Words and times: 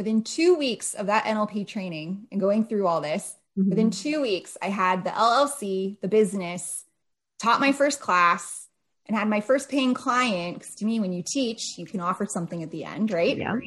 within 0.00 0.22
two 0.22 0.54
weeks 0.54 0.94
of 0.94 1.08
that 1.08 1.24
NLP 1.26 1.66
training 1.66 2.26
and 2.32 2.40
going 2.40 2.64
through 2.64 2.86
all 2.86 3.02
this, 3.02 3.36
mm-hmm. 3.58 3.68
within 3.68 3.90
two 3.90 4.22
weeks, 4.22 4.56
I 4.62 4.70
had 4.70 5.04
the 5.04 5.10
LLC, 5.10 6.00
the 6.00 6.08
business, 6.08 6.86
taught 7.38 7.60
my 7.60 7.72
first 7.72 8.00
class, 8.00 8.66
and 9.04 9.14
had 9.14 9.28
my 9.28 9.42
first 9.42 9.68
paying 9.68 9.92
client. 9.92 10.58
Because 10.58 10.74
to 10.76 10.86
me, 10.86 11.00
when 11.00 11.12
you 11.12 11.22
teach, 11.22 11.76
you 11.76 11.84
can 11.84 12.00
offer 12.00 12.24
something 12.24 12.62
at 12.62 12.70
the 12.70 12.82
end, 12.82 13.12
right? 13.12 13.36
Yeah. 13.36 13.58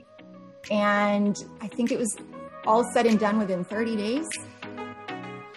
And 0.72 1.38
I 1.62 1.68
think 1.68 1.92
it 1.92 2.00
was 2.00 2.18
all 2.66 2.84
said 2.84 3.06
and 3.06 3.20
done 3.20 3.38
within 3.38 3.64
30 3.64 3.96
days. 3.96 4.28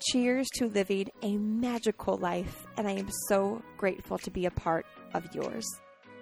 Cheers 0.00 0.46
to 0.54 0.68
living 0.68 1.10
a 1.22 1.36
magical 1.38 2.16
life, 2.18 2.68
and 2.76 2.86
I 2.86 2.92
am 2.92 3.08
so 3.26 3.60
grateful 3.76 4.16
to 4.18 4.30
be 4.30 4.46
a 4.46 4.50
part 4.52 4.86
of 5.12 5.34
yours. 5.34 5.66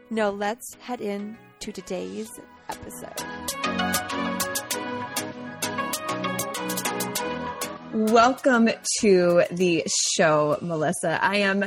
Now, 0.08 0.30
let's 0.30 0.74
head 0.80 1.02
in 1.02 1.36
to 1.60 1.72
today's 1.72 2.30
episode. 2.70 3.20
Welcome 7.92 8.70
to 9.00 9.42
the 9.50 9.84
show, 10.14 10.56
Melissa. 10.62 11.22
I 11.22 11.36
am 11.36 11.66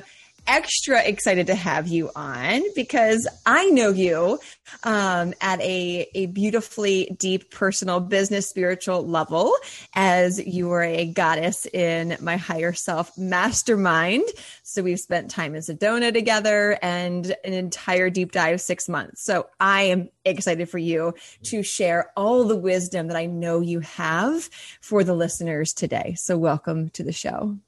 extra 0.50 1.04
excited 1.04 1.46
to 1.46 1.54
have 1.54 1.88
you 1.88 2.10
on 2.16 2.64
because 2.76 3.28
I 3.46 3.70
know 3.70 3.92
you 3.92 4.40
um, 4.84 5.36
at 5.42 5.62
a, 5.62 6.10
a 6.16 6.26
beautifully 6.26 7.16
deep 7.20 7.52
personal 7.52 8.00
business 8.00 8.50
spiritual 8.50 9.08
level 9.08 9.54
as 9.94 10.44
you 10.44 10.72
are 10.72 10.84
a 10.84 11.06
goddess 11.06 11.68
in 11.68 12.18
my 12.20 12.38
higher 12.38 12.74
self 12.74 13.16
mastermind. 13.16 14.24
So 14.64 14.82
we've 14.82 15.00
spent 15.00 15.30
time 15.30 15.54
in 15.54 15.62
Sedona 15.62 16.12
together 16.12 16.80
and 16.82 17.28
an 17.46 17.54
entire 17.54 18.10
deep 18.10 18.32
dive 18.32 18.60
six 18.60 18.90
months. 18.90 19.24
So 19.24 19.48
I 19.60 19.84
am 19.84 20.10
excited 20.26 20.68
for 20.68 20.80
you 20.80 21.14
to 21.44 21.62
share 21.62 22.12
all 22.18 22.44
the 22.44 22.58
wisdom 22.58 23.08
that 23.10 23.18
I 23.18 23.28
know 23.28 23.60
you 23.60 23.82
have 23.82 24.50
for 24.82 25.04
the 25.04 25.14
listeners 25.14 25.74
today. 25.74 26.16
So 26.18 26.40
welcome 26.40 26.90
to 26.90 27.04
the 27.04 27.14
show. 27.14 27.60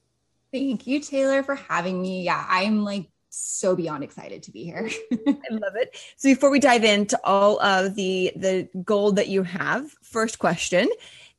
Thank 0.52 0.86
you, 0.86 1.00
Taylor, 1.00 1.44
for 1.44 1.56
having 1.56 2.02
me. 2.02 2.24
Yeah, 2.24 2.46
I'm 2.48 2.84
like 2.84 3.08
so 3.30 3.76
beyond 3.76 4.04
excited 4.04 4.44
to 4.44 4.52
be 4.52 4.66
here. 4.66 4.90
I 5.12 5.54
love 5.54 5.76
it. 5.76 5.96
So 6.18 6.30
before 6.30 6.50
we 6.50 6.60
dive 6.60 6.84
into 6.84 7.20
all 7.24 7.62
of 7.62 7.96
the 7.96 8.34
the 8.36 8.68
gold 8.84 9.16
that 9.16 9.30
you 9.30 9.44
have, 9.44 9.90
first 10.02 10.40
question 10.40 10.90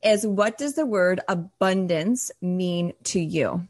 is 0.03 0.27
what 0.27 0.59
does 0.59 0.75
the 0.75 0.87
word 0.87 1.21
abundance 1.29 2.31
mean 2.41 2.93
to 3.05 3.21
you? 3.21 3.67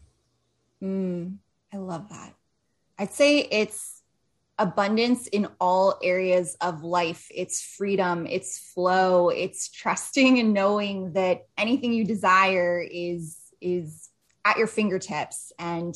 Mm, 0.83 1.39
I 1.73 1.77
love 1.77 2.09
that. 2.11 2.35
I'd 2.99 3.13
say 3.13 3.41
it's 3.41 4.03
abundance 4.59 5.27
in 5.27 5.49
all 5.61 5.99
areas 6.03 6.57
of 6.61 6.85
life. 6.85 7.27
It's 7.35 7.63
freedom, 7.63 8.27
it's 8.27 8.59
flow, 8.59 9.29
it's 9.29 9.69
trusting 9.69 10.39
and 10.39 10.55
knowing 10.55 11.15
that 11.15 11.47
anything 11.59 11.93
you 11.93 12.05
desire 12.05 12.81
is 12.81 13.39
is 13.61 14.09
at 14.45 14.59
your 14.59 14.67
fingertips 14.67 15.53
and 15.59 15.95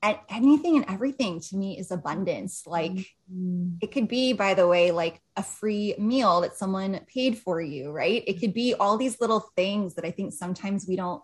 and 0.00 0.16
anything 0.28 0.76
and 0.76 0.84
everything 0.88 1.40
to 1.40 1.56
me 1.56 1.76
is 1.76 1.90
abundance. 1.90 2.62
Like 2.66 2.92
mm-hmm. 2.92 3.76
it 3.80 3.90
could 3.90 4.06
be 4.06 4.32
by 4.32 4.54
the 4.54 4.66
way 4.66 4.90
like 4.90 5.20
a 5.36 5.42
free 5.42 5.94
meal 5.98 6.42
that 6.42 6.56
someone 6.56 7.00
paid 7.12 7.38
for 7.38 7.60
you 7.60 7.90
right? 7.90 8.22
It 8.26 8.40
could 8.40 8.54
be 8.54 8.74
all 8.74 8.96
these 8.96 9.20
little 9.20 9.40
things 9.56 9.94
that 9.94 10.04
i 10.04 10.10
think 10.10 10.32
sometimes 10.32 10.86
we 10.86 10.96
don't 10.96 11.22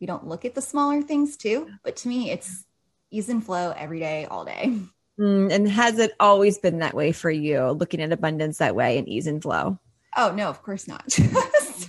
we 0.00 0.06
don't 0.06 0.26
look 0.26 0.44
at 0.44 0.54
the 0.54 0.62
smaller 0.62 1.02
things 1.02 1.36
too 1.36 1.68
but 1.82 1.96
to 1.96 2.08
me 2.08 2.30
it's 2.30 2.64
ease 3.10 3.28
and 3.28 3.44
flow 3.44 3.72
every 3.76 4.00
day 4.00 4.26
all 4.30 4.44
day. 4.44 4.78
Mm, 5.20 5.52
and 5.52 5.68
has 5.68 6.00
it 6.00 6.12
always 6.18 6.58
been 6.58 6.80
that 6.80 6.94
way 6.94 7.12
for 7.12 7.30
you 7.30 7.70
looking 7.70 8.02
at 8.02 8.10
abundance 8.10 8.58
that 8.58 8.74
way 8.74 8.98
and 8.98 9.08
ease 9.08 9.28
and 9.28 9.40
flow? 9.40 9.78
Oh 10.16 10.32
no 10.34 10.48
of 10.48 10.62
course 10.62 10.88
not. 10.88 11.04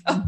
So 0.08 0.24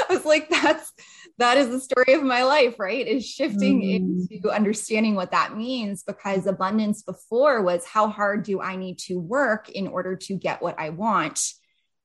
i 0.08 0.14
was 0.14 0.24
like 0.24 0.48
that's 0.48 0.92
that 1.40 1.56
is 1.56 1.70
the 1.70 1.80
story 1.80 2.12
of 2.12 2.22
my 2.22 2.44
life, 2.44 2.78
right? 2.78 3.06
Is 3.06 3.26
shifting 3.26 3.80
mm. 3.80 4.30
into 4.30 4.50
understanding 4.50 5.14
what 5.14 5.30
that 5.30 5.56
means 5.56 6.02
because 6.02 6.46
abundance 6.46 7.02
before 7.02 7.62
was 7.62 7.84
how 7.86 8.08
hard 8.08 8.44
do 8.44 8.60
I 8.60 8.76
need 8.76 8.98
to 9.06 9.18
work 9.18 9.70
in 9.70 9.88
order 9.88 10.16
to 10.16 10.34
get 10.36 10.62
what 10.62 10.78
I 10.78 10.90
want 10.90 11.40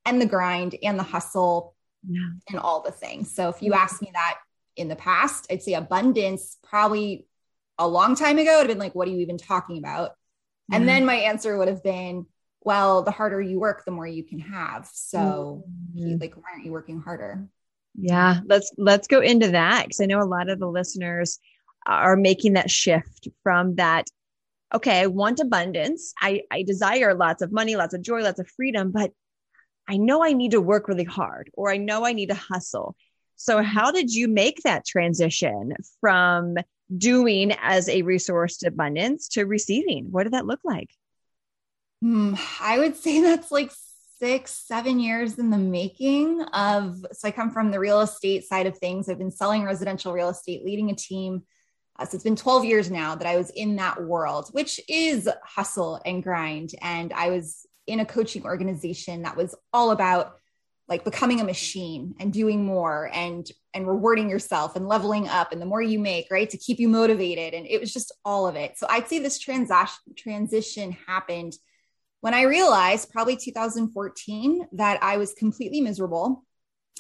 and 0.06 0.22
the 0.22 0.26
grind 0.26 0.76
and 0.82 0.98
the 0.98 1.04
hustle 1.04 1.76
yeah. 2.08 2.30
and 2.50 2.60
all 2.60 2.82
the 2.82 2.92
things. 2.92 3.36
So 3.36 3.50
if 3.50 3.62
you 3.62 3.74
asked 3.74 4.02
me 4.02 4.10
that 4.14 4.38
in 4.78 4.88
the 4.88 4.96
past, 4.96 5.48
I'd 5.52 5.62
say 5.62 5.74
abundance 5.74 6.58
probably 6.64 7.28
a 7.78 7.88
long 7.88 8.16
time 8.16 8.40
ago 8.40 8.60
would 8.60 8.70
have 8.70 8.78
been 8.78 8.80
like, 8.80 8.96
what 8.96 9.10
are 9.10 9.12
you 9.12 9.20
even 9.20 9.38
talking 9.38 9.78
about? 9.78 10.12
Yeah. 10.70 10.78
And 10.78 10.88
then 10.88 11.06
my 11.06 11.16
answer 11.16 11.58
would 11.58 11.68
have 11.68 11.84
been, 11.84 12.26
well, 12.62 13.04
the 13.04 13.12
harder 13.12 13.42
you 13.42 13.60
work, 13.60 13.84
the 13.84 13.92
more 13.92 14.08
you 14.08 14.24
can 14.24 14.40
have. 14.40 14.90
So, 14.94 15.66
mm. 15.96 16.22
like, 16.22 16.36
why 16.36 16.44
aren't 16.54 16.66
you 16.66 16.72
working 16.72 17.02
harder? 17.02 17.48
Yeah, 17.98 18.40
let's 18.46 18.72
let's 18.78 19.08
go 19.08 19.22
into 19.22 19.52
that 19.52 19.86
because 19.86 20.02
I 20.02 20.06
know 20.06 20.22
a 20.22 20.24
lot 20.24 20.50
of 20.50 20.60
the 20.60 20.68
listeners 20.68 21.40
are 21.86 22.16
making 22.16 22.54
that 22.54 22.70
shift 22.70 23.28
from 23.44 23.76
that 23.76 24.08
okay, 24.74 25.00
I 25.02 25.08
want 25.08 25.40
abundance. 25.40 26.14
I 26.20 26.42
I 26.52 26.64
desire 26.64 27.14
lots 27.14 27.42
of 27.42 27.52
money, 27.52 27.76
lots 27.76 27.94
of 27.94 28.02
joy, 28.02 28.22
lots 28.22 28.40
of 28.40 28.50
freedom, 28.50 28.92
but 28.92 29.12
I 29.88 29.98
know 29.98 30.24
I 30.24 30.34
need 30.34 30.52
to 30.52 30.62
work 30.62 30.88
really 30.88 31.04
hard 31.04 31.50
or 31.54 31.72
I 31.72 31.78
know 31.78 32.06
I 32.06 32.14
need 32.14 32.30
to 32.30 32.36
hustle. 32.36 32.96
So 33.36 33.62
how 33.62 33.92
did 33.92 34.14
you 34.14 34.28
make 34.28 34.62
that 34.64 34.86
transition 34.86 35.74
from 36.02 36.56
doing 36.96 37.52
as 37.62 37.90
a 37.90 38.02
resource 38.02 38.58
to 38.58 38.68
abundance 38.68 39.28
to 39.30 39.46
receiving? 39.46 40.08
What 40.12 40.24
did 40.24 40.34
that 40.34 40.46
look 40.46 40.62
like? 40.64 40.90
Hmm, 42.02 42.36
I 42.60 42.80
would 42.80 42.96
say 42.96 43.22
that's 43.24 43.52
like 43.52 43.72
six, 44.20 44.52
seven 44.66 45.00
years 45.00 45.38
in 45.38 45.50
the 45.50 45.58
making 45.58 46.42
of. 46.54 47.06
So 47.12 47.28
I 47.28 47.32
come 47.32 47.52
from 47.52 47.72
the 47.72 47.80
real 47.80 48.02
estate 48.02 48.46
side 48.46 48.68
of 48.68 48.78
things. 48.78 49.10
I've 49.10 49.18
been 49.18 49.32
selling 49.32 49.64
residential 49.64 50.14
real 50.14 50.30
estate, 50.30 50.64
leading 50.64 50.92
a 50.92 50.96
team. 50.96 51.44
Uh, 51.98 52.06
so 52.06 52.16
it's 52.16 52.24
been 52.24 52.36
12 52.36 52.66
years 52.66 52.92
now 52.92 53.16
that 53.16 53.28
I 53.28 53.38
was 53.38 53.50
in 53.50 53.78
that 53.78 54.04
world, 54.04 54.50
which 54.52 54.80
is 54.90 55.30
hustle 55.44 56.02
and 56.06 56.24
grind. 56.24 56.72
And 56.82 57.14
I 57.14 57.30
was 57.30 57.66
in 57.88 58.00
a 58.00 58.06
coaching 58.06 58.44
organization 58.44 59.24
that 59.24 59.38
was 59.38 59.56
all 59.72 59.92
about 59.92 60.36
like 60.88 61.04
becoming 61.04 61.42
a 61.42 61.46
machine 61.46 62.16
and 62.20 62.32
doing 62.32 62.64
more 62.64 63.10
and 63.14 63.50
and 63.74 63.88
rewarding 63.88 64.30
yourself 64.30 64.76
and 64.76 64.88
leveling 64.88 65.28
up 65.28 65.52
and 65.52 65.62
the 65.62 65.66
more 65.66 65.82
you 65.82 66.00
make 66.00 66.28
right 66.30 66.50
to 66.50 66.58
keep 66.58 66.80
you 66.80 66.88
motivated 66.88 67.54
and 67.54 67.66
it 67.66 67.80
was 67.80 67.92
just 67.92 68.12
all 68.24 68.48
of 68.48 68.56
it 68.56 68.78
so 68.78 68.86
i'd 68.90 69.08
say 69.08 69.20
this 69.20 69.40
transaction 69.40 70.14
transition 70.16 70.96
happened 71.08 71.56
when 72.26 72.34
I 72.34 72.42
realized 72.42 73.12
probably 73.12 73.36
2014 73.36 74.70
that 74.72 74.98
I 75.04 75.18
was 75.18 75.36
completely 75.36 75.80
miserable. 75.80 76.44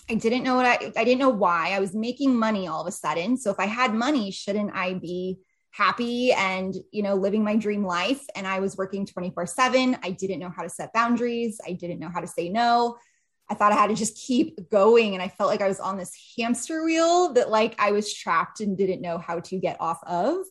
I 0.07 0.13
didn't 0.13 0.43
know 0.43 0.55
what 0.55 0.67
I 0.67 0.91
I 0.95 1.03
didn't 1.03 1.17
know 1.17 1.29
why. 1.29 1.71
I 1.71 1.79
was 1.79 1.95
making 1.95 2.37
money 2.37 2.67
all 2.67 2.81
of 2.81 2.87
a 2.87 2.91
sudden. 2.91 3.35
So 3.35 3.49
if 3.49 3.59
I 3.59 3.65
had 3.65 3.95
money, 3.95 4.29
shouldn't 4.29 4.75
I 4.75 4.93
be 4.93 5.39
happy 5.71 6.31
and, 6.31 6.75
you 6.91 7.01
know, 7.01 7.15
living 7.15 7.43
my 7.43 7.55
dream 7.55 7.83
life 7.83 8.23
and 8.35 8.45
I 8.45 8.59
was 8.59 8.77
working 8.77 9.07
24/7. 9.07 9.97
I 10.03 10.11
didn't 10.11 10.37
know 10.37 10.53
how 10.55 10.61
to 10.61 10.69
set 10.69 10.93
boundaries. 10.93 11.59
I 11.67 11.71
didn't 11.71 11.97
know 11.97 12.11
how 12.13 12.19
to 12.19 12.27
say 12.27 12.49
no. 12.49 12.95
I 13.49 13.55
thought 13.55 13.71
I 13.71 13.77
had 13.77 13.87
to 13.87 13.95
just 13.95 14.15
keep 14.27 14.69
going 14.69 15.15
and 15.15 15.23
I 15.23 15.29
felt 15.29 15.49
like 15.49 15.61
I 15.61 15.67
was 15.67 15.79
on 15.79 15.97
this 15.97 16.13
hamster 16.37 16.85
wheel 16.85 17.33
that 17.33 17.49
like 17.49 17.73
I 17.79 17.93
was 17.93 18.13
trapped 18.13 18.59
and 18.59 18.77
didn't 18.77 19.01
know 19.01 19.17
how 19.17 19.39
to 19.39 19.57
get 19.57 19.81
off 19.81 20.01
of. 20.03 20.45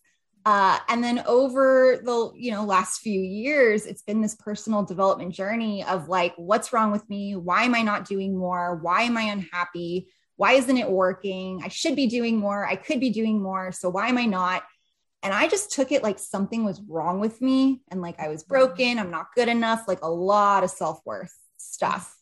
Uh, 0.46 0.78
and 0.88 1.02
then 1.02 1.22
over 1.26 2.00
the 2.04 2.30
you 2.36 2.50
know 2.50 2.64
last 2.64 3.00
few 3.00 3.18
years 3.18 3.86
it's 3.86 4.02
been 4.02 4.20
this 4.20 4.34
personal 4.34 4.82
development 4.82 5.32
journey 5.32 5.82
of 5.84 6.08
like 6.10 6.34
what's 6.36 6.72
wrong 6.72 6.92
with 6.92 7.08
me? 7.08 7.34
Why 7.34 7.62
am 7.62 7.74
i 7.74 7.82
not 7.82 8.06
doing 8.06 8.36
more? 8.36 8.76
Why 8.76 9.02
am 9.02 9.16
i 9.16 9.22
unhappy? 9.22 10.08
Why 10.36 10.52
isn't 10.52 10.76
it 10.76 10.90
working? 10.90 11.62
I 11.64 11.68
should 11.68 11.96
be 11.96 12.08
doing 12.08 12.36
more. 12.36 12.66
I 12.66 12.76
could 12.76 13.00
be 13.00 13.10
doing 13.10 13.42
more. 13.42 13.72
So 13.72 13.88
why 13.88 14.08
am 14.08 14.18
i 14.18 14.26
not? 14.26 14.64
And 15.22 15.32
I 15.32 15.48
just 15.48 15.72
took 15.72 15.90
it 15.90 16.02
like 16.02 16.18
something 16.18 16.64
was 16.64 16.82
wrong 16.86 17.20
with 17.20 17.40
me 17.40 17.80
and 17.90 18.02
like 18.02 18.20
I 18.20 18.28
was 18.28 18.42
broken, 18.42 18.98
I'm 18.98 19.10
not 19.10 19.28
good 19.34 19.48
enough, 19.48 19.88
like 19.88 20.02
a 20.02 20.10
lot 20.10 20.62
of 20.62 20.70
self 20.70 21.00
worth 21.06 21.32
stuff 21.56 22.14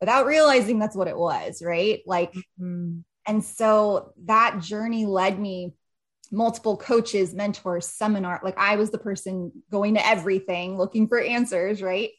without 0.00 0.24
realizing 0.24 0.78
that's 0.78 0.96
what 0.96 1.08
it 1.08 1.18
was, 1.18 1.62
right? 1.62 2.00
Like, 2.06 2.32
mm-hmm. 2.32 3.00
and 3.26 3.44
so 3.44 4.14
that 4.24 4.60
journey 4.60 5.04
led 5.04 5.38
me 5.38 5.74
multiple 6.30 6.76
coaches, 6.76 7.34
mentors, 7.34 7.86
seminar. 7.86 8.40
Like 8.42 8.58
I 8.58 8.76
was 8.76 8.90
the 8.90 8.98
person 8.98 9.52
going 9.70 9.94
to 9.94 10.06
everything, 10.06 10.76
looking 10.76 11.08
for 11.08 11.20
answers, 11.20 11.82
right? 11.82 12.10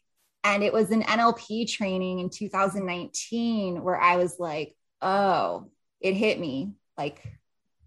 And 0.43 0.63
it 0.63 0.73
was 0.73 0.91
an 0.91 1.03
NLP 1.03 1.69
training 1.71 2.19
in 2.19 2.29
2019 2.29 3.83
where 3.83 3.99
I 3.99 4.15
was 4.15 4.39
like, 4.39 4.75
oh, 5.01 5.69
it 5.99 6.13
hit 6.13 6.39
me. 6.39 6.73
Like 6.97 7.21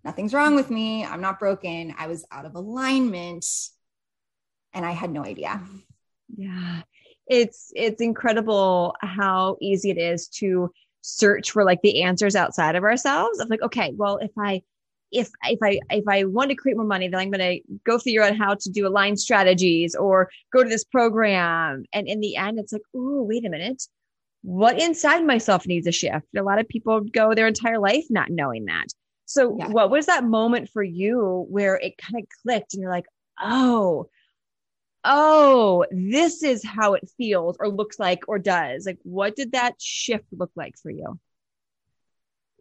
nothing's 0.04 0.34
wrong 0.34 0.54
with 0.54 0.70
me. 0.70 1.04
I'm 1.04 1.20
not 1.20 1.38
broken. 1.38 1.94
I 1.98 2.06
was 2.06 2.24
out 2.30 2.44
of 2.44 2.54
alignment 2.54 3.46
and 4.74 4.84
I 4.84 4.92
had 4.92 5.10
no 5.10 5.24
idea. 5.24 5.60
Yeah. 6.36 6.82
It's 7.26 7.72
it's 7.74 8.00
incredible 8.00 8.96
how 9.00 9.56
easy 9.60 9.90
it 9.90 9.98
is 9.98 10.28
to 10.28 10.72
search 11.02 11.50
for 11.50 11.64
like 11.64 11.80
the 11.82 12.02
answers 12.02 12.36
outside 12.36 12.74
of 12.74 12.84
ourselves 12.84 13.40
of 13.40 13.48
like 13.48 13.62
okay, 13.62 13.92
well 13.96 14.18
if 14.18 14.30
I 14.38 14.62
if 15.12 15.28
if 15.44 15.58
I 15.62 15.78
if 15.90 16.04
I 16.08 16.24
want 16.24 16.50
to 16.50 16.56
create 16.56 16.76
more 16.76 16.86
money, 16.86 17.08
then 17.08 17.20
I'm 17.20 17.30
going 17.30 17.62
to 17.62 17.78
go 17.84 17.98
figure 17.98 18.22
out 18.22 18.36
how 18.36 18.54
to 18.54 18.70
do 18.70 18.86
aligned 18.86 19.20
strategies 19.20 19.94
or 19.94 20.30
go 20.52 20.62
to 20.62 20.68
this 20.68 20.84
program. 20.84 21.84
And 21.92 22.08
in 22.08 22.20
the 22.20 22.36
end, 22.36 22.58
it's 22.58 22.72
like, 22.72 22.82
oh, 22.94 23.22
wait 23.22 23.44
a 23.44 23.50
minute, 23.50 23.82
what 24.42 24.80
inside 24.80 25.24
myself 25.24 25.66
needs 25.66 25.86
a 25.86 25.92
shift? 25.92 26.26
A 26.36 26.42
lot 26.42 26.58
of 26.58 26.68
people 26.68 27.00
go 27.00 27.34
their 27.34 27.46
entire 27.46 27.78
life 27.78 28.04
not 28.10 28.30
knowing 28.30 28.64
that. 28.66 28.86
So, 29.26 29.56
yeah. 29.58 29.68
what 29.68 29.90
was 29.90 30.06
that 30.06 30.24
moment 30.24 30.68
for 30.70 30.82
you 30.82 31.46
where 31.48 31.76
it 31.76 31.96
kind 31.96 32.22
of 32.22 32.28
clicked 32.42 32.74
and 32.74 32.82
you're 32.82 32.90
like, 32.90 33.06
oh, 33.40 34.08
oh, 35.04 35.84
this 35.90 36.42
is 36.42 36.64
how 36.64 36.94
it 36.94 37.08
feels 37.16 37.56
or 37.58 37.68
looks 37.68 37.98
like 37.98 38.24
or 38.28 38.38
does? 38.38 38.86
Like, 38.86 38.98
what 39.02 39.36
did 39.36 39.52
that 39.52 39.74
shift 39.80 40.26
look 40.32 40.50
like 40.56 40.74
for 40.82 40.90
you? 40.90 41.18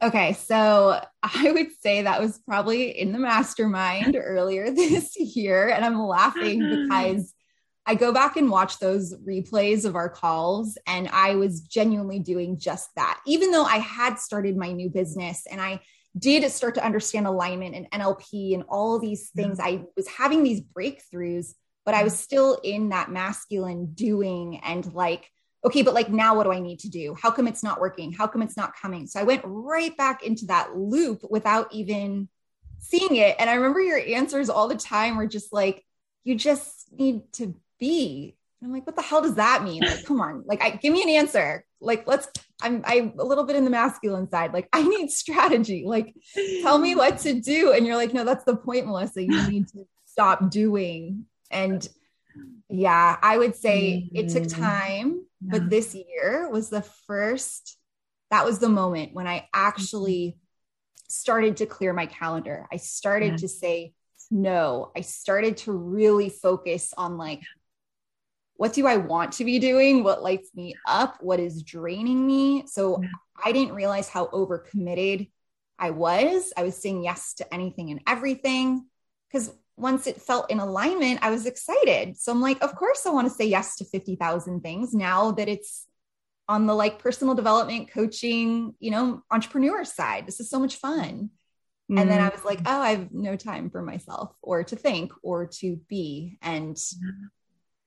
Okay, 0.03 0.33
so 0.33 0.99
I 1.21 1.51
would 1.51 1.67
say 1.79 2.01
that 2.01 2.19
was 2.19 2.39
probably 2.39 2.89
in 2.89 3.11
the 3.11 3.19
mastermind 3.19 4.17
earlier 4.19 4.71
this 4.75 5.15
year. 5.15 5.69
And 5.69 5.85
I'm 5.85 5.99
laughing 5.99 6.61
mm-hmm. 6.61 6.83
because 6.83 7.33
I 7.85 7.95
go 7.95 8.11
back 8.11 8.35
and 8.35 8.49
watch 8.49 8.79
those 8.79 9.13
replays 9.13 9.85
of 9.85 9.95
our 9.95 10.09
calls, 10.09 10.77
and 10.87 11.09
I 11.09 11.35
was 11.35 11.61
genuinely 11.61 12.19
doing 12.19 12.59
just 12.59 12.89
that. 12.95 13.19
Even 13.25 13.51
though 13.51 13.63
I 13.63 13.77
had 13.77 14.19
started 14.19 14.55
my 14.55 14.71
new 14.71 14.89
business 14.89 15.45
and 15.49 15.59
I 15.59 15.81
did 16.17 16.49
start 16.51 16.75
to 16.75 16.85
understand 16.85 17.25
alignment 17.25 17.75
and 17.75 17.89
NLP 17.91 18.53
and 18.53 18.63
all 18.69 18.99
these 18.99 19.29
things, 19.29 19.59
I 19.59 19.83
was 19.95 20.07
having 20.07 20.43
these 20.43 20.61
breakthroughs, 20.61 21.53
but 21.85 21.93
I 21.93 21.99
mm-hmm. 21.99 22.05
was 22.05 22.19
still 22.19 22.59
in 22.63 22.89
that 22.89 23.11
masculine 23.11 23.93
doing 23.93 24.61
and 24.63 24.93
like, 24.93 25.29
okay, 25.63 25.81
but 25.81 25.93
like 25.93 26.09
now 26.09 26.35
what 26.35 26.43
do 26.43 26.51
I 26.51 26.59
need 26.59 26.79
to 26.79 26.89
do? 26.89 27.15
How 27.19 27.31
come 27.31 27.47
it's 27.47 27.63
not 27.63 27.79
working? 27.79 28.11
How 28.11 28.27
come 28.27 28.41
it's 28.41 28.57
not 28.57 28.75
coming? 28.75 29.07
So 29.07 29.19
I 29.19 29.23
went 29.23 29.43
right 29.45 29.95
back 29.95 30.23
into 30.23 30.45
that 30.47 30.75
loop 30.75 31.21
without 31.29 31.73
even 31.73 32.29
seeing 32.79 33.15
it. 33.15 33.35
And 33.39 33.49
I 33.49 33.55
remember 33.55 33.79
your 33.79 33.99
answers 33.99 34.49
all 34.49 34.67
the 34.67 34.75
time 34.75 35.17
were 35.17 35.27
just 35.27 35.53
like, 35.53 35.85
you 36.23 36.35
just 36.35 36.87
need 36.91 37.31
to 37.33 37.55
be. 37.79 38.35
And 38.59 38.67
I'm 38.67 38.73
like, 38.73 38.85
what 38.85 38.95
the 38.95 39.01
hell 39.01 39.21
does 39.21 39.35
that 39.35 39.63
mean? 39.63 39.81
Like, 39.81 40.05
come 40.05 40.21
on, 40.21 40.43
like, 40.45 40.61
I, 40.61 40.71
give 40.71 40.93
me 40.93 41.01
an 41.01 41.09
answer. 41.09 41.65
Like, 41.79 42.07
let's. 42.07 42.27
I'm 42.63 42.83
I'm 42.85 43.13
a 43.17 43.23
little 43.23 43.43
bit 43.43 43.55
in 43.55 43.63
the 43.65 43.71
masculine 43.71 44.29
side. 44.29 44.53
Like, 44.53 44.69
I 44.71 44.83
need 44.83 45.09
strategy. 45.09 45.83
Like, 45.83 46.13
tell 46.61 46.77
me 46.77 46.93
what 46.93 47.17
to 47.19 47.39
do. 47.41 47.71
And 47.71 47.87
you're 47.87 47.95
like, 47.95 48.13
no, 48.13 48.23
that's 48.23 48.43
the 48.43 48.55
point, 48.55 48.85
Melissa. 48.85 49.23
You 49.23 49.49
need 49.49 49.67
to 49.69 49.87
stop 50.05 50.51
doing. 50.51 51.25
And 51.49 51.87
yeah, 52.69 53.17
I 53.19 53.35
would 53.35 53.55
say 53.55 53.93
mm-hmm. 54.05 54.15
it 54.15 54.29
took 54.29 54.43
mm-hmm. 54.43 54.61
time 54.61 55.25
yeah. 55.41 55.51
But 55.51 55.69
this 55.69 55.95
year 55.95 56.49
was 56.49 56.69
the 56.69 56.81
first, 56.81 57.77
that 58.29 58.45
was 58.45 58.59
the 58.59 58.69
moment 58.69 59.13
when 59.13 59.27
I 59.27 59.47
actually 59.53 60.27
mm-hmm. 60.27 61.05
started 61.09 61.57
to 61.57 61.65
clear 61.65 61.93
my 61.93 62.05
calendar. 62.05 62.67
I 62.71 62.77
started 62.77 63.31
yeah. 63.31 63.37
to 63.37 63.47
say 63.47 63.93
no. 64.29 64.91
I 64.95 65.01
started 65.01 65.57
to 65.57 65.71
really 65.73 66.29
focus 66.29 66.93
on 66.97 67.17
like, 67.17 67.41
what 68.55 68.73
do 68.73 68.85
I 68.85 68.97
want 68.97 69.33
to 69.33 69.43
be 69.43 69.57
doing? 69.57 70.03
What 70.03 70.21
lights 70.21 70.51
me 70.55 70.75
up? 70.87 71.17
What 71.19 71.39
is 71.39 71.63
draining 71.63 72.25
me? 72.25 72.63
So 72.67 73.01
yeah. 73.01 73.09
I 73.43 73.51
didn't 73.51 73.73
realize 73.73 74.07
how 74.07 74.27
overcommitted 74.27 75.31
I 75.79 75.89
was. 75.89 76.53
I 76.55 76.63
was 76.63 76.77
saying 76.79 77.03
yes 77.03 77.33
to 77.35 77.53
anything 77.53 77.89
and 77.89 78.01
everything. 78.07 78.85
Because 79.27 79.51
once 79.81 80.05
it 80.05 80.21
felt 80.21 80.51
in 80.51 80.59
alignment, 80.59 81.19
I 81.21 81.31
was 81.31 81.45
excited. 81.45 82.17
So 82.17 82.31
I'm 82.31 82.41
like, 82.41 82.63
of 82.63 82.75
course, 82.75 83.05
I 83.05 83.09
want 83.09 83.27
to 83.27 83.33
say 83.33 83.45
yes 83.45 83.77
to 83.77 83.85
50,000 83.85 84.61
things 84.61 84.93
now 84.93 85.31
that 85.31 85.49
it's 85.49 85.87
on 86.47 86.67
the 86.67 86.75
like 86.75 86.99
personal 86.99 87.33
development, 87.33 87.91
coaching, 87.91 88.75
you 88.79 88.91
know, 88.91 89.23
entrepreneur 89.31 89.83
side. 89.83 90.27
This 90.27 90.39
is 90.39 90.49
so 90.49 90.59
much 90.59 90.75
fun. 90.75 91.31
Mm-hmm. 91.89 91.97
And 91.97 92.11
then 92.11 92.21
I 92.21 92.29
was 92.29 92.45
like, 92.45 92.59
oh, 92.65 92.81
I 92.81 92.91
have 92.91 93.11
no 93.11 93.35
time 93.35 93.69
for 93.69 93.81
myself 93.81 94.35
or 94.41 94.63
to 94.63 94.75
think 94.75 95.11
or 95.23 95.47
to 95.47 95.77
be. 95.87 96.37
And 96.41 96.77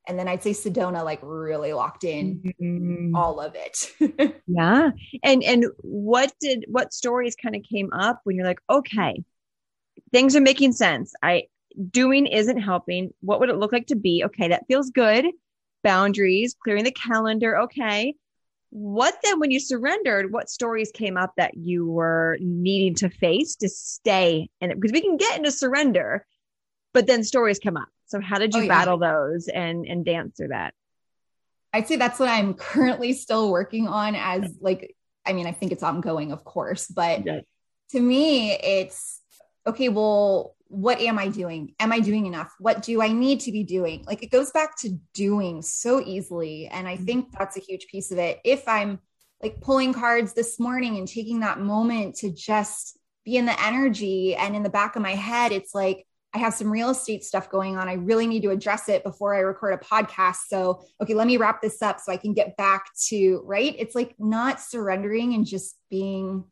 and 0.06 0.18
then 0.18 0.28
I'd 0.28 0.42
say 0.42 0.50
Sedona 0.50 1.04
like 1.04 1.20
really 1.22 1.72
locked 1.72 2.04
in 2.04 2.54
mm-hmm. 2.60 3.14
all 3.14 3.40
of 3.40 3.54
it. 3.54 4.42
yeah. 4.46 4.90
And 5.22 5.42
and 5.44 5.66
what 5.78 6.32
did 6.40 6.64
what 6.68 6.92
stories 6.92 7.36
kind 7.36 7.54
of 7.54 7.62
came 7.62 7.92
up 7.92 8.20
when 8.24 8.36
you're 8.36 8.46
like, 8.46 8.60
okay, 8.68 9.22
things 10.12 10.36
are 10.36 10.40
making 10.40 10.72
sense. 10.72 11.14
I 11.22 11.44
doing 11.90 12.26
isn't 12.26 12.60
helping. 12.60 13.12
What 13.20 13.40
would 13.40 13.48
it 13.48 13.56
look 13.56 13.72
like 13.72 13.88
to 13.88 13.96
be? 13.96 14.24
Okay, 14.24 14.48
that 14.48 14.66
feels 14.66 14.90
good. 14.90 15.26
Boundaries, 15.82 16.54
clearing 16.62 16.84
the 16.84 16.92
calendar. 16.92 17.58
Okay. 17.62 18.14
What 18.70 19.14
then, 19.22 19.38
when 19.38 19.52
you 19.52 19.60
surrendered, 19.60 20.32
what 20.32 20.50
stories 20.50 20.90
came 20.92 21.16
up 21.16 21.32
that 21.36 21.56
you 21.56 21.88
were 21.88 22.36
needing 22.40 22.94
to 22.96 23.08
face 23.08 23.54
to 23.56 23.68
stay 23.68 24.48
in 24.60 24.70
it? 24.70 24.80
Because 24.80 24.92
we 24.92 25.00
can 25.00 25.16
get 25.16 25.38
into 25.38 25.52
surrender, 25.52 26.26
but 26.92 27.06
then 27.06 27.22
stories 27.22 27.60
come 27.60 27.76
up. 27.76 27.88
So, 28.06 28.20
how 28.20 28.38
did 28.38 28.52
you 28.54 28.60
oh, 28.60 28.64
yeah. 28.64 28.68
battle 28.68 28.98
those 28.98 29.48
and 29.48 29.86
and 29.86 30.04
dance 30.04 30.36
through 30.36 30.48
that? 30.48 30.74
I'd 31.72 31.88
say 31.88 31.96
that's 31.96 32.18
what 32.18 32.28
I'm 32.28 32.54
currently 32.54 33.12
still 33.12 33.50
working 33.50 33.88
on. 33.88 34.14
As 34.16 34.56
like, 34.60 34.96
I 35.26 35.32
mean, 35.32 35.46
I 35.46 35.52
think 35.52 35.72
it's 35.72 35.82
ongoing, 35.82 36.32
of 36.32 36.44
course, 36.44 36.86
but 36.86 37.24
yeah. 37.24 37.40
to 37.90 38.00
me, 38.00 38.52
it's 38.52 39.20
okay. 39.66 39.88
Well, 39.88 40.53
what 40.74 41.00
am 41.00 41.18
I 41.18 41.28
doing? 41.28 41.74
Am 41.78 41.92
I 41.92 42.00
doing 42.00 42.26
enough? 42.26 42.52
What 42.58 42.82
do 42.82 43.00
I 43.00 43.08
need 43.08 43.40
to 43.40 43.52
be 43.52 43.62
doing? 43.62 44.04
Like 44.06 44.22
it 44.22 44.30
goes 44.30 44.50
back 44.50 44.76
to 44.80 44.98
doing 45.12 45.62
so 45.62 46.00
easily. 46.04 46.66
And 46.66 46.88
I 46.88 46.96
mm-hmm. 46.96 47.04
think 47.04 47.38
that's 47.38 47.56
a 47.56 47.60
huge 47.60 47.86
piece 47.86 48.10
of 48.10 48.18
it. 48.18 48.40
If 48.44 48.66
I'm 48.66 48.98
like 49.42 49.60
pulling 49.60 49.92
cards 49.92 50.32
this 50.32 50.58
morning 50.58 50.96
and 50.96 51.06
taking 51.06 51.40
that 51.40 51.60
moment 51.60 52.16
to 52.16 52.32
just 52.32 52.98
be 53.24 53.36
in 53.36 53.46
the 53.46 53.64
energy 53.64 54.34
and 54.34 54.56
in 54.56 54.62
the 54.62 54.70
back 54.70 54.96
of 54.96 55.02
my 55.02 55.14
head, 55.14 55.52
it's 55.52 55.74
like, 55.74 56.06
I 56.34 56.38
have 56.38 56.54
some 56.54 56.70
real 56.70 56.90
estate 56.90 57.22
stuff 57.22 57.48
going 57.48 57.76
on. 57.76 57.88
I 57.88 57.92
really 57.92 58.26
need 58.26 58.42
to 58.42 58.50
address 58.50 58.88
it 58.88 59.04
before 59.04 59.36
I 59.36 59.38
record 59.38 59.74
a 59.74 59.76
podcast. 59.76 60.48
So, 60.48 60.82
okay, 61.00 61.14
let 61.14 61.28
me 61.28 61.36
wrap 61.36 61.62
this 61.62 61.80
up 61.80 62.00
so 62.00 62.10
I 62.10 62.16
can 62.16 62.34
get 62.34 62.56
back 62.56 62.86
to 63.06 63.40
right. 63.44 63.74
It's 63.78 63.94
like 63.94 64.16
not 64.18 64.60
surrendering 64.60 65.34
and 65.34 65.46
just 65.46 65.76
being 65.90 66.44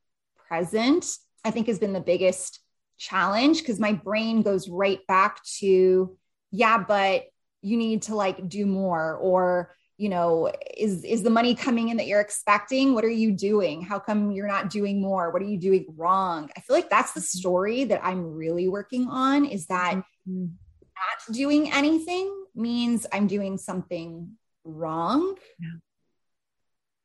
present, 0.49 1.07
I 1.45 1.51
think 1.51 1.67
has 1.67 1.81
been 1.81 1.93
the 1.93 2.01
biggest 2.01 2.62
challenge 3.03 3.59
because 3.59 3.81
my 3.81 3.93
brain 3.93 4.43
goes 4.43 4.69
right 4.69 5.05
back 5.07 5.43
to, 5.59 6.17
yeah, 6.51 6.79
but 6.79 7.25
you 7.63 7.77
need 7.77 8.03
to 8.03 8.15
like 8.15 8.49
do 8.49 8.67
more 8.67 9.17
or 9.17 9.75
you 9.99 10.09
know 10.09 10.51
is 10.77 11.05
is 11.05 11.23
the 11.23 11.31
money 11.31 11.55
coming 11.55 11.89
in 11.89 11.97
that 11.97 12.07
you're 12.07 12.21
expecting 12.21 12.95
what 12.95 13.05
are 13.05 13.11
you 13.11 13.31
doing 13.31 13.83
how 13.83 13.99
come 13.99 14.33
you're 14.33 14.49
not 14.49 14.69
doing 14.69 15.01
more 15.01 15.31
what 15.31 15.41
are 15.41 15.47
you 15.47 15.59
doing 15.59 15.87
wrong 15.97 16.51
i 16.57 16.61
feel 16.61 16.75
like 16.75 16.91
that's 16.91 17.13
the 17.13 17.21
mm-hmm. 17.21 17.39
story 17.39 17.85
that 17.85 18.05
i'm 18.05 18.35
really 18.35 18.69
working 18.69 19.07
on 19.09 19.45
is 19.45 19.67
that 19.67 19.95
mm-hmm. 19.95 20.47
not 20.47 21.35
doing 21.37 21.73
anything 21.73 22.45
means 22.55 23.07
i'm 23.13 23.27
doing 23.29 23.57
something 23.57 24.33
wrong 24.65 25.37
yeah. 25.61 25.69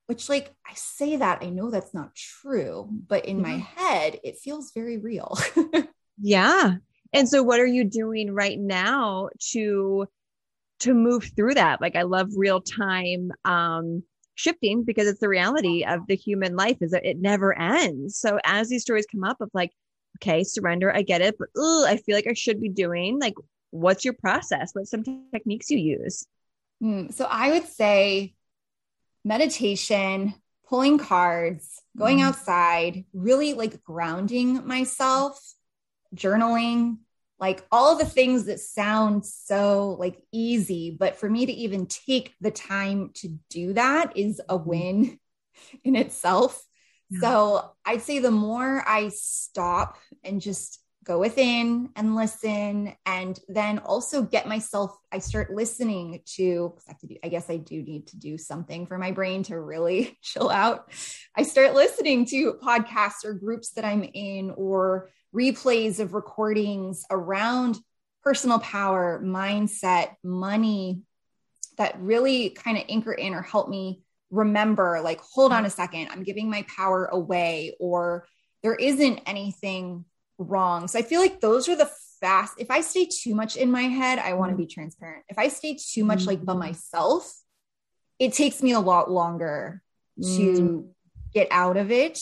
Which 0.08 0.28
like 0.30 0.54
i 0.68 0.74
say 0.74 1.16
that 1.18 1.40
i 1.42 1.50
know 1.50 1.70
that's 1.70 1.94
not 1.94 2.16
true 2.16 2.90
but 3.08 3.26
in 3.26 3.42
my 3.42 3.58
head 3.58 4.20
it 4.24 4.38
feels 4.38 4.72
very 4.74 4.98
real 4.98 5.38
Yeah. 6.22 6.76
And 7.14 7.30
so 7.30 7.44
what 7.44 7.60
are 7.60 7.66
you 7.66 7.84
doing 7.84 8.34
right 8.34 8.60
now 8.60 9.30
to 9.52 10.08
to 10.82 10.94
move 10.94 11.30
through 11.36 11.56
that? 11.56 11.82
Like 11.82 11.96
I 11.96 12.04
love 12.04 12.30
real 12.36 12.62
time 12.62 13.32
um 13.46 14.04
shifting 14.36 14.84
because 14.84 15.08
it's 15.08 15.20
the 15.20 15.30
reality 15.30 15.84
of 15.84 16.02
the 16.08 16.16
human 16.16 16.56
life 16.56 16.78
is 16.82 16.92
that 16.92 17.06
it 17.06 17.18
never 17.20 17.58
ends. 17.58 18.18
So 18.18 18.40
as 18.44 18.70
these 18.70 18.84
stories 18.84 19.08
come 19.12 19.24
up 19.24 19.42
of 19.42 19.50
like, 19.54 19.72
okay, 20.18 20.44
surrender, 20.44 20.96
I 20.96 21.02
get 21.02 21.22
it, 21.22 21.36
but 21.40 21.50
ugh, 21.58 21.86
I 21.88 21.98
feel 21.98 22.16
like 22.16 22.28
I 22.28 22.34
should 22.34 22.62
be 22.62 22.70
doing 22.70 23.20
like 23.20 23.34
what's 23.72 24.06
your 24.06 24.14
process? 24.14 24.72
What's 24.74 24.92
some 24.92 25.04
techniques 25.34 25.70
you 25.70 25.80
use? 25.80 26.26
Mm, 26.82 27.14
so 27.14 27.26
I 27.26 27.52
would 27.52 27.68
say 27.68 28.36
meditation, 29.24 30.34
pulling 30.68 30.98
cards, 30.98 31.82
going 31.98 32.20
mm. 32.20 32.24
outside, 32.24 33.06
really 33.14 33.54
like 33.54 33.84
grounding 33.84 34.66
myself 34.66 35.40
journaling, 36.16 36.98
like 37.40 37.66
all 37.72 37.96
the 37.96 38.06
things 38.06 38.46
that 38.46 38.60
sound 38.60 39.26
so 39.26 39.96
like 40.00 40.22
easy 40.32 40.96
but 40.98 41.16
for 41.18 41.30
me 41.30 41.46
to 41.46 41.52
even 41.52 41.86
take 41.86 42.34
the 42.42 42.52
time 42.52 43.12
to 43.14 43.38
do 43.50 43.74
that 43.74 44.16
is 44.18 44.40
a 44.50 44.58
mm-hmm. 44.58 44.70
win 44.70 45.20
in 45.84 45.96
itself 45.96 46.64
yeah. 47.10 47.20
so 47.20 47.72
i'd 47.86 48.02
say 48.02 48.20
the 48.20 48.32
more 48.32 48.84
i 48.88 49.10
stop 49.10 49.98
and 50.24 50.42
just 50.42 50.80
go 51.08 51.20
within 51.20 51.90
and 51.96 52.16
listen 52.16 52.94
and 53.06 53.40
then 53.48 53.80
also 53.80 54.22
get 54.22 54.46
myself 54.46 54.92
i 55.12 55.20
start 55.20 55.54
listening 55.54 56.22
to 56.26 56.76
I, 56.88 56.96
do, 57.02 57.16
I 57.24 57.30
guess 57.30 57.50
i 57.50 57.56
do 57.56 57.82
need 57.82 58.08
to 58.08 58.18
do 58.18 58.38
something 58.38 58.86
for 58.86 58.98
my 58.98 59.12
brain 59.12 59.44
to 59.44 59.60
really 59.60 60.18
chill 60.22 60.50
out. 60.50 60.92
I 61.36 61.44
start 61.44 61.74
listening 61.74 62.26
to 62.26 62.60
podcasts 62.62 63.24
or 63.24 63.34
groups 63.34 63.72
that 63.72 63.86
i'm 63.86 64.04
in 64.04 64.52
or 64.58 65.10
replays 65.34 66.00
of 66.00 66.14
recordings 66.14 67.06
around 67.10 67.78
personal 68.22 68.60
power 68.60 69.22
mindset 69.24 70.10
money 70.24 71.02
that 71.78 71.98
really 72.02 72.50
kind 72.50 72.78
of 72.78 72.84
anchor 72.90 73.14
in 73.14 73.34
or 73.34 73.42
help 73.42 73.70
me 73.70 74.02
remember 74.30 75.00
like 75.02 75.22
hold 75.22 75.54
on 75.54 75.66
a 75.66 75.70
second 75.70 76.10
i'm 76.12 76.24
giving 76.24 76.50
my 76.50 76.64
power 76.64 77.06
away 77.06 77.74
or 77.80 78.28
there 78.62 78.76
isn't 78.76 79.22
anything 79.26 80.04
wrong. 80.38 80.88
So 80.88 81.00
I 81.00 81.02
feel 81.02 81.22
like 81.22 81.42
those 81.42 81.68
are 81.70 81.76
the 81.76 81.90
fast. 82.20 82.56
If 82.58 82.72
I 82.72 82.82
stay 82.82 83.06
too 83.06 83.36
much 83.36 83.56
in 83.56 83.72
my 83.72 83.84
head, 83.84 84.20
I 84.20 84.34
want 84.34 84.50
to 84.50 84.54
mm-hmm. 84.54 84.64
be 84.64 84.74
transparent. 84.74 85.24
If 85.30 85.38
I 85.38 85.48
stay 85.48 85.78
too 85.78 86.06
much 86.06 86.26
like 86.26 86.44
by 86.44 86.54
mm-hmm. 86.54 86.60
myself, 86.60 87.34
it 88.20 88.34
takes 88.34 88.64
me 88.64 88.72
a 88.72 88.80
lot 88.80 89.12
longer 89.12 89.82
mm. 90.20 90.38
to 90.38 90.90
get 91.34 91.48
out 91.52 91.78
of 91.78 91.92
it. 91.92 92.20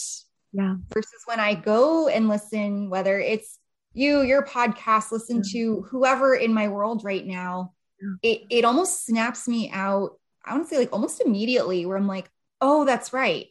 Yeah. 0.52 0.76
Versus 0.94 1.22
when 1.26 1.40
I 1.40 1.54
go 1.54 2.08
and 2.08 2.28
listen, 2.28 2.90
whether 2.90 3.20
it's 3.20 3.60
you, 3.94 4.22
your 4.22 4.46
podcast, 4.46 5.12
listen 5.12 5.38
yeah. 5.38 5.52
to 5.54 5.82
whoever 5.90 6.36
in 6.36 6.54
my 6.54 6.68
world 6.68 7.04
right 7.04 7.26
now, 7.26 7.74
yeah. 8.02 8.32
it, 8.32 8.42
it 8.50 8.66
almost 8.66 9.06
snaps 9.06 9.48
me 9.48 9.70
out. 9.72 10.20
I 10.44 10.54
want 10.54 10.68
to 10.68 10.70
say 10.70 10.80
like 10.80 10.94
almost 10.94 11.22
immediately 11.22 11.86
where 11.86 11.98
I'm 11.98 12.08
like, 12.08 12.30
oh, 12.62 12.86
that's 12.86 13.14
right. 13.14 13.48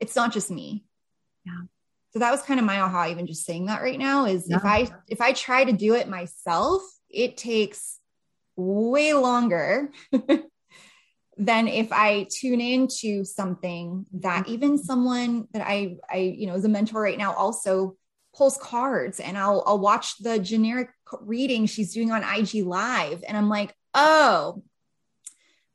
It's 0.00 0.16
not 0.16 0.32
just 0.32 0.50
me. 0.50 0.84
Yeah 1.44 1.62
so 2.18 2.24
that 2.24 2.32
was 2.32 2.42
kind 2.42 2.58
of 2.58 2.66
my 2.66 2.80
aha 2.80 3.06
even 3.08 3.28
just 3.28 3.44
saying 3.44 3.66
that 3.66 3.80
right 3.80 3.98
now 3.98 4.24
is 4.24 4.48
yeah. 4.48 4.56
if 4.56 4.64
i 4.64 4.88
if 5.06 5.20
i 5.20 5.32
try 5.32 5.62
to 5.62 5.72
do 5.72 5.94
it 5.94 6.08
myself 6.08 6.82
it 7.08 7.36
takes 7.36 8.00
way 8.56 9.14
longer 9.14 9.92
than 11.38 11.68
if 11.68 11.92
i 11.92 12.26
tune 12.28 12.60
into 12.60 13.24
something 13.24 14.04
that 14.12 14.44
mm-hmm. 14.44 14.52
even 14.52 14.78
someone 14.78 15.46
that 15.52 15.62
i 15.64 15.96
i 16.10 16.16
you 16.16 16.48
know 16.48 16.54
as 16.54 16.64
a 16.64 16.68
mentor 16.68 17.00
right 17.00 17.18
now 17.18 17.32
also 17.34 17.96
pulls 18.34 18.58
cards 18.58 19.20
and 19.20 19.38
i'll 19.38 19.62
i'll 19.64 19.78
watch 19.78 20.18
the 20.18 20.40
generic 20.40 20.88
reading 21.20 21.66
she's 21.66 21.94
doing 21.94 22.10
on 22.10 22.24
ig 22.36 22.66
live 22.66 23.22
and 23.28 23.36
i'm 23.36 23.48
like 23.48 23.72
oh 23.94 24.60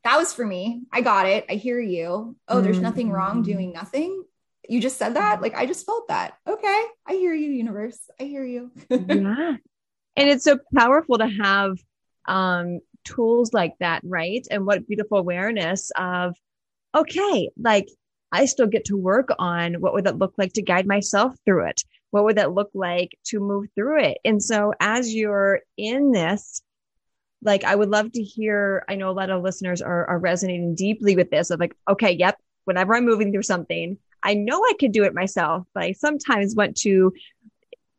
that 0.02 0.18
was 0.18 0.34
for 0.34 0.44
me 0.44 0.82
i 0.92 1.00
got 1.00 1.26
it 1.26 1.46
i 1.48 1.54
hear 1.54 1.80
you 1.80 2.36
oh 2.48 2.60
there's 2.60 2.80
nothing 2.80 3.10
wrong 3.10 3.36
mm-hmm. 3.36 3.52
doing 3.52 3.72
nothing 3.72 4.23
you 4.68 4.80
just 4.80 4.98
said 4.98 5.14
that? 5.14 5.42
Like 5.42 5.54
i 5.54 5.66
just 5.66 5.86
felt 5.86 6.08
that. 6.08 6.34
Okay. 6.46 6.84
I 7.06 7.12
hear 7.12 7.34
you 7.34 7.50
universe. 7.50 7.98
I 8.20 8.24
hear 8.24 8.44
you. 8.44 8.70
Yeah. 8.90 9.56
And 10.16 10.28
it's 10.30 10.44
so 10.44 10.58
powerful 10.74 11.18
to 11.18 11.28
have 11.28 11.78
um 12.26 12.80
tools 13.04 13.52
like 13.52 13.74
that 13.80 14.02
right? 14.04 14.46
And 14.50 14.66
what 14.66 14.86
beautiful 14.86 15.18
awareness 15.18 15.90
of 15.96 16.34
okay 16.96 17.50
like 17.60 17.88
i 18.30 18.44
still 18.44 18.68
get 18.68 18.84
to 18.84 18.96
work 18.96 19.28
on 19.40 19.74
what 19.74 19.92
would 19.94 20.04
that 20.04 20.18
look 20.18 20.32
like 20.38 20.52
to 20.52 20.62
guide 20.62 20.86
myself 20.86 21.34
through 21.44 21.66
it? 21.68 21.82
What 22.10 22.24
would 22.24 22.36
that 22.36 22.52
look 22.54 22.70
like 22.74 23.18
to 23.26 23.40
move 23.40 23.66
through 23.74 24.04
it? 24.04 24.18
And 24.24 24.42
so 24.42 24.72
as 24.80 25.12
you're 25.12 25.60
in 25.76 26.12
this 26.12 26.62
like 27.44 27.62
i 27.64 27.74
would 27.74 27.90
love 27.90 28.10
to 28.12 28.22
hear 28.22 28.84
i 28.88 28.94
know 28.94 29.10
a 29.10 29.12
lot 29.12 29.30
of 29.30 29.42
listeners 29.42 29.80
are, 29.82 30.06
are 30.06 30.18
resonating 30.18 30.74
deeply 30.74 31.14
with 31.14 31.30
this 31.30 31.50
of 31.50 31.60
like 31.60 31.76
okay 31.88 32.12
yep 32.12 32.38
whenever 32.64 32.94
i'm 32.94 33.04
moving 33.04 33.30
through 33.30 33.42
something 33.42 33.96
I 34.24 34.34
know 34.34 34.62
I 34.64 34.72
could 34.78 34.92
do 34.92 35.04
it 35.04 35.14
myself, 35.14 35.66
but 35.74 35.84
I 35.84 35.92
sometimes 35.92 36.54
want 36.54 36.78
to 36.78 37.12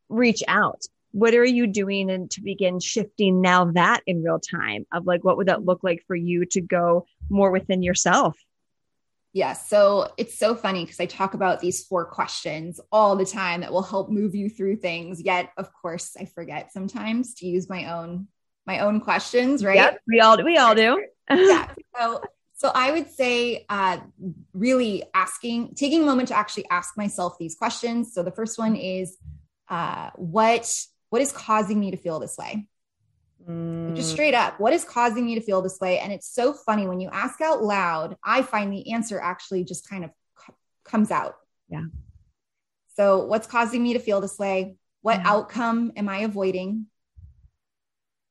reach 0.10 0.44
out. 0.48 0.82
What 1.12 1.34
are 1.34 1.46
you 1.46 1.68
doing 1.68 2.10
and 2.10 2.30
to 2.32 2.42
begin 2.42 2.80
shifting 2.80 3.42
now 3.42 3.66
that 3.72 4.02
in 4.06 4.24
real 4.24 4.40
time 4.40 4.86
of 4.92 5.06
like, 5.06 5.24
what 5.24 5.38
would 5.38 5.48
that 5.48 5.64
look 5.64 5.84
like 5.84 6.04
for 6.08 6.16
you 6.16 6.46
to 6.48 6.62
go 6.62 7.06
more 7.30 7.52
within 7.52 7.84
yourself? 7.84 8.38
Yeah. 9.32 9.54
So 9.54 10.14
it's 10.18 10.38
so 10.38 10.56
funny 10.56 10.84
because 10.84 11.00
I 11.00 11.06
talk 11.06 11.34
about 11.34 11.60
these 11.60 11.84
four 11.84 12.06
questions 12.06 12.80
all 12.92 13.16
the 13.16 13.26
time 13.26 13.62
that 13.62 13.72
will 13.72 13.84
help 13.84 14.10
move 14.10 14.34
you 14.34 14.50
through 14.50 14.78
things. 14.78 15.22
Yet, 15.22 15.52
of 15.58 15.72
course, 15.74 16.16
I 16.20 16.26
forget 16.26 16.72
sometimes 16.72 17.36
to 17.36 17.46
use 17.46 17.70
my 17.70 17.92
own 17.94 18.28
my 18.66 18.80
own 18.80 19.00
questions, 19.00 19.64
right? 19.64 19.76
Yep, 19.76 20.00
we 20.08 20.22
all 20.22 20.44
we 20.44 20.58
all 20.58 20.74
do. 20.74 21.06
yeah. 21.30 21.70
So 21.98 22.22
so 22.56 22.72
I 22.74 22.92
would 22.92 23.10
say, 23.10 23.66
uh, 23.68 23.98
really 24.54 25.04
asking, 25.14 25.76
taking 25.76 26.04
a 26.04 26.06
moment 26.06 26.30
to 26.30 26.38
actually 26.38 26.68
ask 26.70 26.98
myself 26.98 27.38
these 27.38 27.56
questions. 27.56 28.14
So 28.14 28.24
the 28.24 28.32
first 28.32 28.58
one 28.58 28.76
is, 28.76 29.18
uh, 29.68 30.12
what 30.16 30.74
what 31.10 31.22
is 31.22 31.32
causing 31.32 31.80
me 31.80 31.92
to 31.92 31.98
feel 31.98 32.20
this 32.20 32.38
way? 32.38 32.68
Mm. 33.48 33.96
Just 33.96 34.12
straight 34.12 34.34
up, 34.34 34.60
what 34.60 34.74
is 34.74 34.84
causing 34.84 35.26
me 35.26 35.36
to 35.36 35.42
feel 35.42 35.62
this 35.62 35.80
way? 35.80 36.00
And 36.00 36.12
it's 36.12 36.28
so 36.28 36.54
funny 36.54 36.88
when 36.88 37.00
you 37.00 37.10
ask 37.12 37.42
out 37.42 37.64
loud. 37.64 38.18
I 38.24 38.42
find 38.42 38.72
the 38.72 38.92
answer 38.94 39.20
actually 39.20 39.64
just 39.64 39.88
kind 39.88 40.04
of 40.04 40.12
comes 40.84 41.12
out. 41.12 41.36
Yeah. 41.70 41.84
So 42.96 43.26
what's 43.26 43.48
causing 43.48 43.84
me 43.84 43.94
to 43.94 44.00
feel 44.00 44.22
this 44.22 44.40
way? 44.40 44.76
What 45.02 45.20
mm. 45.20 45.26
outcome 45.26 45.92
am 45.96 46.10
I 46.10 46.20
avoiding? 46.20 46.88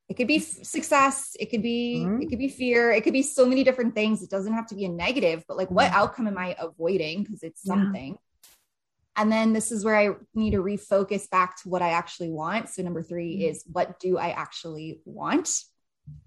It 0.07 0.15
could 0.15 0.27
be 0.27 0.39
success 0.39 1.35
it 1.39 1.49
could 1.49 1.61
be 1.61 2.03
mm-hmm. 2.05 2.21
it 2.21 2.29
could 2.29 2.39
be 2.39 2.47
fear 2.47 2.91
it 2.91 3.03
could 3.03 3.13
be 3.13 3.23
so 3.23 3.45
many 3.45 3.63
different 3.63 3.95
things 3.95 4.21
it 4.21 4.29
doesn't 4.29 4.53
have 4.53 4.67
to 4.67 4.75
be 4.75 4.85
a 4.85 4.89
negative 4.89 5.43
but 5.47 5.57
like 5.57 5.71
what 5.71 5.91
outcome 5.91 6.27
am 6.27 6.37
i 6.37 6.55
avoiding 6.59 7.23
because 7.23 7.43
it's 7.43 7.63
something 7.63 8.11
yeah. 8.11 9.21
and 9.21 9.31
then 9.31 9.53
this 9.53 9.71
is 9.71 9.83
where 9.83 9.95
i 9.95 10.09
need 10.33 10.51
to 10.51 10.63
refocus 10.63 11.29
back 11.29 11.61
to 11.61 11.69
what 11.69 11.81
i 11.81 11.89
actually 11.89 12.29
want 12.29 12.69
so 12.69 12.81
number 12.81 13.01
3 13.01 13.25
mm-hmm. 13.25 13.49
is 13.49 13.63
what 13.71 13.99
do 13.99 14.17
i 14.17 14.29
actually 14.29 15.01
want 15.05 15.49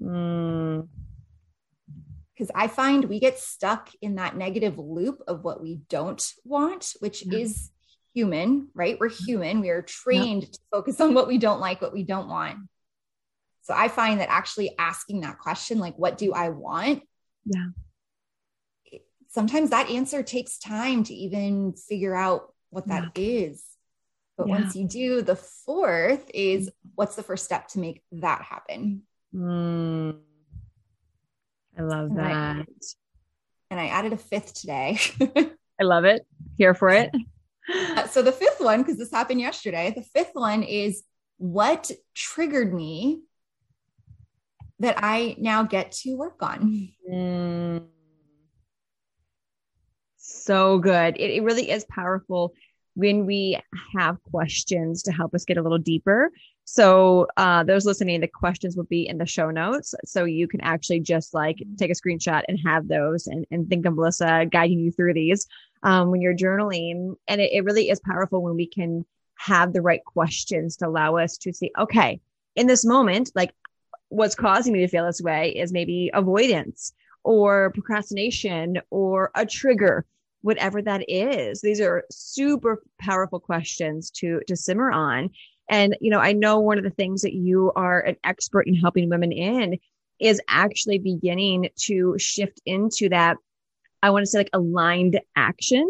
mm. 0.03 0.89
because 2.35 2.51
i 2.55 2.67
find 2.67 3.05
we 3.05 3.21
get 3.21 3.39
stuck 3.39 3.91
in 4.03 4.17
that 4.17 4.37
negative 4.37 4.79
loop 4.79 5.23
of 5.29 5.45
what 5.45 5.63
we 5.63 5.81
don't 5.89 6.33
want 6.45 6.95
which 6.99 7.25
yeah. 7.25 7.39
is 7.39 7.71
human 8.13 8.67
right 8.75 8.99
we're 8.99 9.09
human 9.09 9.61
we 9.61 9.69
are 9.69 9.83
trained 9.83 10.43
yeah. 10.43 10.49
to 10.49 10.59
focus 10.73 11.01
on 11.01 11.15
what 11.15 11.29
we 11.29 11.39
don't 11.39 11.61
like 11.61 11.81
what 11.81 11.93
we 11.93 12.03
don't 12.03 12.29
want 12.29 12.59
so 13.69 13.75
I 13.77 13.89
find 13.89 14.21
that 14.21 14.31
actually 14.31 14.75
asking 14.79 15.21
that 15.21 15.39
question, 15.39 15.79
like, 15.79 15.99
what 15.99 16.17
do 16.17 16.33
I 16.33 16.49
want? 16.49 17.03
Yeah. 17.45 17.67
Sometimes 19.29 19.69
that 19.71 19.91
answer 19.91 20.23
takes 20.23 20.59
time 20.59 21.05
to 21.05 21.13
even 21.13 21.75
figure 21.75 22.15
out 22.15 22.55
what 22.71 22.89
that 22.89 23.11
yeah. 23.15 23.23
is. 23.23 23.63
But 24.39 24.49
yeah. 24.49 24.55
once 24.55 24.75
you 24.75 24.89
do, 24.89 25.21
the 25.21 25.37
fourth 25.37 26.31
is 26.33 26.71
what's 26.95 27.15
the 27.15 27.23
first 27.23 27.45
step 27.45 27.69
to 27.69 27.79
make 27.79 28.03
that 28.13 28.41
happen? 28.41 29.03
Mm. 29.35 30.17
I 31.79 31.83
love 31.83 32.09
and 32.09 32.19
that. 32.19 32.57
I, 32.57 32.65
and 33.71 33.79
I 33.79 33.89
added 33.89 34.15
a 34.15 34.17
fifth 34.17 34.55
today. 34.55 34.99
I 35.79 35.85
love 35.85 36.07
it. 36.07 36.27
Here 36.57 36.73
for 36.73 36.89
it. 36.89 37.11
Uh, 37.71 38.07
so 38.07 38.23
the 38.23 38.33
fifth 38.33 38.61
one, 38.61 38.81
because 38.81 38.97
this 38.97 39.11
happened 39.11 39.43
yesterday, 39.43 39.93
the 39.95 40.01
fifth 40.01 40.31
one 40.33 40.63
is 40.63 41.03
what 41.37 41.91
triggered 42.15 42.73
me 42.73 43.25
that 44.81 44.97
I 44.99 45.37
now 45.39 45.63
get 45.63 45.93
to 45.93 46.17
work 46.17 46.43
on. 46.43 46.89
Mm. 47.11 47.83
So 50.17 50.79
good. 50.79 51.17
It, 51.19 51.31
it 51.31 51.43
really 51.43 51.71
is 51.71 51.85
powerful 51.91 52.53
when 52.95 53.27
we 53.27 53.59
have 53.97 54.23
questions 54.25 55.03
to 55.05 55.13
help 55.13 55.35
us 55.35 55.45
get 55.45 55.57
a 55.57 55.63
little 55.63 55.79
deeper. 55.79 56.31
So, 56.65 57.27
uh, 57.37 57.65
those 57.65 57.87
listening, 57.87 58.21
the 58.21 58.29
questions 58.29 58.77
will 58.77 58.85
be 58.85 59.09
in 59.09 59.19
the 59.19 59.25
show 59.25 59.51
notes. 59.51 59.95
So 60.05 60.25
you 60.25 60.49
can 60.49 60.61
actually 60.61 61.01
just 61.01 61.33
like 61.33 61.57
take 61.79 61.91
a 61.91 61.95
screenshot 61.95 62.43
and 62.47 62.59
have 62.67 62.89
those 62.89 63.27
and, 63.27 63.47
and 63.51 63.69
think 63.69 63.87
of 63.87 63.95
Melissa 63.95 64.47
guiding 64.51 64.81
you 64.81 64.91
through 64.91 65.15
these 65.15 65.47
um, 65.83 66.11
when 66.11 66.21
you're 66.21 66.37
journaling. 66.37 67.15
And 67.27 67.41
it, 67.41 67.53
it 67.53 67.65
really 67.65 67.89
is 67.89 68.01
powerful 68.01 68.43
when 68.43 68.57
we 68.57 68.67
can 68.67 69.07
have 69.37 69.73
the 69.73 69.81
right 69.81 70.05
questions 70.05 70.77
to 70.77 70.89
allow 70.89 71.17
us 71.17 71.39
to 71.39 71.53
see, 71.53 71.71
okay, 71.79 72.21
in 72.57 72.67
this 72.67 72.85
moment, 72.85 73.31
like 73.35 73.55
what's 74.09 74.35
causing 74.35 74.73
me 74.73 74.81
to 74.81 74.89
feel 74.89 75.07
this 75.07 75.21
way 75.21 75.51
is 75.51 75.73
maybe 75.73 76.11
avoidance 76.15 76.93
or 77.25 77.71
procrastination 77.73 78.81
or 78.91 79.31
a 79.35 79.45
trigger 79.45 80.07
whatever 80.43 80.81
that 80.81 81.05
is. 81.09 81.61
These 81.61 81.81
are 81.81 82.05
super 82.11 82.83
powerful 83.01 83.41
questions 83.41 84.11
to 84.13 84.41
to 84.47 84.57
simmer 84.57 84.91
on. 84.91 85.31
And 85.69 85.97
you 86.01 86.11
know 86.11 86.21
i 86.21 86.33
know 86.33 86.61
one 86.61 86.79
of 86.79 86.85
the 86.85 86.91
things 86.91 87.23
that 87.23 87.35
you 87.35 87.73
are 87.77 88.01
an 88.01 88.17
expert 88.25 88.67
in 88.67 88.75
helping 88.75 89.11
women 89.11 89.33
in 89.33 89.79
is 90.19 90.41
actually 90.49 90.99
beginning 90.99 91.69
to 91.77 92.17
shift 92.19 92.61
into 92.65 93.11
that 93.11 93.37
i 94.03 94.11
want 94.11 94.23
to 94.23 94.27
say 94.27 94.39
like 94.39 94.51
aligned 94.53 95.21
action 95.37 95.87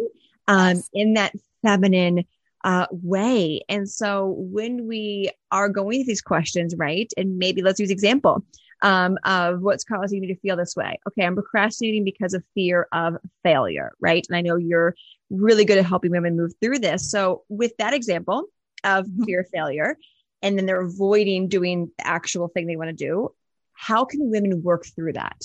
um, 0.48 0.82
in 0.92 1.14
that 1.14 1.32
feminine 1.62 2.25
uh, 2.64 2.86
way. 2.90 3.60
And 3.68 3.88
so 3.88 4.34
when 4.38 4.86
we 4.86 5.30
are 5.50 5.68
going 5.68 6.00
through 6.00 6.04
these 6.04 6.22
questions, 6.22 6.74
right? 6.76 7.10
And 7.16 7.38
maybe 7.38 7.62
let's 7.62 7.80
use 7.80 7.90
example 7.90 8.44
um, 8.82 9.18
of 9.24 9.60
what's 9.60 9.84
causing 9.84 10.20
me 10.20 10.28
to 10.28 10.36
feel 10.36 10.56
this 10.56 10.76
way. 10.76 10.98
Okay, 11.08 11.24
I'm 11.24 11.34
procrastinating 11.34 12.04
because 12.04 12.34
of 12.34 12.44
fear 12.54 12.88
of 12.92 13.16
failure, 13.42 13.92
right? 14.00 14.24
And 14.28 14.36
I 14.36 14.40
know 14.40 14.56
you're 14.56 14.94
really 15.30 15.64
good 15.64 15.78
at 15.78 15.86
helping 15.86 16.10
women 16.10 16.36
move 16.36 16.52
through 16.60 16.78
this. 16.78 17.10
So 17.10 17.44
with 17.48 17.72
that 17.78 17.94
example 17.94 18.44
of 18.84 19.06
mm-hmm. 19.06 19.24
fear 19.24 19.40
of 19.40 19.48
failure, 19.52 19.96
and 20.42 20.56
then 20.56 20.66
they're 20.66 20.80
avoiding 20.80 21.48
doing 21.48 21.90
the 21.98 22.06
actual 22.06 22.48
thing 22.48 22.66
they 22.66 22.76
want 22.76 22.90
to 22.90 23.04
do, 23.04 23.34
how 23.72 24.04
can 24.04 24.30
women 24.30 24.62
work 24.62 24.86
through 24.86 25.14
that? 25.14 25.42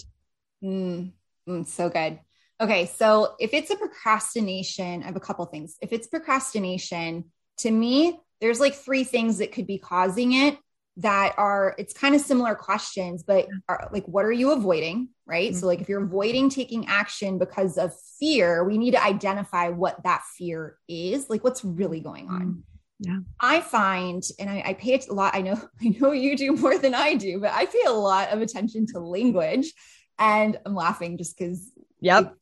Mm, 0.64 1.12
mm, 1.48 1.68
so 1.68 1.90
good. 1.90 2.20
Okay, 2.64 2.86
so 2.96 3.36
if 3.42 3.54
it's 3.54 3.72
a 3.72 3.76
procrastination, 3.76 5.04
I 5.04 5.08
have 5.08 5.18
a 5.18 5.20
couple 5.20 5.46
things. 5.48 5.76
If 5.82 5.92
it's 5.92 6.08
procrastination, 6.08 7.26
to 7.58 7.70
me, 7.70 8.18
there's 8.40 8.62
like 8.62 8.74
three 8.74 9.04
things 9.04 9.40
that 9.40 9.52
could 9.52 9.68
be 9.68 9.78
causing 9.78 10.32
it 10.32 10.58
that 10.98 11.34
are 11.38 11.76
it's 11.78 11.94
kind 11.94 12.14
of 12.14 12.22
similar 12.22 12.54
questions 12.54 13.24
but 13.24 13.48
are, 13.68 13.90
like 13.92 14.06
what 14.06 14.26
are 14.26 14.32
you 14.32 14.52
avoiding 14.52 15.10
right 15.26 15.50
mm-hmm. 15.50 15.60
so 15.60 15.66
like 15.66 15.82
if 15.82 15.90
you're 15.90 16.04
avoiding 16.04 16.50
taking 16.50 16.86
action 16.86 17.40
because 17.40 17.80
of 17.80 17.92
fear 18.20 18.64
we 18.64 18.78
need 18.78 18.92
to 18.92 19.04
identify 19.04 19.70
what 19.70 20.04
that 20.04 20.22
fear 20.38 20.78
is 20.88 21.32
like 21.32 21.44
what's 21.44 21.66
really 21.66 22.00
going 22.00 22.28
on 22.28 22.42
mm-hmm. 22.42 23.12
yeah 23.12 23.20
i 23.40 23.60
find 23.60 24.22
and 24.40 24.48
I, 24.48 24.62
I 24.68 24.74
pay 24.76 25.00
a 25.10 25.14
lot 25.14 25.34
i 25.34 25.42
know 25.42 25.60
i 25.82 25.96
know 26.00 26.12
you 26.12 26.38
do 26.38 26.52
more 26.52 26.78
than 26.78 26.94
i 26.94 27.16
do 27.16 27.40
but 27.40 27.54
i 27.54 27.66
pay 27.66 27.84
a 27.88 27.92
lot 27.92 28.30
of 28.30 28.42
attention 28.42 28.86
to 28.94 29.00
language 29.00 29.74
and 30.20 30.60
i'm 30.64 30.76
laughing 30.76 31.18
just 31.18 31.36
because 31.36 31.72
yep 32.02 32.36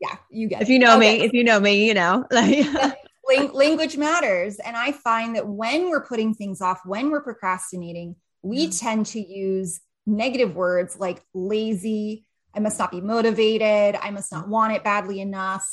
yeah 0.00 0.16
you 0.30 0.48
get 0.48 0.62
if 0.62 0.68
you 0.68 0.78
know 0.78 0.96
okay. 0.96 1.18
me 1.18 1.24
if 1.24 1.32
you 1.32 1.44
know 1.44 1.60
me 1.60 1.86
you 1.86 1.94
know 1.94 2.24
language 3.36 3.96
matters. 3.96 4.58
And 4.58 4.76
I 4.76 4.92
find 4.92 5.36
that 5.36 5.46
when 5.46 5.90
we're 5.90 6.04
putting 6.04 6.34
things 6.34 6.60
off, 6.60 6.80
when 6.84 7.10
we're 7.10 7.22
procrastinating, 7.22 8.16
we 8.42 8.68
mm. 8.68 8.80
tend 8.80 9.06
to 9.06 9.20
use 9.20 9.80
negative 10.06 10.54
words 10.54 10.98
like 10.98 11.22
lazy, 11.34 12.26
I 12.54 12.60
must 12.60 12.78
not 12.78 12.90
be 12.90 13.00
motivated, 13.00 13.98
I 14.00 14.10
must 14.10 14.32
not 14.32 14.48
want 14.48 14.74
it 14.74 14.84
badly 14.84 15.20
enough. 15.20 15.66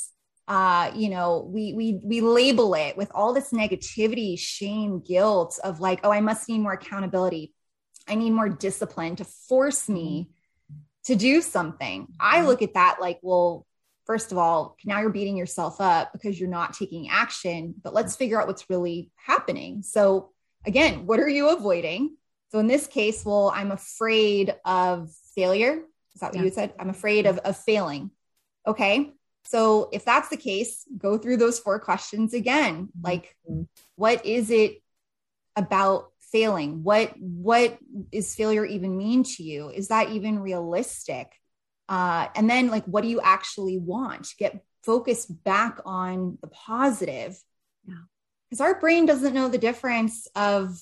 Uh, 0.46 0.92
you 0.94 1.08
know, 1.08 1.48
we 1.52 1.72
we 1.72 2.00
we 2.04 2.20
label 2.20 2.74
it 2.74 2.96
with 2.96 3.10
all 3.12 3.32
this 3.32 3.50
negativity, 3.50 4.38
shame, 4.38 5.00
guilt 5.00 5.58
of 5.64 5.80
like, 5.80 6.00
oh, 6.04 6.12
I 6.12 6.20
must 6.20 6.48
need 6.48 6.60
more 6.60 6.74
accountability. 6.74 7.52
I 8.06 8.14
need 8.14 8.30
more 8.30 8.48
discipline 8.48 9.16
to 9.16 9.24
force 9.24 9.88
me 9.88 10.28
mm. 10.72 10.76
to 11.06 11.16
do 11.16 11.42
something. 11.42 12.06
I 12.20 12.42
mm. 12.42 12.46
look 12.46 12.62
at 12.62 12.74
that 12.74 12.98
like, 13.00 13.18
well, 13.22 13.65
first 14.06 14.32
of 14.32 14.38
all, 14.38 14.76
now 14.84 15.00
you're 15.00 15.10
beating 15.10 15.36
yourself 15.36 15.80
up 15.80 16.12
because 16.12 16.38
you're 16.38 16.48
not 16.48 16.74
taking 16.74 17.08
action, 17.08 17.74
but 17.82 17.92
let's 17.92 18.16
figure 18.16 18.40
out 18.40 18.46
what's 18.46 18.70
really 18.70 19.10
happening. 19.16 19.82
So, 19.82 20.30
again, 20.64 21.06
what 21.06 21.20
are 21.20 21.28
you 21.28 21.50
avoiding? 21.50 22.16
So, 22.52 22.58
in 22.60 22.68
this 22.68 22.86
case, 22.86 23.24
well, 23.24 23.52
I'm 23.54 23.72
afraid 23.72 24.54
of 24.64 25.10
failure. 25.34 25.82
Is 26.14 26.20
that 26.20 26.32
what 26.32 26.36
yeah. 26.36 26.44
you 26.44 26.50
said? 26.50 26.72
I'm 26.78 26.90
afraid 26.90 27.26
of, 27.26 27.38
of 27.38 27.56
failing. 27.56 28.10
Okay. 28.66 29.12
So, 29.44 29.90
if 29.92 30.04
that's 30.04 30.28
the 30.28 30.36
case, 30.36 30.84
go 30.96 31.18
through 31.18 31.36
those 31.38 31.58
four 31.58 31.78
questions 31.80 32.32
again. 32.32 32.86
Mm-hmm. 32.86 33.04
Like, 33.04 33.36
what 33.96 34.24
is 34.24 34.50
it 34.50 34.82
about 35.56 36.10
failing? 36.20 36.82
What 36.84 37.14
what 37.18 37.78
is 38.12 38.34
failure 38.34 38.64
even 38.64 38.96
mean 38.96 39.24
to 39.24 39.42
you? 39.42 39.70
Is 39.70 39.88
that 39.88 40.10
even 40.10 40.38
realistic? 40.38 41.32
Uh, 41.88 42.28
and 42.34 42.50
then, 42.50 42.68
like, 42.68 42.84
what 42.84 43.02
do 43.02 43.08
you 43.08 43.20
actually 43.20 43.78
want? 43.78 44.34
Get 44.38 44.64
focused 44.84 45.42
back 45.44 45.80
on 45.84 46.38
the 46.40 46.48
positive. 46.48 47.38
Because 48.48 48.60
our 48.60 48.78
brain 48.78 49.06
doesn't 49.06 49.34
know 49.34 49.48
the 49.48 49.58
difference 49.58 50.28
of 50.36 50.80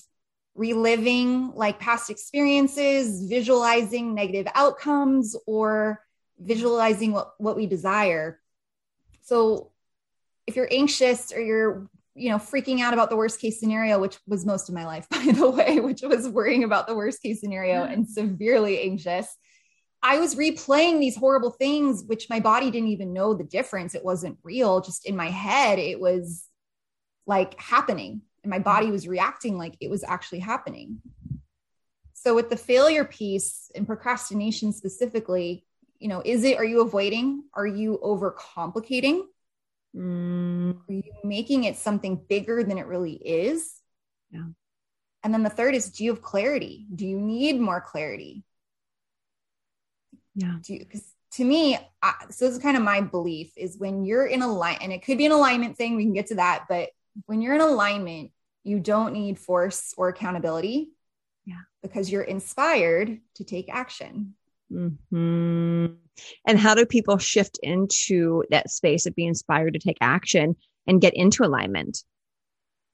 reliving 0.53 1.51
like 1.55 1.79
past 1.79 2.09
experiences, 2.09 3.27
visualizing 3.27 4.13
negative 4.13 4.47
outcomes, 4.55 5.35
or 5.47 6.01
visualizing 6.39 7.11
what, 7.11 7.33
what 7.39 7.55
we 7.55 7.65
desire. 7.65 8.39
So 9.23 9.71
if 10.47 10.55
you're 10.55 10.67
anxious 10.71 11.31
or 11.33 11.41
you're 11.41 11.89
you 12.13 12.29
know 12.29 12.37
freaking 12.37 12.79
out 12.79 12.93
about 12.93 13.09
the 13.09 13.15
worst 13.15 13.41
case 13.41 13.59
scenario 13.59 13.99
which 13.99 14.17
was 14.25 14.45
most 14.45 14.69
of 14.69 14.75
my 14.75 14.85
life 14.85 15.05
by 15.11 15.25
the 15.33 15.49
way 15.49 15.79
which 15.81 16.01
was 16.01 16.29
worrying 16.29 16.63
about 16.63 16.87
the 16.87 16.95
worst 16.95 17.21
case 17.21 17.41
scenario 17.41 17.83
and 17.83 18.07
severely 18.07 18.81
anxious 18.81 19.35
I 20.07 20.19
was 20.19 20.35
replaying 20.35 20.99
these 20.99 21.15
horrible 21.15 21.49
things, 21.49 22.03
which 22.03 22.29
my 22.29 22.39
body 22.39 22.69
didn't 22.69 22.89
even 22.89 23.11
know 23.11 23.33
the 23.33 23.43
difference. 23.43 23.95
It 23.95 24.05
wasn't 24.05 24.37
real. 24.43 24.79
Just 24.79 25.07
in 25.07 25.15
my 25.15 25.31
head, 25.31 25.79
it 25.79 25.99
was 25.99 26.47
like 27.25 27.59
happening. 27.59 28.21
And 28.43 28.51
my 28.51 28.59
body 28.59 28.91
was 28.91 29.07
reacting 29.07 29.57
like 29.57 29.75
it 29.81 29.89
was 29.89 30.03
actually 30.03 30.39
happening. 30.39 31.01
So, 32.13 32.35
with 32.35 32.51
the 32.51 32.55
failure 32.55 33.03
piece 33.03 33.71
and 33.73 33.87
procrastination 33.87 34.73
specifically, 34.73 35.65
you 35.97 36.07
know, 36.07 36.21
is 36.23 36.43
it, 36.43 36.57
are 36.57 36.65
you 36.65 36.81
avoiding? 36.81 37.43
Are 37.55 37.65
you 37.65 37.99
overcomplicating? 38.03 39.23
Mm. 39.95 40.77
Are 40.87 40.93
you 40.93 41.13
making 41.23 41.63
it 41.63 41.77
something 41.77 42.23
bigger 42.29 42.63
than 42.63 42.77
it 42.77 42.85
really 42.85 43.13
is? 43.13 43.73
Yeah. 44.29 44.49
And 45.23 45.33
then 45.33 45.41
the 45.41 45.49
third 45.49 45.73
is 45.73 45.89
do 45.89 46.03
you 46.03 46.11
have 46.11 46.21
clarity? 46.21 46.85
Do 46.93 47.07
you 47.07 47.19
need 47.19 47.59
more 47.59 47.81
clarity? 47.81 48.43
Yeah. 50.35 50.55
Because 50.67 51.03
to 51.33 51.43
me, 51.43 51.77
I, 52.01 52.13
so 52.29 52.45
this 52.45 52.55
is 52.55 52.61
kind 52.61 52.77
of 52.77 52.83
my 52.83 53.01
belief 53.01 53.51
is 53.57 53.77
when 53.77 54.05
you're 54.05 54.25
in 54.25 54.41
a 54.41 54.47
line, 54.47 54.77
and 54.81 54.93
it 54.93 55.03
could 55.03 55.17
be 55.17 55.25
an 55.25 55.31
alignment 55.31 55.77
thing, 55.77 55.95
we 55.95 56.03
can 56.03 56.13
get 56.13 56.27
to 56.27 56.35
that, 56.35 56.65
but 56.69 56.89
when 57.25 57.41
you're 57.41 57.55
in 57.55 57.61
alignment, 57.61 58.31
you 58.63 58.79
don't 58.79 59.13
need 59.13 59.39
force 59.39 59.93
or 59.97 60.09
accountability. 60.09 60.89
Yeah. 61.45 61.61
Because 61.83 62.11
you're 62.11 62.23
inspired 62.23 63.19
to 63.35 63.43
take 63.43 63.69
action. 63.69 64.35
Mm-hmm. 64.71 65.85
And 66.47 66.59
how 66.59 66.73
do 66.73 66.85
people 66.85 67.17
shift 67.17 67.59
into 67.61 68.43
that 68.49 68.71
space 68.71 69.05
of 69.05 69.15
being 69.15 69.29
inspired 69.29 69.73
to 69.73 69.79
take 69.79 69.97
action 70.01 70.55
and 70.87 70.99
get 70.99 71.13
into 71.13 71.43
alignment? 71.43 72.03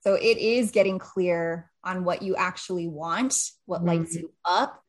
So 0.02 0.14
it 0.14 0.36
is 0.38 0.72
getting 0.72 0.98
clear 0.98 1.70
on 1.82 2.04
what 2.04 2.22
you 2.22 2.36
actually 2.36 2.88
want, 2.88 3.34
what 3.64 3.78
mm-hmm. 3.78 3.88
lights 3.88 4.14
you 4.16 4.32
up, 4.44 4.82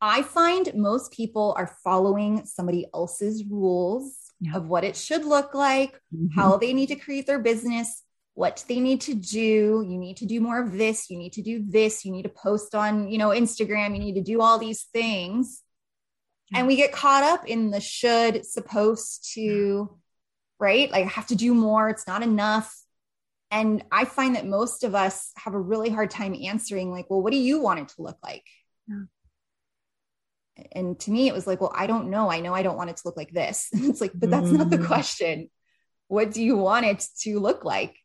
I 0.00 0.22
find 0.22 0.72
most 0.74 1.12
people 1.12 1.54
are 1.56 1.76
following 1.82 2.44
somebody 2.44 2.86
else's 2.92 3.44
rules 3.44 4.14
yeah. 4.40 4.56
of 4.56 4.68
what 4.68 4.84
it 4.84 4.96
should 4.96 5.24
look 5.24 5.54
like, 5.54 5.94
mm-hmm. 6.14 6.38
how 6.38 6.56
they 6.58 6.74
need 6.74 6.88
to 6.88 6.96
create 6.96 7.26
their 7.26 7.38
business, 7.38 8.02
what 8.34 8.62
they 8.68 8.80
need 8.80 9.00
to 9.02 9.14
do. 9.14 9.84
You 9.88 9.98
need 9.98 10.18
to 10.18 10.26
do 10.26 10.40
more 10.40 10.60
of 10.60 10.72
this, 10.72 11.08
you 11.08 11.16
need 11.16 11.32
to 11.34 11.42
do 11.42 11.64
this, 11.66 12.04
you 12.04 12.12
need 12.12 12.24
to 12.24 12.28
post 12.28 12.74
on, 12.74 13.08
you 13.08 13.16
know, 13.18 13.30
Instagram, 13.30 13.94
you 13.94 13.98
need 13.98 14.16
to 14.16 14.22
do 14.22 14.42
all 14.42 14.58
these 14.58 14.82
things. 14.92 15.62
Yeah. 16.50 16.58
And 16.58 16.68
we 16.68 16.76
get 16.76 16.92
caught 16.92 17.22
up 17.22 17.46
in 17.46 17.70
the 17.70 17.80
should, 17.80 18.44
supposed 18.44 19.32
to, 19.34 19.98
right? 20.60 20.90
Like 20.90 21.04
I 21.04 21.08
have 21.08 21.28
to 21.28 21.36
do 21.36 21.54
more, 21.54 21.88
it's 21.88 22.06
not 22.06 22.22
enough. 22.22 22.74
And 23.50 23.84
I 23.90 24.04
find 24.04 24.36
that 24.36 24.46
most 24.46 24.84
of 24.84 24.94
us 24.94 25.32
have 25.36 25.54
a 25.54 25.60
really 25.60 25.88
hard 25.88 26.10
time 26.10 26.34
answering, 26.34 26.90
like, 26.90 27.08
well, 27.08 27.22
what 27.22 27.32
do 27.32 27.38
you 27.38 27.60
want 27.60 27.80
it 27.80 27.88
to 27.90 28.02
look 28.02 28.18
like? 28.22 28.44
And 30.76 31.00
to 31.00 31.10
me 31.10 31.26
it 31.26 31.32
was 31.32 31.46
like 31.46 31.60
well 31.60 31.72
i 31.74 31.86
don't 31.86 32.10
know 32.10 32.30
i 32.30 32.40
know 32.40 32.52
i 32.52 32.62
don't 32.62 32.76
want 32.76 32.90
it 32.90 32.98
to 32.98 33.02
look 33.06 33.16
like 33.16 33.32
this 33.32 33.68
it's 33.72 34.00
like 34.00 34.12
but 34.14 34.30
that's 34.30 34.48
mm. 34.48 34.58
not 34.58 34.68
the 34.68 34.78
mm. 34.78 34.86
question 34.86 35.48
what 36.08 36.30
do 36.30 36.42
you 36.42 36.56
want 36.56 36.84
it 36.84 37.04
to 37.22 37.40
look 37.40 37.64
like 37.64 37.96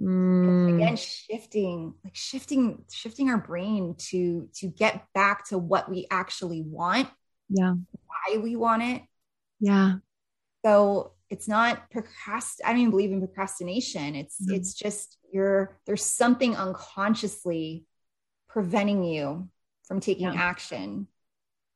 mm. 0.00 0.74
again 0.74 0.96
shifting 0.96 1.92
like 2.02 2.16
shifting 2.16 2.82
shifting 2.90 3.28
our 3.28 3.36
brain 3.36 3.94
to 3.98 4.48
to 4.54 4.68
get 4.68 5.04
back 5.12 5.46
to 5.48 5.58
what 5.58 5.90
we 5.90 6.06
actually 6.10 6.62
want 6.62 7.08
yeah 7.50 7.74
why 8.06 8.38
we 8.38 8.56
want 8.56 8.82
it 8.82 9.02
yeah 9.60 9.96
so 10.64 11.12
it's 11.28 11.46
not 11.46 11.90
procrast 11.90 12.60
i 12.64 12.70
don't 12.70 12.78
even 12.78 12.90
believe 12.90 13.12
in 13.12 13.20
procrastination 13.20 14.14
it's 14.14 14.40
mm. 14.40 14.56
it's 14.56 14.72
just 14.72 15.18
you're 15.30 15.78
there's 15.84 16.02
something 16.02 16.56
unconsciously 16.56 17.84
preventing 18.48 19.04
you 19.04 19.48
from 19.86 20.00
taking 20.00 20.32
yeah. 20.32 20.40
action 20.40 21.06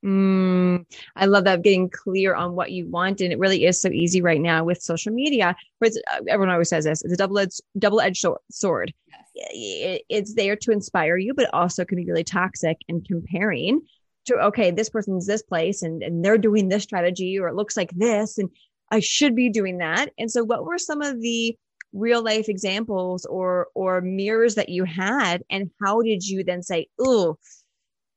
Mm, 0.05 0.87
I 1.17 1.27
love 1.27 1.45
that 1.45 1.63
getting 1.63 1.91
clear 1.91 2.35
on 2.35 2.55
what 2.55 2.71
you 2.71 2.89
want. 2.89 3.21
And 3.21 3.33
it 3.33 3.39
really 3.39 3.65
is 3.65 3.81
so 3.81 3.89
easy 3.89 4.23
right 4.23 4.41
now 4.41 4.65
with 4.65 4.81
social 4.81 5.13
media. 5.13 5.57
But 5.81 5.93
uh, 6.13 6.21
everyone 6.29 6.53
always 6.53 6.69
says 6.69 6.85
this 6.85 7.03
it's 7.03 7.13
a 7.13 7.17
double 7.17 7.39
edged, 7.39 7.61
double 7.79 8.01
edged 8.01 8.25
sword. 8.51 8.93
Yes. 9.35 10.01
it's 10.09 10.35
there 10.35 10.57
to 10.57 10.73
inspire 10.73 11.17
you, 11.17 11.35
but 11.35 11.53
also 11.53 11.85
can 11.85 11.97
be 11.97 12.05
really 12.05 12.25
toxic 12.25 12.77
and 12.89 13.07
comparing 13.07 13.81
to, 14.27 14.35
okay, 14.37 14.71
this 14.71 14.91
person's 14.91 15.27
this 15.27 15.43
place 15.43 15.83
and, 15.83 16.03
and 16.03 16.25
they're 16.25 16.39
doing 16.39 16.69
this 16.69 16.83
strategy 16.83 17.39
or 17.39 17.49
it 17.49 17.55
looks 17.55 17.77
like 17.77 17.91
this 17.93 18.39
and 18.39 18.51
I 18.91 19.01
should 19.01 19.37
be 19.37 19.49
doing 19.49 19.79
that. 19.79 20.11
And 20.19 20.31
so 20.31 20.45
what 20.45 20.65
were 20.65 20.79
some 20.79 21.03
of 21.03 21.21
the 21.21 21.57
real 21.93 22.23
life 22.23 22.49
examples 22.49 23.27
or, 23.27 23.69
or 23.75 24.01
mirrors 24.01 24.57
that 24.57 24.69
you 24.69 24.85
had? 24.85 25.43
And 25.51 25.71
how 25.83 26.03
did 26.03 26.27
you 26.27 26.43
then 26.43 26.63
say, 26.63 26.89
oh, 26.99 27.39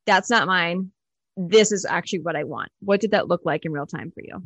that's 0.05 0.29
not 0.29 0.47
mine 0.47 0.91
this 1.37 1.71
is 1.71 1.85
actually 1.85 2.19
what 2.19 2.35
I 2.35 2.43
want. 2.43 2.69
What 2.79 3.01
did 3.01 3.11
that 3.11 3.27
look 3.27 3.41
like 3.45 3.65
in 3.65 3.71
real 3.71 3.85
time 3.85 4.11
for 4.11 4.21
you? 4.23 4.43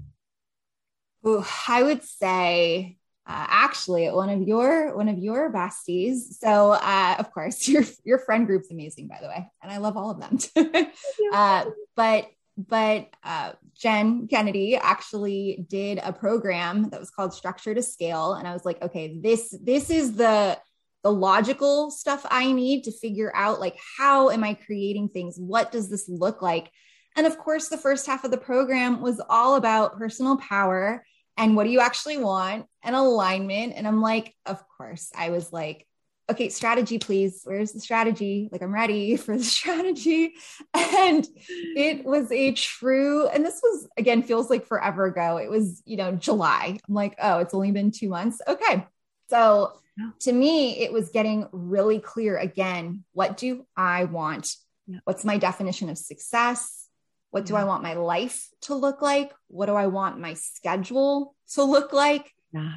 Ooh, 1.27 1.45
I 1.67 1.81
would 1.83 2.03
say 2.03 2.97
uh, 3.27 3.45
actually 3.49 4.05
at 4.05 4.13
one 4.13 4.29
of 4.29 4.47
your 4.47 4.95
one 4.95 5.09
of 5.09 5.17
your 5.17 5.51
besties. 5.51 6.33
So 6.39 6.71
uh, 6.71 7.15
of 7.17 7.31
course 7.31 7.67
your 7.67 7.83
your 8.03 8.19
friend 8.19 8.45
group's 8.45 8.71
amazing, 8.71 9.07
by 9.07 9.19
the 9.21 9.27
way, 9.27 9.49
and 9.63 9.71
I 9.71 9.77
love 9.77 9.97
all 9.97 10.11
of 10.11 10.19
them. 10.19 10.37
uh, 11.33 11.65
but 11.95 12.27
but 12.57 13.09
uh, 13.23 13.53
Jen 13.73 14.27
Kennedy 14.27 14.75
actually 14.77 15.65
did 15.67 15.99
a 16.01 16.13
program 16.13 16.89
that 16.89 16.99
was 16.99 17.09
called 17.09 17.33
Structure 17.33 17.73
to 17.73 17.81
Scale, 17.81 18.33
and 18.33 18.47
I 18.47 18.53
was 18.53 18.63
like, 18.63 18.81
okay, 18.81 19.19
this 19.19 19.53
this 19.61 19.89
is 19.89 20.15
the 20.15 20.57
the 21.05 21.11
logical 21.11 21.91
stuff 21.91 22.25
I 22.31 22.51
need 22.51 22.85
to 22.85 22.91
figure 22.91 23.31
out 23.35 23.59
like 23.59 23.77
how 23.95 24.31
am 24.31 24.43
I 24.43 24.55
creating 24.55 25.09
things? 25.09 25.37
What 25.37 25.71
does 25.71 25.87
this 25.87 26.09
look 26.09 26.41
like? 26.41 26.71
And 27.15 27.27
of 27.27 27.37
course, 27.37 27.69
the 27.69 27.77
first 27.77 28.07
half 28.07 28.23
of 28.23 28.31
the 28.31 28.39
program 28.39 29.01
was 29.01 29.21
all 29.29 29.53
about 29.53 29.99
personal 29.99 30.37
power 30.37 31.05
and 31.37 31.55
what 31.55 31.65
do 31.65 31.69
you 31.69 31.79
actually 31.79 32.17
want 32.17 32.65
and 32.81 32.95
alignment. 32.95 33.73
And 33.75 33.87
I'm 33.87 34.01
like, 34.01 34.33
of 34.47 34.63
course, 34.67 35.11
I 35.15 35.29
was 35.29 35.53
like, 35.53 35.85
okay, 36.27 36.49
strategy, 36.49 36.97
please. 36.97 37.41
Where's 37.43 37.71
the 37.71 37.81
strategy? 37.81 38.49
Like, 38.51 38.63
I'm 38.63 38.73
ready 38.73 39.15
for 39.15 39.37
the 39.37 39.43
strategy. 39.43 40.33
And 40.73 41.27
it 41.75 42.03
was 42.03 42.31
a 42.31 42.51
true, 42.53 43.27
and 43.27 43.45
this 43.45 43.59
was 43.61 43.87
again, 43.95 44.23
feels 44.23 44.49
like 44.49 44.65
forever 44.65 45.05
ago. 45.05 45.37
It 45.37 45.51
was, 45.51 45.83
you 45.85 45.97
know, 45.97 46.13
July. 46.13 46.79
I'm 46.87 46.95
like, 46.95 47.13
oh, 47.21 47.37
it's 47.37 47.53
only 47.53 47.69
been 47.69 47.91
two 47.91 48.09
months. 48.09 48.41
Okay. 48.47 48.87
So 49.29 49.73
to 50.21 50.31
me, 50.31 50.79
it 50.79 50.91
was 50.91 51.09
getting 51.09 51.47
really 51.51 51.99
clear 51.99 52.37
again. 52.37 53.03
What 53.13 53.37
do 53.37 53.65
I 53.75 54.05
want? 54.05 54.49
Yeah. 54.87 54.99
What's 55.03 55.25
my 55.25 55.37
definition 55.37 55.89
of 55.89 55.97
success? 55.97 56.87
What 57.31 57.45
do 57.45 57.55
I 57.55 57.59
mm-hmm. 57.59 57.67
want 57.69 57.83
my 57.83 57.93
life 57.93 58.47
to 58.61 58.75
look 58.75 59.01
like? 59.01 59.33
What 59.47 59.65
do 59.65 59.75
I 59.75 59.87
want 59.87 60.19
my 60.19 60.35
schedule 60.35 61.35
to 61.53 61.63
look 61.63 61.91
like? 61.91 62.31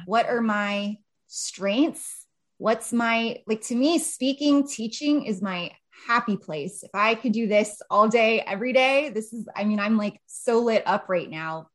What 0.05 0.27
are 0.27 0.41
my 0.41 0.97
strengths? 1.27 2.25
What's 2.57 2.91
my, 2.91 3.37
like 3.47 3.61
to 3.67 3.75
me, 3.75 3.99
speaking, 3.99 4.67
teaching 4.67 5.23
is 5.23 5.41
my 5.41 5.71
happy 6.07 6.35
place. 6.35 6.83
If 6.83 6.91
I 6.93 7.15
could 7.15 7.31
do 7.31 7.47
this 7.47 7.81
all 7.89 8.09
day, 8.09 8.41
every 8.41 8.73
day, 8.73 9.09
this 9.09 9.31
is, 9.31 9.47
I 9.55 9.63
mean, 9.63 9.79
I'm 9.79 9.95
like 9.95 10.19
so 10.25 10.59
lit 10.59 10.83
up 10.85 11.07
right 11.07 11.29
now. 11.29 11.69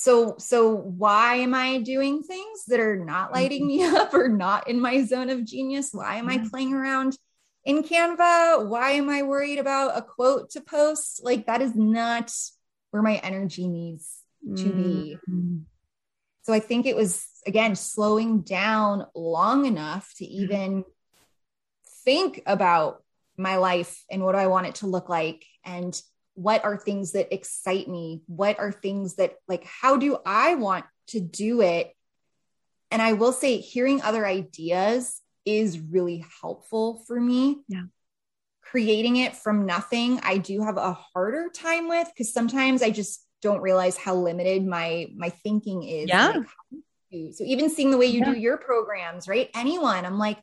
So, 0.00 0.36
so 0.38 0.76
why 0.76 1.34
am 1.36 1.54
I 1.54 1.78
doing 1.78 2.22
things 2.22 2.66
that 2.68 2.78
are 2.78 2.96
not 2.96 3.26
mm-hmm. 3.26 3.34
lighting 3.34 3.66
me 3.66 3.82
up 3.96 4.14
or 4.14 4.28
not 4.28 4.68
in 4.68 4.80
my 4.80 5.04
zone 5.04 5.28
of 5.28 5.44
genius? 5.44 5.90
Why 5.92 6.16
am 6.16 6.28
I 6.28 6.38
mm-hmm. 6.38 6.48
playing 6.48 6.72
around? 6.72 7.18
in 7.68 7.82
Canva. 7.82 8.66
Why 8.66 8.92
am 8.92 9.10
I 9.10 9.22
worried 9.22 9.58
about 9.58 9.96
a 9.96 10.00
quote 10.00 10.50
to 10.50 10.60
post? 10.62 11.22
Like, 11.22 11.46
that 11.46 11.60
is 11.60 11.76
not 11.76 12.32
where 12.90 13.02
my 13.02 13.16
energy 13.16 13.68
needs 13.68 14.22
to 14.56 14.70
be. 14.70 15.18
Mm-hmm. 15.28 15.58
So 16.42 16.54
I 16.54 16.60
think 16.60 16.86
it 16.86 16.96
was, 16.96 17.26
again, 17.46 17.76
slowing 17.76 18.40
down 18.40 19.06
long 19.14 19.66
enough 19.66 20.14
to 20.16 20.24
mm-hmm. 20.24 20.42
even 20.42 20.84
think 22.04 22.40
about 22.46 23.02
my 23.36 23.56
life 23.56 24.02
and 24.10 24.24
what 24.24 24.32
do 24.32 24.38
I 24.38 24.46
want 24.46 24.66
it 24.66 24.76
to 24.76 24.86
look 24.86 25.10
like 25.10 25.44
and 25.62 26.00
what 26.38 26.64
are 26.64 26.76
things 26.76 27.12
that 27.12 27.34
excite 27.34 27.88
me? 27.88 28.22
What 28.28 28.60
are 28.60 28.70
things 28.70 29.16
that, 29.16 29.34
like, 29.48 29.64
how 29.64 29.96
do 29.96 30.18
I 30.24 30.54
want 30.54 30.84
to 31.08 31.18
do 31.18 31.62
it? 31.62 31.92
And 32.92 33.02
I 33.02 33.14
will 33.14 33.32
say, 33.32 33.58
hearing 33.58 34.00
other 34.02 34.24
ideas 34.24 35.20
is 35.44 35.80
really 35.80 36.24
helpful 36.40 37.02
for 37.08 37.20
me. 37.20 37.58
Yeah. 37.66 37.86
Creating 38.62 39.16
it 39.16 39.34
from 39.34 39.66
nothing, 39.66 40.20
I 40.22 40.38
do 40.38 40.62
have 40.62 40.76
a 40.76 40.92
harder 40.92 41.48
time 41.52 41.88
with 41.88 42.06
because 42.06 42.32
sometimes 42.32 42.82
I 42.84 42.90
just 42.90 43.26
don't 43.42 43.60
realize 43.60 43.96
how 43.96 44.14
limited 44.14 44.64
my 44.64 45.08
my 45.16 45.30
thinking 45.30 45.82
is. 45.82 46.08
Yeah. 46.08 46.34
so 47.10 47.44
even 47.44 47.68
seeing 47.68 47.90
the 47.90 47.98
way 47.98 48.06
you 48.06 48.20
yeah. 48.20 48.32
do 48.32 48.38
your 48.38 48.58
programs, 48.58 49.26
right? 49.26 49.50
Anyone, 49.56 50.04
I'm 50.04 50.18
like, 50.18 50.38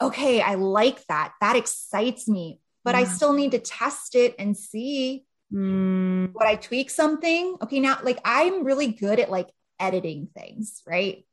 okay, 0.00 0.40
I 0.40 0.54
like 0.54 1.04
that. 1.08 1.34
That 1.42 1.56
excites 1.56 2.28
me, 2.28 2.60
but 2.84 2.94
yeah. 2.94 3.02
I 3.02 3.04
still 3.04 3.32
need 3.32 3.52
to 3.52 3.58
test 3.58 4.14
it 4.14 4.34
and 4.38 4.56
see 4.56 5.24
mm. 5.52 6.30
what 6.32 6.46
I 6.46 6.56
tweak 6.56 6.90
something. 6.90 7.56
Okay, 7.62 7.80
now 7.80 7.98
like 8.02 8.18
I'm 8.24 8.64
really 8.64 8.88
good 8.88 9.20
at 9.20 9.30
like 9.30 9.48
editing 9.78 10.28
things, 10.34 10.82
right? 10.86 11.24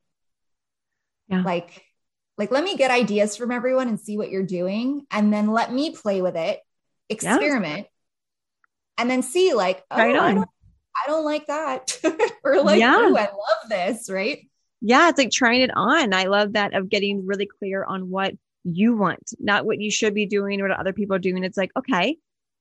Yeah. 1.27 1.43
Like 1.43 1.83
like, 2.39 2.51
let 2.51 2.63
me 2.63 2.77
get 2.77 2.89
ideas 2.89 3.35
from 3.35 3.51
everyone 3.51 3.89
and 3.89 3.99
see 3.99 4.15
what 4.15 4.31
you're 4.31 4.43
doing. 4.43 5.05
And 5.11 5.31
then 5.31 5.47
let 5.47 5.73
me 5.73 5.91
play 5.91 6.21
with 6.21 6.37
it, 6.37 6.61
experiment, 7.09 7.79
yeah. 7.79 8.97
and 8.97 9.11
then 9.11 9.23
see, 9.23 9.53
like, 9.53 9.83
oh, 9.91 9.97
right 9.97 10.15
I, 10.15 10.33
don't, 10.33 10.47
I 10.95 11.07
don't 11.07 11.25
like 11.25 11.47
that. 11.47 11.99
or 12.45 12.63
like, 12.63 12.79
yeah. 12.79 12.95
oh, 12.95 13.17
I 13.17 13.23
love 13.23 13.69
this. 13.69 14.09
Right. 14.09 14.49
Yeah. 14.79 15.09
It's 15.09 15.17
like 15.17 15.31
trying 15.31 15.59
it 15.59 15.71
on. 15.75 16.13
I 16.13 16.23
love 16.23 16.53
that 16.53 16.73
of 16.73 16.87
getting 16.87 17.25
really 17.25 17.45
clear 17.45 17.83
on 17.83 18.09
what 18.09 18.33
you 18.63 18.95
want, 18.95 19.33
not 19.39 19.65
what 19.65 19.79
you 19.79 19.91
should 19.91 20.13
be 20.13 20.25
doing 20.25 20.61
or 20.61 20.67
what 20.67 20.79
other 20.79 20.93
people 20.93 21.15
are 21.15 21.19
doing. 21.19 21.43
It's 21.43 21.57
like, 21.57 21.71
okay, 21.77 22.17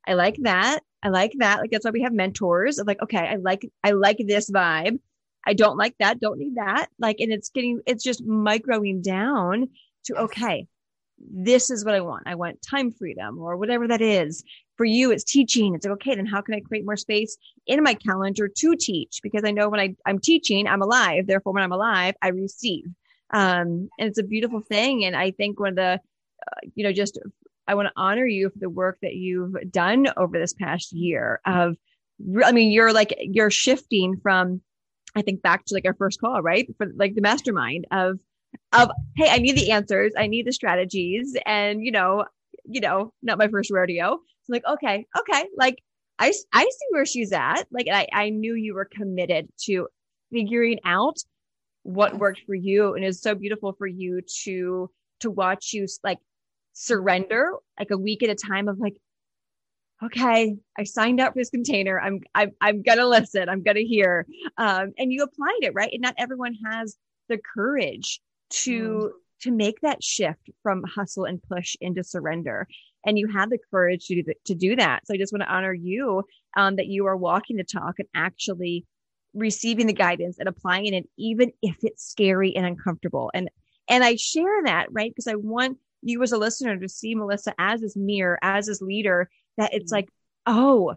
I 0.06 0.14
like 0.14 0.36
that. 0.42 0.80
I 1.02 1.08
like 1.08 1.32
that. 1.38 1.60
Like 1.60 1.70
that's 1.70 1.84
why 1.84 1.90
we 1.90 2.02
have 2.02 2.12
mentors 2.12 2.78
of 2.78 2.86
like, 2.86 3.02
okay, 3.02 3.18
I 3.18 3.36
like 3.36 3.68
I 3.84 3.92
like 3.92 4.18
this 4.18 4.50
vibe. 4.50 4.98
I 5.46 5.54
don't 5.54 5.78
like 5.78 5.94
that, 5.98 6.20
don't 6.20 6.38
need 6.38 6.56
that. 6.56 6.88
Like, 6.98 7.20
and 7.20 7.32
it's 7.32 7.48
getting, 7.48 7.80
it's 7.86 8.04
just 8.04 8.26
microing 8.26 9.02
down 9.02 9.68
to, 10.04 10.14
okay, 10.16 10.66
this 11.18 11.70
is 11.70 11.84
what 11.86 11.94
I 11.94 12.00
want. 12.00 12.24
I 12.26 12.34
want 12.34 12.60
time 12.60 12.92
freedom 12.92 13.38
or 13.38 13.56
whatever 13.56 13.88
that 13.88 14.02
is. 14.02 14.44
For 14.76 14.84
you, 14.84 15.10
it's 15.10 15.24
teaching. 15.24 15.74
It's 15.74 15.86
like, 15.86 15.94
okay, 15.94 16.14
then 16.14 16.26
how 16.26 16.40
can 16.42 16.54
I 16.54 16.60
create 16.60 16.84
more 16.84 16.96
space 16.96 17.36
in 17.66 17.82
my 17.82 17.94
calendar 17.94 18.46
to 18.46 18.76
teach? 18.76 19.20
Because 19.22 19.42
I 19.44 19.50
know 19.50 19.68
when 19.68 19.80
I, 19.80 19.96
I'm 20.06 20.18
teaching, 20.18 20.68
I'm 20.68 20.82
alive. 20.82 21.26
Therefore, 21.26 21.52
when 21.52 21.64
I'm 21.64 21.72
alive, 21.72 22.14
I 22.22 22.28
receive. 22.28 22.84
Um, 23.30 23.88
and 23.98 24.08
it's 24.08 24.18
a 24.18 24.22
beautiful 24.22 24.60
thing. 24.60 25.04
And 25.04 25.16
I 25.16 25.30
think 25.32 25.60
one 25.60 25.70
of 25.70 25.76
the, 25.76 26.00
uh, 26.46 26.60
you 26.74 26.84
know, 26.84 26.92
just, 26.92 27.18
I 27.66 27.74
want 27.74 27.86
to 27.86 27.92
honor 27.96 28.26
you 28.26 28.50
for 28.50 28.58
the 28.58 28.70
work 28.70 28.98
that 29.02 29.14
you've 29.14 29.54
done 29.70 30.06
over 30.16 30.38
this 30.38 30.54
past 30.54 30.92
year 30.92 31.40
of, 31.44 31.76
I 32.44 32.52
mean, 32.52 32.70
you're 32.70 32.92
like, 32.92 33.14
you're 33.18 33.50
shifting 33.50 34.18
from 34.22 34.62
I 35.16 35.22
think 35.22 35.42
back 35.42 35.64
to 35.66 35.74
like 35.74 35.86
our 35.86 35.94
first 35.94 36.20
call, 36.20 36.42
right? 36.42 36.68
For 36.76 36.86
like 36.96 37.14
the 37.14 37.20
mastermind 37.20 37.86
of, 37.90 38.18
of, 38.72 38.90
Hey, 39.16 39.28
I 39.30 39.38
need 39.38 39.56
the 39.56 39.70
answers. 39.70 40.12
I 40.16 40.26
need 40.26 40.46
the 40.46 40.52
strategies 40.52 41.36
and, 41.46 41.84
you 41.84 41.90
know, 41.90 42.24
you 42.64 42.80
know, 42.80 43.12
not 43.22 43.38
my 43.38 43.48
first 43.48 43.70
rodeo. 43.70 44.18
So 44.44 44.52
like, 44.52 44.64
okay, 44.66 45.06
okay. 45.18 45.46
Like 45.56 45.82
I, 46.18 46.32
I 46.52 46.62
see 46.62 46.86
where 46.90 47.06
she's 47.06 47.32
at. 47.32 47.64
Like 47.70 47.88
I, 47.92 48.06
I 48.12 48.30
knew 48.30 48.54
you 48.54 48.74
were 48.74 48.88
committed 48.90 49.48
to 49.64 49.88
figuring 50.32 50.78
out 50.84 51.16
what 51.82 52.18
worked 52.18 52.42
for 52.46 52.54
you. 52.54 52.94
And 52.94 53.04
it's 53.04 53.20
so 53.20 53.34
beautiful 53.34 53.72
for 53.72 53.86
you 53.86 54.20
to, 54.44 54.90
to 55.20 55.30
watch 55.30 55.72
you 55.72 55.86
like 56.04 56.18
surrender 56.72 57.52
like 57.78 57.90
a 57.90 57.98
week 57.98 58.22
at 58.22 58.30
a 58.30 58.34
time 58.34 58.68
of 58.68 58.78
like, 58.78 58.96
okay, 60.02 60.56
I 60.78 60.84
signed 60.84 61.20
up 61.20 61.32
for 61.32 61.40
this 61.40 61.50
container. 61.50 61.98
I'm, 61.98 62.20
I'm, 62.34 62.52
I'm 62.60 62.82
to 62.84 63.06
listen. 63.06 63.48
I'm 63.48 63.62
going 63.62 63.76
to 63.76 63.84
hear. 63.84 64.26
Um, 64.56 64.92
and 64.96 65.12
you 65.12 65.24
applied 65.24 65.58
it, 65.62 65.74
right? 65.74 65.92
And 65.92 66.02
not 66.02 66.14
everyone 66.18 66.54
has 66.70 66.96
the 67.28 67.38
courage 67.54 68.20
to, 68.50 68.80
mm. 68.80 69.10
to 69.42 69.50
make 69.50 69.80
that 69.80 70.02
shift 70.02 70.50
from 70.62 70.84
hustle 70.84 71.24
and 71.24 71.42
push 71.42 71.76
into 71.80 72.04
surrender. 72.04 72.68
And 73.04 73.18
you 73.18 73.26
had 73.28 73.50
the 73.50 73.58
courage 73.70 74.06
to 74.06 74.16
do, 74.16 74.22
the, 74.22 74.34
to 74.44 74.54
do 74.54 74.76
that. 74.76 75.06
So 75.06 75.14
I 75.14 75.16
just 75.16 75.32
want 75.32 75.42
to 75.42 75.52
honor 75.52 75.72
you, 75.72 76.22
um, 76.56 76.76
that 76.76 76.86
you 76.86 77.06
are 77.06 77.16
walking 77.16 77.56
the 77.56 77.64
talk 77.64 77.94
and 77.98 78.08
actually 78.14 78.84
receiving 79.38 79.86
the 79.86 79.92
guidance 79.92 80.38
and 80.38 80.48
applying 80.48 80.94
it, 80.94 81.08
even 81.16 81.52
if 81.62 81.76
it's 81.82 82.08
scary 82.08 82.54
and 82.56 82.66
uncomfortable. 82.66 83.30
And, 83.34 83.50
and 83.88 84.04
I 84.04 84.16
share 84.16 84.64
that, 84.64 84.88
right? 84.90 85.10
Because 85.10 85.26
I 85.26 85.36
want 85.36 85.78
you 86.02 86.22
as 86.22 86.32
a 86.32 86.38
listener 86.38 86.76
to 86.76 86.88
see 86.88 87.14
Melissa 87.14 87.54
as 87.58 87.80
this 87.80 87.96
mirror, 87.96 88.38
as 88.42 88.66
this 88.66 88.80
leader 88.80 89.30
that 89.56 89.74
it's 89.74 89.92
mm-hmm. 89.92 89.96
like, 89.96 90.08
oh, 90.46 90.94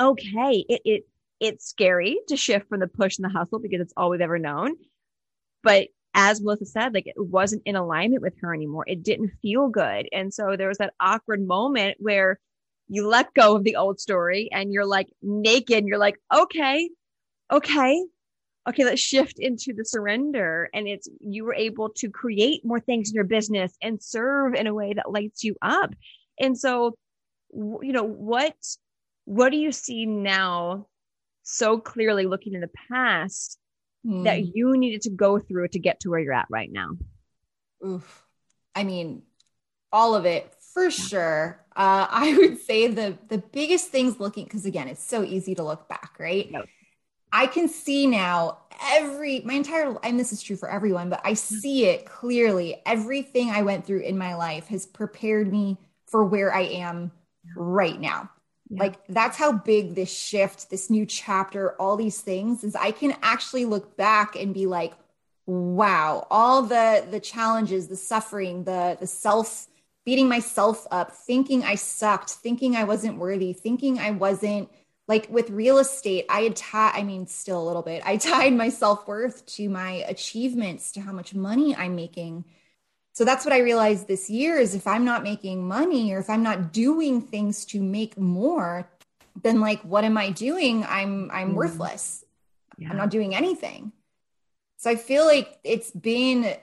okay, 0.00 0.64
it, 0.68 0.82
it, 0.84 1.06
it's 1.40 1.66
scary 1.66 2.18
to 2.28 2.36
shift 2.36 2.68
from 2.68 2.80
the 2.80 2.88
push 2.88 3.18
and 3.18 3.24
the 3.24 3.36
hustle 3.36 3.58
because 3.58 3.80
it's 3.80 3.94
all 3.96 4.10
we've 4.10 4.20
ever 4.20 4.38
known. 4.38 4.76
But 5.62 5.88
as 6.14 6.40
Melissa 6.40 6.66
said, 6.66 6.94
like 6.94 7.06
it 7.06 7.14
wasn't 7.16 7.62
in 7.66 7.76
alignment 7.76 8.22
with 8.22 8.34
her 8.40 8.54
anymore. 8.54 8.84
It 8.86 9.02
didn't 9.02 9.32
feel 9.42 9.68
good. 9.68 10.08
And 10.12 10.32
so 10.32 10.56
there 10.56 10.68
was 10.68 10.78
that 10.78 10.94
awkward 11.00 11.44
moment 11.44 11.96
where 11.98 12.38
you 12.88 13.08
let 13.08 13.34
go 13.34 13.56
of 13.56 13.64
the 13.64 13.76
old 13.76 13.98
story 13.98 14.48
and 14.52 14.72
you're 14.72 14.86
like 14.86 15.08
naked. 15.22 15.78
And 15.78 15.88
you're 15.88 15.98
like, 15.98 16.20
okay, 16.32 16.88
okay, 17.50 18.04
okay, 18.68 18.84
let's 18.84 19.00
shift 19.00 19.38
into 19.38 19.74
the 19.74 19.84
surrender. 19.84 20.68
And 20.72 20.88
it's, 20.88 21.08
you 21.20 21.44
were 21.44 21.54
able 21.54 21.90
to 21.96 22.08
create 22.08 22.64
more 22.64 22.80
things 22.80 23.10
in 23.10 23.14
your 23.14 23.24
business 23.24 23.76
and 23.82 24.02
serve 24.02 24.54
in 24.54 24.66
a 24.66 24.74
way 24.74 24.94
that 24.94 25.10
lights 25.10 25.44
you 25.44 25.56
up. 25.62 25.90
And 26.40 26.58
so 26.58 26.96
you 27.54 27.92
know 27.92 28.02
what 28.04 28.56
what 29.24 29.50
do 29.50 29.56
you 29.56 29.72
see 29.72 30.06
now 30.06 30.86
so 31.42 31.78
clearly 31.78 32.26
looking 32.26 32.54
in 32.54 32.60
the 32.60 32.70
past 32.90 33.58
mm. 34.06 34.24
that 34.24 34.40
hmm. 34.40 34.50
you 34.54 34.76
needed 34.76 35.02
to 35.02 35.10
go 35.10 35.38
through 35.38 35.68
to 35.68 35.78
get 35.78 36.00
to 36.00 36.10
where 36.10 36.20
you're 36.20 36.32
at 36.32 36.46
right 36.50 36.70
now 36.72 36.90
Oof. 37.86 38.24
i 38.74 38.82
mean 38.84 39.22
all 39.92 40.14
of 40.14 40.26
it 40.26 40.52
for 40.72 40.90
sure 40.90 41.64
uh, 41.76 42.06
i 42.10 42.36
would 42.36 42.60
say 42.60 42.88
the 42.88 43.16
the 43.28 43.38
biggest 43.38 43.88
things 43.88 44.18
looking 44.18 44.44
because 44.44 44.66
again 44.66 44.88
it's 44.88 45.04
so 45.04 45.22
easy 45.22 45.54
to 45.54 45.62
look 45.62 45.88
back 45.88 46.16
right 46.18 46.50
yep. 46.50 46.64
I 47.34 47.46
can 47.46 47.68
see 47.68 48.06
now 48.06 48.58
every 48.82 49.40
my 49.40 49.54
entire 49.54 49.96
and 50.02 50.18
this 50.18 50.32
is 50.32 50.42
true 50.42 50.56
for 50.56 50.68
everyone, 50.70 51.08
but 51.10 51.20
I 51.24 51.34
see 51.34 51.86
it 51.86 52.06
clearly. 52.06 52.82
Everything 52.86 53.50
I 53.50 53.62
went 53.62 53.86
through 53.86 54.00
in 54.00 54.18
my 54.18 54.34
life 54.34 54.68
has 54.68 54.86
prepared 54.86 55.50
me 55.50 55.78
for 56.06 56.24
where 56.24 56.54
I 56.54 56.62
am 56.62 57.12
right 57.56 58.00
now. 58.00 58.30
Yeah. 58.70 58.82
Like 58.82 59.06
that's 59.08 59.36
how 59.36 59.52
big 59.52 59.94
this 59.94 60.12
shift, 60.12 60.70
this 60.70 60.90
new 60.90 61.06
chapter, 61.06 61.72
all 61.80 61.96
these 61.96 62.20
things 62.20 62.64
is 62.64 62.74
I 62.74 62.90
can 62.90 63.16
actually 63.22 63.64
look 63.64 63.96
back 63.96 64.36
and 64.36 64.54
be 64.54 64.66
like, 64.66 64.94
wow, 65.46 66.26
all 66.30 66.62
the 66.62 67.06
the 67.10 67.20
challenges, 67.20 67.88
the 67.88 67.96
suffering, 67.96 68.64
the 68.64 68.96
the 68.98 69.06
self 69.06 69.68
beating 70.04 70.28
myself 70.28 70.86
up, 70.90 71.12
thinking 71.12 71.64
I 71.64 71.76
sucked, 71.76 72.30
thinking 72.30 72.76
I 72.76 72.84
wasn't 72.84 73.18
worthy, 73.18 73.54
thinking 73.54 73.98
I 73.98 74.10
wasn't 74.10 74.68
like 75.06 75.28
with 75.28 75.50
real 75.50 75.78
estate, 75.78 76.26
I 76.28 76.42
had 76.42 76.56
tied, 76.56 76.92
I 76.94 77.02
mean, 77.02 77.26
still 77.26 77.62
a 77.62 77.66
little 77.66 77.82
bit, 77.82 78.02
I 78.04 78.16
tied 78.16 78.54
my 78.54 78.68
self 78.68 79.06
worth 79.06 79.44
to 79.46 79.68
my 79.68 80.04
achievements, 80.08 80.92
to 80.92 81.00
how 81.00 81.12
much 81.12 81.34
money 81.34 81.74
I'm 81.76 81.94
making. 81.94 82.44
So 83.12 83.24
that's 83.24 83.44
what 83.44 83.54
I 83.54 83.60
realized 83.60 84.08
this 84.08 84.28
year 84.28 84.58
is 84.58 84.74
if 84.74 84.86
I'm 84.86 85.04
not 85.04 85.22
making 85.22 85.68
money 85.68 86.12
or 86.12 86.18
if 86.18 86.28
I'm 86.28 86.42
not 86.42 86.72
doing 86.72 87.20
things 87.20 87.64
to 87.66 87.80
make 87.80 88.18
more, 88.18 88.90
then 89.42 89.60
like 89.60 89.80
what 89.82 90.04
am 90.04 90.16
I 90.16 90.30
doing? 90.30 90.84
I'm 90.84 91.30
I'm 91.30 91.52
mm. 91.52 91.54
worthless. 91.54 92.24
Yeah. 92.76 92.90
I'm 92.90 92.96
not 92.96 93.10
doing 93.10 93.34
anything. 93.34 93.92
So 94.78 94.90
I 94.90 94.96
feel 94.96 95.24
like 95.24 95.58
it's 95.62 95.92
been 95.92 96.56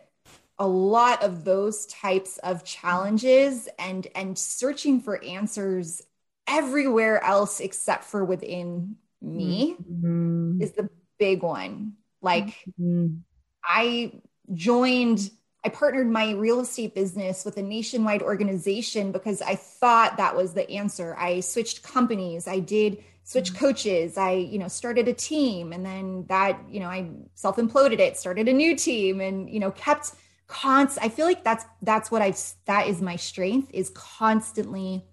a 0.60 0.68
lot 0.68 1.24
of 1.24 1.44
those 1.44 1.86
types 1.86 2.38
of 2.40 2.64
challenges 2.66 3.70
and 3.80 4.08
and 4.14 4.38
searching 4.38 5.00
for 5.00 5.24
answers 5.24 6.02
everywhere 6.48 7.24
else 7.24 7.60
except 7.60 8.04
for 8.04 8.26
within 8.26 8.96
me 9.22 9.76
mm-hmm. 9.82 10.62
is 10.62 10.72
the 10.72 10.90
big 11.20 11.44
one. 11.44 11.94
Like 12.22 12.48
mm-hmm. 12.80 13.18
I 13.64 14.22
joined, 14.54 15.30
I 15.64 15.70
partnered 15.70 16.10
my 16.10 16.32
real 16.32 16.60
estate 16.60 16.96
business 16.96 17.46
with 17.46 17.58
a 17.58 17.62
nationwide 17.62 18.22
organization 18.22 19.12
because 19.12 19.42
I 19.42 19.56
thought 19.56 20.18
that 20.18 20.36
was 20.36 20.54
the 20.54 20.70
answer. 20.70 21.16
I 21.18 21.40
switched 21.40 21.84
companies, 21.84 22.48
I 22.48 22.60
did 22.60 23.04
switch 23.24 23.54
mm-hmm. 23.54 23.66
coaches, 23.66 24.18
I, 24.18 24.32
you 24.32 24.58
know, 24.58 24.68
started 24.68 25.08
a 25.08 25.14
team 25.14 25.74
and 25.74 25.86
then 25.86 26.26
that, 26.28 26.60
you 26.70 26.80
know, 26.80 26.88
I 26.88 27.10
self-imploded 27.36 28.00
it, 28.00 28.18
started 28.18 28.48
a 28.48 28.54
new 28.54 28.76
team 28.76 29.22
and, 29.22 29.50
you 29.50 29.60
know, 29.60 29.72
kept 29.72 30.14
const 30.52 30.98
I 31.02 31.08
feel 31.08 31.26
like 31.26 31.46
that's 31.46 31.64
that's 31.82 32.12
what 32.12 32.22
I've 32.22 32.38
that 32.66 32.88
is 32.88 33.02
my 33.02 33.16
strength 33.16 33.72
is 33.74 33.90
constantly 33.96 35.06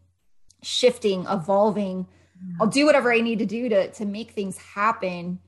shifting, 0.62 1.26
evolving. 1.28 2.06
I'll 2.60 2.68
do 2.68 2.86
whatever 2.86 3.12
I 3.12 3.20
need 3.20 3.40
to 3.40 3.46
do 3.46 3.68
to 3.68 3.90
to 3.90 4.04
make 4.04 4.32
things 4.32 4.56
happen. 4.58 5.40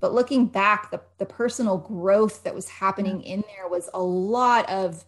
But 0.00 0.12
looking 0.12 0.46
back, 0.46 0.90
the 0.90 1.00
the 1.18 1.26
personal 1.26 1.78
growth 1.78 2.42
that 2.44 2.54
was 2.54 2.68
happening 2.68 3.22
in 3.22 3.42
there 3.54 3.68
was 3.68 3.88
a 3.94 4.02
lot 4.02 4.68
of 4.68 5.04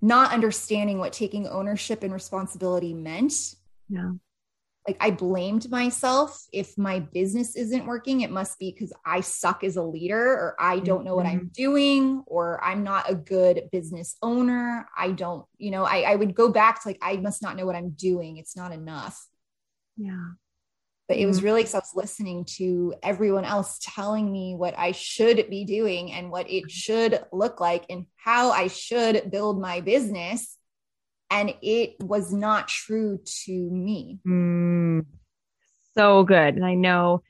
not 0.00 0.32
understanding 0.32 0.98
what 0.98 1.12
taking 1.12 1.46
ownership 1.46 2.02
and 2.02 2.12
responsibility 2.12 2.94
meant. 2.94 3.56
Yeah 3.88 4.12
like 4.86 4.96
I 5.00 5.10
blamed 5.12 5.70
myself 5.70 6.44
if 6.52 6.76
my 6.76 6.98
business 6.98 7.54
isn't 7.54 7.86
working, 7.86 8.22
it 8.22 8.30
must 8.30 8.58
be 8.58 8.72
because 8.72 8.92
I 9.06 9.20
suck 9.20 9.62
as 9.62 9.76
a 9.76 9.82
leader 9.82 10.20
or 10.20 10.56
I 10.58 10.80
don't 10.80 11.04
know 11.04 11.14
what 11.14 11.26
I'm 11.26 11.40
mm-hmm. 11.40 11.52
doing 11.54 12.24
or 12.26 12.62
I'm 12.62 12.82
not 12.82 13.08
a 13.08 13.14
good 13.14 13.68
business 13.70 14.16
owner. 14.22 14.88
I 14.96 15.12
don't, 15.12 15.44
you 15.56 15.70
know, 15.70 15.84
I, 15.84 16.00
I 16.00 16.16
would 16.16 16.34
go 16.34 16.48
back 16.48 16.82
to 16.82 16.88
like, 16.88 16.98
I 17.00 17.16
must 17.16 17.42
not 17.42 17.56
know 17.56 17.64
what 17.64 17.76
I'm 17.76 17.90
doing. 17.90 18.38
It's 18.38 18.56
not 18.56 18.72
enough. 18.72 19.24
Yeah. 19.96 20.30
But 21.06 21.18
it 21.18 21.26
was 21.26 21.38
mm-hmm. 21.38 21.46
really 21.46 21.60
because 21.60 21.74
I 21.74 21.78
was 21.78 21.94
listening 21.94 22.44
to 22.56 22.94
everyone 23.04 23.44
else 23.44 23.78
telling 23.82 24.32
me 24.32 24.56
what 24.56 24.76
I 24.76 24.90
should 24.92 25.48
be 25.48 25.64
doing 25.64 26.10
and 26.10 26.30
what 26.30 26.50
it 26.50 26.70
should 26.72 27.22
look 27.32 27.60
like 27.60 27.84
and 27.88 28.06
how 28.16 28.50
I 28.50 28.66
should 28.66 29.30
build 29.30 29.60
my 29.60 29.80
business 29.80 30.56
and 31.32 31.54
it 31.62 31.96
was 32.00 32.30
not 32.32 32.68
true 32.68 33.18
to 33.44 33.52
me. 33.52 34.18
Mm, 34.26 35.06
so 35.96 36.24
good. 36.24 36.56
And 36.56 36.64
I 36.64 36.74
know 36.74 37.22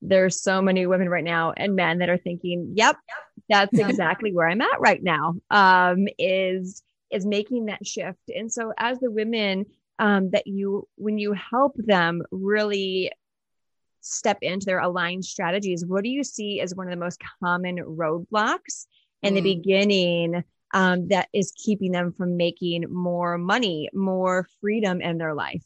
there's 0.00 0.40
so 0.40 0.62
many 0.62 0.86
women 0.86 1.08
right 1.08 1.24
now 1.24 1.52
and 1.56 1.74
men 1.74 1.98
that 1.98 2.08
are 2.08 2.16
thinking, 2.16 2.72
yep, 2.76 2.96
that's 3.48 3.76
exactly 3.78 4.32
where 4.32 4.48
I'm 4.48 4.60
at 4.60 4.80
right 4.80 5.02
now. 5.02 5.34
Um, 5.50 6.06
is 6.18 6.82
is 7.10 7.26
making 7.26 7.66
that 7.66 7.84
shift. 7.84 8.20
And 8.34 8.52
so 8.52 8.72
as 8.78 9.00
the 9.00 9.10
women 9.10 9.66
um, 9.98 10.30
that 10.30 10.46
you 10.46 10.88
when 10.94 11.18
you 11.18 11.32
help 11.32 11.74
them 11.76 12.22
really 12.30 13.10
step 14.00 14.38
into 14.42 14.64
their 14.64 14.78
aligned 14.78 15.24
strategies, 15.24 15.84
what 15.84 16.04
do 16.04 16.08
you 16.08 16.22
see 16.22 16.60
as 16.60 16.74
one 16.74 16.86
of 16.86 16.92
the 16.92 17.04
most 17.04 17.20
common 17.42 17.78
roadblocks 17.78 18.86
in 19.22 19.34
mm. 19.34 19.36
the 19.36 19.56
beginning 19.56 20.44
um, 20.72 21.08
that 21.08 21.28
is 21.32 21.52
keeping 21.56 21.92
them 21.92 22.12
from 22.12 22.36
making 22.36 22.84
more 22.90 23.38
money, 23.38 23.88
more 23.92 24.46
freedom 24.60 25.00
in 25.00 25.18
their 25.18 25.34
life? 25.34 25.64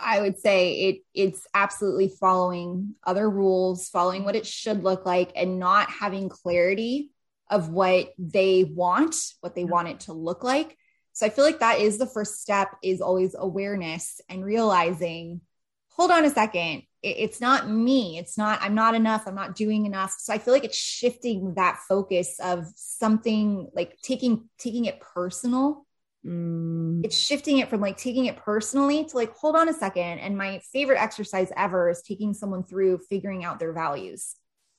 I 0.00 0.20
would 0.20 0.38
say 0.38 0.74
it 0.80 1.02
it's 1.14 1.46
absolutely 1.54 2.08
following 2.08 2.94
other 3.04 3.28
rules, 3.28 3.88
following 3.88 4.24
what 4.24 4.36
it 4.36 4.46
should 4.46 4.82
look 4.82 5.06
like, 5.06 5.32
and 5.36 5.58
not 5.58 5.90
having 5.90 6.28
clarity 6.28 7.10
of 7.50 7.70
what 7.70 8.12
they 8.18 8.64
want, 8.64 9.14
what 9.40 9.54
they 9.54 9.64
want 9.64 9.88
it 9.88 10.00
to 10.00 10.12
look 10.12 10.44
like. 10.44 10.76
So 11.12 11.26
I 11.26 11.30
feel 11.30 11.44
like 11.44 11.60
that 11.60 11.80
is 11.80 11.98
the 11.98 12.06
first 12.06 12.40
step 12.40 12.76
is 12.82 13.00
always 13.00 13.34
awareness 13.38 14.20
and 14.28 14.44
realizing, 14.44 15.40
hold 15.98 16.10
on 16.10 16.24
a 16.24 16.30
second, 16.30 16.82
it's 17.02 17.40
not 17.40 17.68
me. 17.68 18.18
It's 18.18 18.38
not 18.38 18.60
i'm 18.62 18.74
not 18.74 18.94
enough. 18.94 19.24
I'm 19.26 19.34
not 19.34 19.54
doing 19.54 19.86
enough. 19.86 20.14
So 20.18 20.32
i 20.32 20.38
feel 20.38 20.54
like 20.54 20.64
it's 20.64 20.76
shifting 20.76 21.54
that 21.54 21.80
focus 21.88 22.38
of 22.40 22.66
something 22.76 23.68
like 23.74 23.98
taking 24.02 24.48
taking 24.58 24.86
it 24.86 25.00
personal. 25.00 25.84
Mm. 26.26 27.04
it's 27.04 27.16
shifting 27.16 27.58
it 27.58 27.70
from 27.70 27.80
like 27.80 27.96
taking 27.96 28.26
it 28.26 28.36
personally 28.36 29.04
to 29.04 29.16
like 29.16 29.32
hold 29.34 29.54
on 29.54 29.68
a 29.68 29.72
second. 29.72 30.18
And 30.18 30.36
my 30.36 30.60
favorite 30.72 31.00
exercise 31.00 31.52
ever 31.56 31.90
is 31.90 32.02
taking 32.02 32.34
someone 32.34 32.64
through 32.64 32.98
figuring 33.08 33.44
out 33.44 33.60
their 33.60 33.72
values 33.72 34.34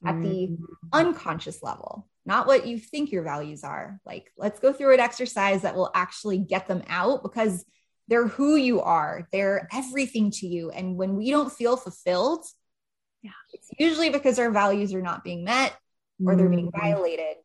at 0.06 0.16
mm. 0.16 0.24
the 0.24 0.58
unconscious 0.92 1.64
level 1.64 2.10
not 2.30 2.46
what 2.46 2.68
you 2.68 2.78
think 2.78 3.12
your 3.12 3.24
values 3.24 3.64
are. 3.64 4.00
Like 4.06 4.32
let's 4.38 4.60
go 4.60 4.72
through 4.72 4.94
an 4.94 5.00
exercise 5.00 5.64
that 5.64 5.76
will 5.76 5.90
actually 5.96 6.38
get 6.38 6.68
them 6.68 6.84
out 6.88 7.24
because 7.24 7.66
they're 8.10 8.28
who 8.28 8.56
you 8.56 8.82
are. 8.82 9.28
They're 9.32 9.70
everything 9.72 10.32
to 10.32 10.48
you. 10.48 10.72
And 10.72 10.98
when 10.98 11.16
we 11.16 11.30
don't 11.30 11.52
feel 11.52 11.78
fulfilled 11.78 12.46
yeah. 13.22 13.32
it's 13.54 13.70
usually 13.78 14.10
because 14.10 14.40
our 14.40 14.52
values 14.52 14.94
are 14.94 15.02
not 15.02 15.24
being 15.24 15.44
met 15.44 15.76
or 16.26 16.36
they're 16.36 16.50
being 16.50 16.72
mm-hmm. 16.72 16.80
violated 16.80 17.38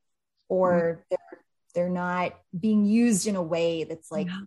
or 0.48 1.05
they're 1.11 1.18
they're 1.74 1.90
not 1.90 2.35
being 2.59 2.85
used 2.85 3.27
in 3.27 3.35
a 3.35 3.42
way 3.42 3.85
that's 3.85 4.11
like 4.11 4.29
yeah. 4.29 4.40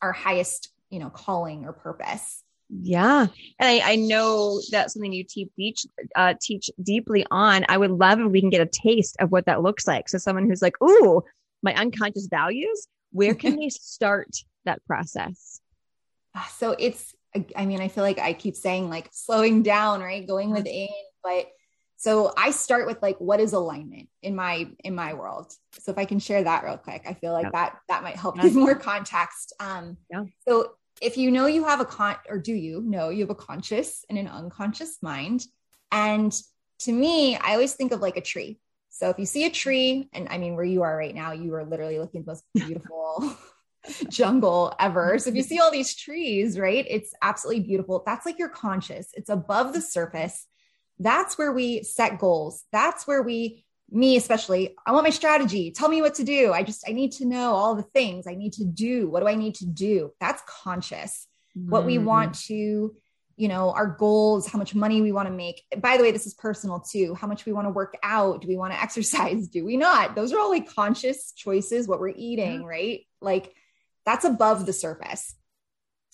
our 0.00 0.12
highest 0.12 0.70
you 0.90 0.98
know 0.98 1.10
calling 1.10 1.64
or 1.64 1.72
purpose. 1.72 2.42
Yeah. 2.74 3.26
And 3.58 3.68
I, 3.68 3.92
I 3.92 3.96
know 3.96 4.58
that's 4.70 4.94
something 4.94 5.12
you 5.12 5.24
teach 5.24 5.86
uh, 6.16 6.34
teach 6.40 6.70
deeply 6.82 7.26
on. 7.30 7.66
I 7.68 7.76
would 7.76 7.90
love 7.90 8.18
if 8.18 8.30
we 8.30 8.40
can 8.40 8.48
get 8.48 8.62
a 8.62 8.70
taste 8.70 9.16
of 9.20 9.30
what 9.30 9.44
that 9.44 9.62
looks 9.62 9.86
like. 9.86 10.08
So 10.08 10.16
someone 10.16 10.48
who's 10.48 10.62
like 10.62 10.80
ooh 10.82 11.22
my 11.62 11.74
unconscious 11.74 12.28
values 12.28 12.88
where 13.12 13.34
can 13.34 13.56
they 13.60 13.68
start 13.68 14.28
that 14.64 14.84
process? 14.84 15.60
Ah, 16.34 16.50
so 16.56 16.74
it's, 16.78 17.14
I 17.56 17.66
mean, 17.66 17.80
I 17.80 17.88
feel 17.88 18.04
like 18.04 18.18
I 18.18 18.32
keep 18.32 18.56
saying 18.56 18.90
like 18.90 19.08
slowing 19.12 19.62
down, 19.62 20.00
right? 20.00 20.26
Going 20.26 20.48
mm-hmm. 20.48 20.56
within, 20.56 20.88
but 21.22 21.46
so 21.96 22.32
I 22.36 22.50
start 22.50 22.86
with 22.86 23.00
like, 23.00 23.18
what 23.18 23.38
is 23.38 23.52
alignment 23.52 24.08
in 24.22 24.34
my, 24.34 24.68
in 24.82 24.94
my 24.94 25.14
world? 25.14 25.52
So 25.78 25.92
if 25.92 25.98
I 25.98 26.04
can 26.04 26.18
share 26.18 26.42
that 26.42 26.64
real 26.64 26.76
quick, 26.76 27.04
I 27.06 27.14
feel 27.14 27.32
like 27.32 27.44
yep. 27.44 27.52
that, 27.52 27.78
that 27.88 28.02
might 28.02 28.16
help 28.16 28.40
give 28.40 28.54
more 28.56 28.74
context. 28.74 29.52
Um, 29.60 29.96
yeah. 30.10 30.24
so 30.46 30.72
if 31.00 31.16
you 31.16 31.30
know 31.30 31.46
you 31.46 31.64
have 31.64 31.80
a 31.80 31.84
con 31.84 32.16
or 32.28 32.38
do 32.38 32.52
you 32.52 32.82
know 32.82 33.08
you 33.08 33.20
have 33.20 33.30
a 33.30 33.34
conscious 33.34 34.04
and 34.08 34.18
an 34.18 34.28
unconscious 34.28 34.98
mind? 35.00 35.44
And 35.90 36.34
to 36.80 36.92
me, 36.92 37.36
I 37.36 37.52
always 37.52 37.74
think 37.74 37.92
of 37.92 38.00
like 38.00 38.16
a 38.16 38.20
tree. 38.20 38.58
So 38.92 39.08
if 39.08 39.18
you 39.18 39.24
see 39.24 39.46
a 39.46 39.50
tree, 39.50 40.08
and 40.12 40.28
I 40.30 40.36
mean, 40.36 40.54
where 40.54 40.66
you 40.66 40.82
are 40.82 40.94
right 40.96 41.14
now, 41.14 41.32
you 41.32 41.54
are 41.54 41.64
literally 41.64 41.98
looking 41.98 42.20
at 42.20 42.26
the 42.26 42.30
most 42.32 42.44
beautiful 42.54 43.34
jungle 44.10 44.74
ever. 44.78 45.18
So 45.18 45.30
if 45.30 45.34
you 45.34 45.42
see 45.42 45.58
all 45.58 45.70
these 45.70 45.96
trees, 45.96 46.58
right, 46.58 46.86
it's 46.88 47.14
absolutely 47.22 47.64
beautiful. 47.64 48.02
That's 48.04 48.26
like 48.26 48.38
your 48.38 48.50
conscious, 48.50 49.08
it's 49.14 49.30
above 49.30 49.72
the 49.72 49.80
surface. 49.80 50.46
That's 50.98 51.38
where 51.38 51.52
we 51.52 51.82
set 51.82 52.18
goals. 52.18 52.64
That's 52.70 53.06
where 53.06 53.22
we, 53.22 53.64
me 53.90 54.16
especially, 54.16 54.76
I 54.86 54.92
want 54.92 55.04
my 55.04 55.10
strategy. 55.10 55.70
Tell 55.70 55.88
me 55.88 56.02
what 56.02 56.16
to 56.16 56.24
do. 56.24 56.52
I 56.52 56.62
just, 56.62 56.86
I 56.86 56.92
need 56.92 57.12
to 57.12 57.24
know 57.24 57.54
all 57.54 57.74
the 57.74 57.82
things 57.82 58.26
I 58.26 58.34
need 58.34 58.52
to 58.54 58.64
do. 58.64 59.08
What 59.08 59.20
do 59.20 59.26
I 59.26 59.36
need 59.36 59.54
to 59.56 59.66
do? 59.66 60.12
That's 60.20 60.42
conscious. 60.46 61.26
Mm-hmm. 61.56 61.70
What 61.70 61.86
we 61.86 61.96
want 61.96 62.32
mm-hmm. 62.32 62.54
to, 62.54 62.96
you 63.36 63.48
know, 63.48 63.70
our 63.72 63.86
goals, 63.86 64.46
how 64.46 64.58
much 64.58 64.74
money 64.74 65.00
we 65.00 65.12
want 65.12 65.28
to 65.28 65.34
make. 65.34 65.62
By 65.78 65.96
the 65.96 66.02
way, 66.02 66.10
this 66.10 66.26
is 66.26 66.34
personal 66.34 66.80
too. 66.80 67.14
How 67.14 67.26
much 67.26 67.46
we 67.46 67.52
want 67.52 67.66
to 67.66 67.72
work 67.72 67.96
out? 68.02 68.42
Do 68.42 68.48
we 68.48 68.56
want 68.56 68.72
to 68.72 68.82
exercise? 68.86 69.48
Do 69.48 69.64
we 69.64 69.76
not? 69.76 70.14
Those 70.14 70.32
are 70.32 70.38
all 70.38 70.50
like 70.50 70.72
conscious 70.72 71.32
choices, 71.32 71.88
what 71.88 72.00
we're 72.00 72.14
eating, 72.14 72.62
yeah. 72.62 72.68
right? 72.68 73.00
Like 73.20 73.54
that's 74.04 74.24
above 74.24 74.66
the 74.66 74.72
surface. 74.72 75.34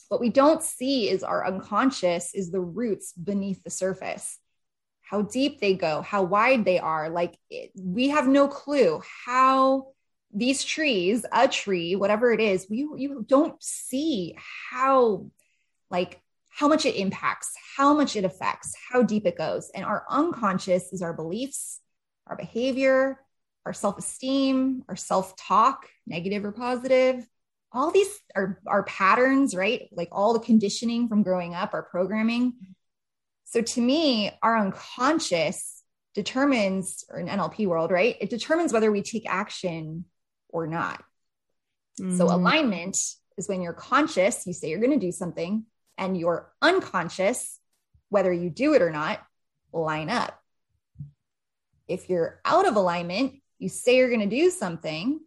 What 0.09 0.21
we 0.21 0.31
don't 0.31 0.63
see 0.63 1.11
is 1.11 1.23
our 1.23 1.47
unconscious 1.47 2.35
is 2.35 2.51
the 2.51 2.61
roots 2.61 3.13
beneath 3.13 3.63
the 3.63 3.71
surface. 3.71 4.39
how 5.03 5.23
deep 5.23 5.59
they 5.61 5.75
go, 5.75 6.03
how 6.03 6.23
wide 6.23 6.65
they 6.65 6.79
are. 6.79 7.09
Like 7.09 7.37
it, 7.51 7.71
we 7.75 8.09
have 8.09 8.29
no 8.29 8.47
clue 8.47 9.03
how 9.25 9.89
these 10.33 10.63
trees, 10.65 11.25
a 11.33 11.49
tree, 11.49 11.97
whatever 11.97 12.31
it 12.33 12.41
is, 12.41 12.67
we 12.69 12.79
you 12.97 13.25
don't 13.27 13.63
see 13.63 14.37
how 14.71 15.31
like 15.91 16.21
how 16.59 16.67
much 16.67 16.85
it 16.85 16.97
impacts, 16.97 17.53
how 17.77 17.95
much 17.95 18.17
it 18.17 18.25
affects, 18.25 18.75
how 18.91 19.01
deep 19.01 19.25
it 19.27 19.39
goes. 19.39 19.71
And 19.73 19.85
our 19.85 20.05
unconscious 20.11 20.93
is 20.93 21.03
our 21.03 21.13
beliefs, 21.13 21.79
our 22.27 22.35
behavior, 22.35 23.21
our 23.65 23.73
self-esteem, 23.73 24.83
our 24.89 24.97
self-talk, 24.97 25.87
negative 26.05 26.45
or 26.45 26.51
positive. 26.51 27.25
All 27.71 27.93
these 27.93 28.09
are 28.35 28.61
our 28.67 28.83
patterns, 28.83 29.55
right? 29.55 29.89
Like 29.93 30.09
all 30.11 30.33
the 30.33 30.41
conditioning 30.41 31.07
from 31.07 31.23
growing 31.23 31.55
up, 31.55 31.75
our 31.75 31.85
programming. 31.85 32.55
So 33.45 33.63
to 33.63 33.81
me, 33.81 34.33
our 34.43 34.59
unconscious 34.59 35.85
determines, 36.17 37.05
or 37.09 37.21
in 37.21 37.29
NLP 37.29 37.69
world, 37.69 37.93
right? 37.93 38.17
It 38.21 38.31
determines 38.31 38.73
whether 38.73 38.91
we 38.91 39.03
take 39.03 39.31
action 39.31 40.07
or 40.49 40.67
not. 40.67 41.05
Mm-hmm. 42.01 42.17
So 42.17 42.25
alignment 42.25 42.97
is 43.37 43.49
when 43.49 43.63
you're 43.63 43.73
conscious, 43.75 44.45
you 44.45 44.53
say 44.53 44.71
you're 44.71 44.81
going 44.81 44.99
to 44.99 45.07
do 45.07 45.13
something, 45.13 45.65
and 45.99 46.17
your 46.17 46.51
unconscious, 46.63 47.59
whether 48.09 48.33
you 48.33 48.49
do 48.49 48.75
it 48.75 48.83
or 48.83 48.91
not, 48.91 49.21
line 49.73 50.09
up. 50.09 50.41
If 51.87 52.09
you're 52.09 52.41
out 52.45 52.67
of 52.67 52.77
alignment, 52.77 53.35
you 53.59 53.69
say 53.69 53.97
you're 53.97 54.09
going 54.09 54.29
to 54.29 54.37
do 54.37 54.51
something, 54.51 55.21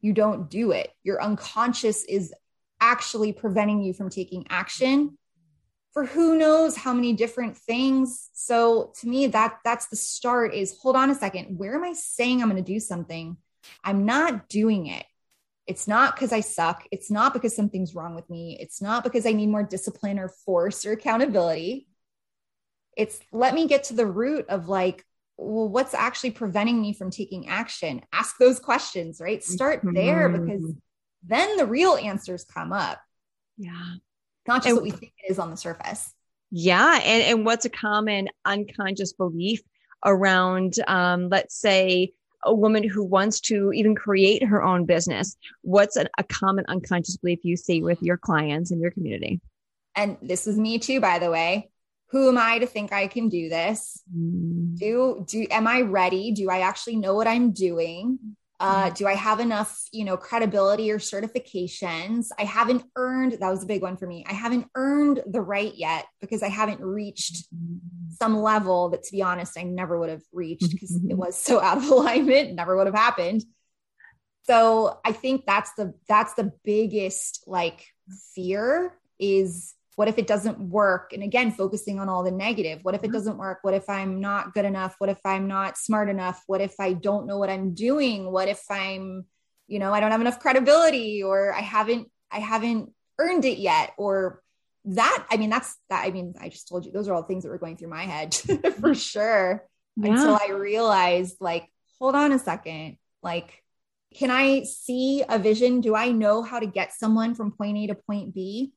you 0.00 0.12
don't 0.12 0.50
do 0.50 0.72
it. 0.72 0.90
Your 1.02 1.22
unconscious 1.22 2.04
is 2.04 2.34
actually 2.80 3.32
preventing 3.32 3.82
you 3.82 3.92
from 3.92 4.10
taking 4.10 4.46
action 4.50 5.16
for 5.92 6.04
who 6.04 6.38
knows 6.38 6.76
how 6.76 6.92
many 6.92 7.12
different 7.12 7.56
things. 7.56 8.28
So 8.32 8.92
to 9.00 9.08
me, 9.08 9.26
that 9.28 9.58
that's 9.64 9.88
the 9.88 9.96
start 9.96 10.54
is 10.54 10.78
hold 10.80 10.96
on 10.96 11.10
a 11.10 11.14
second. 11.14 11.58
Where 11.58 11.74
am 11.74 11.84
I 11.84 11.94
saying 11.94 12.40
I'm 12.40 12.50
going 12.50 12.62
to 12.62 12.72
do 12.72 12.80
something? 12.80 13.36
I'm 13.84 14.06
not 14.06 14.48
doing 14.48 14.86
it. 14.86 15.04
It's 15.70 15.88
not 15.88 16.14
because 16.14 16.32
I 16.32 16.40
suck. 16.40 16.86
It's 16.90 17.10
not 17.10 17.32
because 17.32 17.56
something's 17.56 17.94
wrong 17.94 18.14
with 18.14 18.28
me. 18.28 18.58
It's 18.60 18.82
not 18.82 19.04
because 19.04 19.24
I 19.24 19.32
need 19.32 19.48
more 19.48 19.62
discipline 19.62 20.18
or 20.18 20.28
force 20.28 20.84
or 20.84 20.92
accountability. 20.92 21.88
It's 22.96 23.18
let 23.32 23.54
me 23.54 23.66
get 23.66 23.84
to 23.84 23.94
the 23.94 24.06
root 24.06 24.46
of 24.48 24.68
like, 24.68 25.04
well, 25.38 25.68
what's 25.68 25.94
actually 25.94 26.32
preventing 26.32 26.82
me 26.82 26.92
from 26.92 27.10
taking 27.10 27.48
action? 27.48 28.02
Ask 28.12 28.36
those 28.38 28.58
questions, 28.58 29.20
right? 29.20 29.42
Start 29.42 29.80
there 29.94 30.28
because 30.28 30.74
then 31.26 31.56
the 31.56 31.66
real 31.66 31.96
answers 31.96 32.44
come 32.44 32.72
up. 32.72 33.00
Yeah 33.56 33.94
not 34.50 34.62
just 34.62 34.68
and, 34.68 34.76
what 34.76 34.82
we 34.82 34.90
think 34.90 35.12
it 35.22 35.30
is 35.30 35.38
on 35.38 35.50
the 35.50 35.56
surface. 35.56 36.12
Yeah. 36.50 37.00
And, 37.04 37.22
and 37.22 37.46
what's 37.46 37.64
a 37.64 37.70
common 37.70 38.28
unconscious 38.44 39.12
belief 39.12 39.60
around, 40.04 40.74
um, 40.88 41.28
let's 41.28 41.56
say, 41.56 42.12
a 42.44 42.54
woman 42.54 42.88
who 42.88 43.04
wants 43.04 43.40
to 43.40 43.72
even 43.72 43.94
create 43.94 44.44
her 44.44 44.62
own 44.62 44.86
business? 44.86 45.36
What's 45.62 45.96
an, 45.96 46.08
a 46.18 46.24
common 46.24 46.64
unconscious 46.68 47.16
belief 47.16 47.40
you 47.42 47.56
see 47.56 47.82
with 47.82 48.02
your 48.02 48.16
clients 48.16 48.70
in 48.70 48.80
your 48.80 48.90
community? 48.90 49.40
And 49.94 50.16
this 50.22 50.46
is 50.46 50.58
me 50.58 50.78
too, 50.78 51.00
by 51.00 51.18
the 51.18 51.30
way. 51.30 51.70
Who 52.10 52.28
am 52.28 52.38
I 52.38 52.58
to 52.58 52.66
think 52.66 52.92
I 52.92 53.06
can 53.06 53.28
do 53.28 53.48
this? 53.48 54.02
Mm. 54.14 54.76
Do 54.76 55.24
do 55.28 55.46
am 55.50 55.66
I 55.66 55.82
ready? 55.82 56.32
Do 56.32 56.50
I 56.50 56.60
actually 56.60 56.96
know 56.96 57.14
what 57.14 57.28
I'm 57.28 57.52
doing? 57.52 58.18
Uh, 58.60 58.84
mm-hmm. 58.84 58.94
do 58.94 59.06
I 59.06 59.14
have 59.14 59.40
enough, 59.40 59.82
you 59.90 60.04
know, 60.04 60.18
credibility 60.18 60.90
or 60.90 60.98
certifications? 60.98 62.28
I 62.38 62.44
haven't 62.44 62.84
earned, 62.94 63.32
that 63.40 63.48
was 63.48 63.62
a 63.62 63.66
big 63.66 63.80
one 63.80 63.96
for 63.96 64.06
me. 64.06 64.22
I 64.28 64.34
haven't 64.34 64.66
earned 64.74 65.22
the 65.26 65.40
right 65.40 65.72
yet 65.74 66.04
because 66.20 66.42
I 66.42 66.48
haven't 66.48 66.82
reached 66.82 67.46
mm-hmm. 67.54 68.12
some 68.20 68.36
level 68.42 68.90
that, 68.90 69.04
to 69.04 69.12
be 69.12 69.22
honest, 69.22 69.58
I 69.58 69.62
never 69.62 69.98
would 69.98 70.10
have 70.10 70.22
reached 70.30 70.70
because 70.70 70.94
it 70.94 71.16
was 71.16 71.36
so 71.36 71.58
out 71.58 71.78
of 71.78 71.84
alignment, 71.90 72.54
never 72.54 72.76
would 72.76 72.86
have 72.86 72.94
happened. 72.94 73.42
So 74.42 75.00
I 75.06 75.12
think 75.12 75.46
that's 75.46 75.72
the, 75.74 75.94
that's 76.06 76.34
the 76.34 76.52
biggest 76.62 77.44
like 77.46 77.86
fear 78.34 78.94
is 79.18 79.74
what 79.96 80.08
if 80.08 80.18
it 80.18 80.26
doesn't 80.26 80.58
work? 80.58 81.12
And 81.12 81.22
again 81.22 81.50
focusing 81.50 81.98
on 81.98 82.08
all 82.08 82.22
the 82.22 82.30
negative. 82.30 82.80
What 82.82 82.94
if 82.94 83.02
it 83.02 83.08
mm-hmm. 83.08 83.14
doesn't 83.14 83.38
work? 83.38 83.58
What 83.62 83.74
if 83.74 83.88
i'm 83.88 84.20
not 84.20 84.54
good 84.54 84.64
enough? 84.64 84.94
What 84.98 85.10
if 85.10 85.20
i'm 85.24 85.46
not 85.46 85.76
smart 85.76 86.08
enough? 86.08 86.42
What 86.46 86.60
if 86.60 86.74
i 86.80 86.92
don't 86.92 87.26
know 87.26 87.38
what 87.38 87.50
i'm 87.50 87.74
doing? 87.74 88.30
What 88.30 88.48
if 88.48 88.62
i'm 88.70 89.26
you 89.66 89.78
know 89.78 89.92
i 89.92 90.00
don't 90.00 90.10
have 90.10 90.20
enough 90.20 90.40
credibility 90.40 91.22
or 91.22 91.52
i 91.52 91.60
haven't 91.60 92.08
i 92.30 92.38
haven't 92.38 92.92
earned 93.18 93.44
it 93.44 93.58
yet? 93.58 93.92
Or 93.98 94.42
that 94.86 95.26
i 95.30 95.36
mean 95.36 95.50
that's 95.50 95.76
that 95.90 96.06
i 96.06 96.10
mean 96.10 96.32
i 96.40 96.48
just 96.48 96.66
told 96.66 96.86
you 96.86 96.92
those 96.92 97.06
are 97.06 97.12
all 97.12 97.22
things 97.22 97.44
that 97.44 97.50
were 97.50 97.58
going 97.58 97.76
through 97.76 97.90
my 97.90 98.04
head 98.04 98.34
for 98.80 98.94
sure. 98.94 99.66
Yeah. 99.96 100.12
until 100.12 100.38
i 100.40 100.52
realized 100.52 101.36
like 101.40 101.68
hold 101.98 102.14
on 102.14 102.32
a 102.32 102.38
second. 102.38 102.96
Like 103.22 103.62
can 104.14 104.30
i 104.30 104.62
see 104.62 105.22
a 105.28 105.38
vision? 105.38 105.80
Do 105.82 105.94
i 105.94 106.10
know 106.10 106.42
how 106.42 106.58
to 106.58 106.66
get 106.66 106.94
someone 106.94 107.34
from 107.34 107.52
point 107.52 107.76
a 107.76 107.86
to 107.88 107.94
point 107.94 108.34
b 108.34 108.72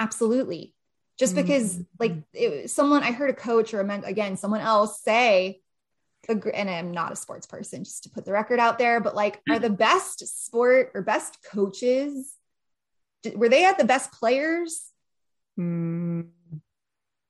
absolutely 0.00 0.74
just 1.18 1.36
because 1.36 1.74
mm-hmm. 1.74 1.82
like 2.00 2.14
it, 2.32 2.70
someone 2.70 3.02
i 3.02 3.12
heard 3.12 3.30
a 3.30 3.34
coach 3.34 3.72
or 3.74 3.80
a 3.80 3.84
men, 3.84 4.02
again 4.04 4.36
someone 4.36 4.60
else 4.60 5.00
say 5.02 5.60
and 6.28 6.70
i'm 6.70 6.92
not 6.92 7.12
a 7.12 7.16
sports 7.16 7.46
person 7.46 7.84
just 7.84 8.04
to 8.04 8.10
put 8.10 8.24
the 8.24 8.32
record 8.32 8.58
out 8.58 8.78
there 8.78 9.00
but 9.00 9.14
like 9.14 9.40
are 9.50 9.58
the 9.58 9.70
best 9.70 10.44
sport 10.44 10.90
or 10.94 11.02
best 11.02 11.38
coaches 11.52 12.34
were 13.34 13.48
they 13.48 13.64
at 13.64 13.78
the 13.78 13.84
best 13.84 14.10
players 14.12 14.90
mm. 15.58 16.26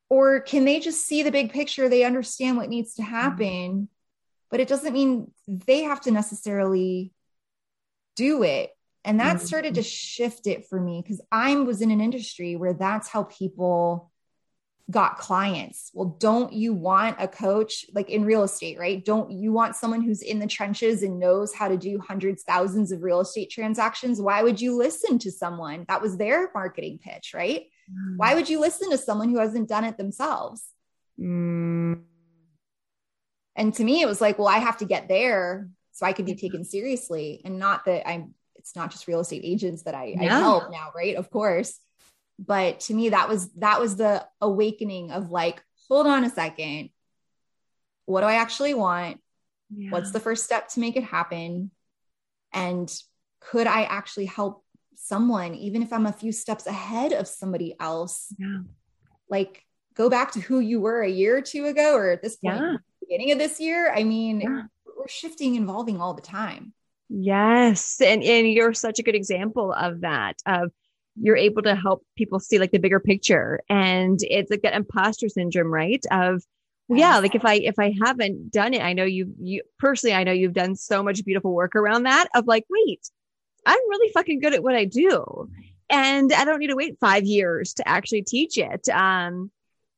or 0.08 0.40
can 0.40 0.64
they 0.64 0.78
just 0.78 1.04
see 1.04 1.22
the 1.22 1.32
big 1.32 1.52
picture 1.52 1.88
they 1.88 2.04
understand 2.04 2.56
what 2.56 2.68
needs 2.68 2.94
to 2.94 3.02
happen 3.02 3.72
mm. 3.72 3.88
but 4.50 4.60
it 4.60 4.68
doesn't 4.68 4.92
mean 4.92 5.32
they 5.48 5.82
have 5.82 6.00
to 6.00 6.12
necessarily 6.12 7.12
do 8.14 8.44
it 8.44 8.70
and 9.04 9.20
that 9.20 9.36
mm-hmm. 9.36 9.46
started 9.46 9.74
to 9.74 9.82
shift 9.82 10.46
it 10.46 10.66
for 10.66 10.80
me 10.80 11.02
because 11.02 11.20
I 11.32 11.54
was 11.56 11.80
in 11.80 11.90
an 11.90 12.00
industry 12.00 12.56
where 12.56 12.74
that's 12.74 13.08
how 13.08 13.24
people 13.24 14.10
got 14.90 15.18
clients. 15.18 15.90
Well, 15.94 16.16
don't 16.18 16.52
you 16.52 16.74
want 16.74 17.16
a 17.18 17.28
coach 17.28 17.86
like 17.94 18.10
in 18.10 18.24
real 18.24 18.42
estate, 18.42 18.78
right? 18.78 19.02
Don't 19.02 19.30
you 19.30 19.52
want 19.52 19.76
someone 19.76 20.02
who's 20.02 20.20
in 20.20 20.38
the 20.38 20.46
trenches 20.46 21.02
and 21.02 21.18
knows 21.18 21.54
how 21.54 21.68
to 21.68 21.76
do 21.76 21.98
hundreds, 21.98 22.42
thousands 22.42 22.92
of 22.92 23.02
real 23.02 23.20
estate 23.20 23.50
transactions? 23.50 24.20
Why 24.20 24.42
would 24.42 24.60
you 24.60 24.76
listen 24.76 25.18
to 25.20 25.30
someone? 25.30 25.84
That 25.88 26.02
was 26.02 26.16
their 26.16 26.50
marketing 26.54 26.98
pitch, 27.02 27.32
right? 27.34 27.66
Mm. 27.90 28.16
Why 28.16 28.34
would 28.34 28.48
you 28.48 28.60
listen 28.60 28.90
to 28.90 28.98
someone 28.98 29.30
who 29.30 29.38
hasn't 29.38 29.68
done 29.68 29.84
it 29.84 29.96
themselves? 29.96 30.64
Mm. 31.18 32.02
And 33.56 33.74
to 33.74 33.84
me, 33.84 34.02
it 34.02 34.08
was 34.08 34.20
like, 34.20 34.38
well, 34.38 34.48
I 34.48 34.58
have 34.58 34.78
to 34.78 34.84
get 34.84 35.08
there 35.08 35.68
so 35.92 36.06
I 36.06 36.12
can 36.12 36.24
be 36.24 36.34
taken 36.34 36.64
seriously 36.64 37.42
and 37.44 37.58
not 37.58 37.84
that 37.84 38.08
I'm 38.08 38.34
it's 38.60 38.76
not 38.76 38.90
just 38.90 39.08
real 39.08 39.20
estate 39.20 39.42
agents 39.42 39.82
that 39.84 39.94
I, 39.94 40.14
yeah. 40.16 40.36
I 40.36 40.40
help 40.40 40.70
now, 40.70 40.92
right? 40.94 41.16
Of 41.16 41.30
course. 41.30 41.78
But 42.38 42.80
to 42.80 42.94
me, 42.94 43.08
that 43.08 43.28
was 43.28 43.50
that 43.54 43.80
was 43.80 43.96
the 43.96 44.24
awakening 44.40 45.10
of 45.10 45.30
like, 45.30 45.62
hold 45.88 46.06
on 46.06 46.24
a 46.24 46.30
second. 46.30 46.90
What 48.04 48.20
do 48.20 48.26
I 48.26 48.34
actually 48.34 48.74
want? 48.74 49.20
Yeah. 49.74 49.90
What's 49.90 50.10
the 50.10 50.20
first 50.20 50.44
step 50.44 50.68
to 50.68 50.80
make 50.80 50.96
it 50.96 51.04
happen? 51.04 51.70
And 52.52 52.92
could 53.40 53.66
I 53.66 53.84
actually 53.84 54.26
help 54.26 54.64
someone, 54.94 55.54
even 55.54 55.82
if 55.82 55.92
I'm 55.92 56.06
a 56.06 56.12
few 56.12 56.32
steps 56.32 56.66
ahead 56.66 57.12
of 57.12 57.26
somebody 57.26 57.76
else? 57.80 58.34
Yeah. 58.38 58.58
Like 59.28 59.64
go 59.94 60.10
back 60.10 60.32
to 60.32 60.40
who 60.40 60.60
you 60.60 60.80
were 60.80 61.02
a 61.02 61.08
year 61.08 61.38
or 61.38 61.42
two 61.42 61.66
ago, 61.66 61.94
or 61.94 62.10
at 62.10 62.22
this 62.22 62.36
point, 62.36 62.60
yeah. 62.60 62.76
beginning 63.00 63.32
of 63.32 63.38
this 63.38 63.60
year. 63.60 63.92
I 63.94 64.04
mean, 64.04 64.68
we're 64.84 65.08
shifting, 65.08 65.56
evolving 65.56 66.00
all 66.00 66.14
the 66.14 66.22
time. 66.22 66.72
Yes. 67.12 68.00
And, 68.00 68.22
and 68.22 68.48
you're 68.48 68.72
such 68.72 69.00
a 69.00 69.02
good 69.02 69.16
example 69.16 69.72
of 69.72 70.02
that, 70.02 70.36
of 70.46 70.70
you're 71.16 71.36
able 71.36 71.62
to 71.62 71.74
help 71.74 72.06
people 72.16 72.38
see 72.38 72.60
like 72.60 72.70
the 72.70 72.78
bigger 72.78 73.00
picture. 73.00 73.60
And 73.68 74.20
it's 74.22 74.48
like 74.48 74.62
that 74.62 74.74
imposter 74.74 75.28
syndrome, 75.28 75.74
right? 75.74 76.04
Of, 76.12 76.44
yeah, 76.88 77.18
like 77.18 77.34
if 77.34 77.44
I, 77.44 77.54
if 77.54 77.80
I 77.80 77.92
haven't 78.00 78.52
done 78.52 78.74
it, 78.74 78.82
I 78.82 78.92
know 78.92 79.04
you, 79.04 79.34
you 79.40 79.62
personally, 79.78 80.14
I 80.14 80.22
know 80.22 80.32
you've 80.32 80.54
done 80.54 80.76
so 80.76 81.02
much 81.02 81.24
beautiful 81.24 81.52
work 81.52 81.74
around 81.74 82.04
that 82.04 82.28
of 82.34 82.46
like, 82.46 82.64
wait, 82.70 83.10
I'm 83.66 83.78
really 83.88 84.12
fucking 84.12 84.40
good 84.40 84.54
at 84.54 84.62
what 84.62 84.76
I 84.76 84.84
do. 84.84 85.50
And 85.88 86.32
I 86.32 86.44
don't 86.44 86.60
need 86.60 86.68
to 86.68 86.76
wait 86.76 86.96
five 87.00 87.24
years 87.24 87.74
to 87.74 87.88
actually 87.88 88.22
teach 88.22 88.56
it. 88.56 88.88
Um, 88.88 89.50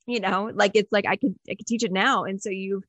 you 0.07 0.21
know, 0.21 0.51
like 0.55 0.73
it's 0.75 0.91
like 0.91 1.07
I 1.07 1.17
could, 1.17 1.35
I 1.49 1.55
could 1.57 1.67
teach 1.67 1.85
it 1.85 1.93
now. 1.93 2.25
And 2.25 2.41
so 2.41 2.49
you've, 2.49 2.85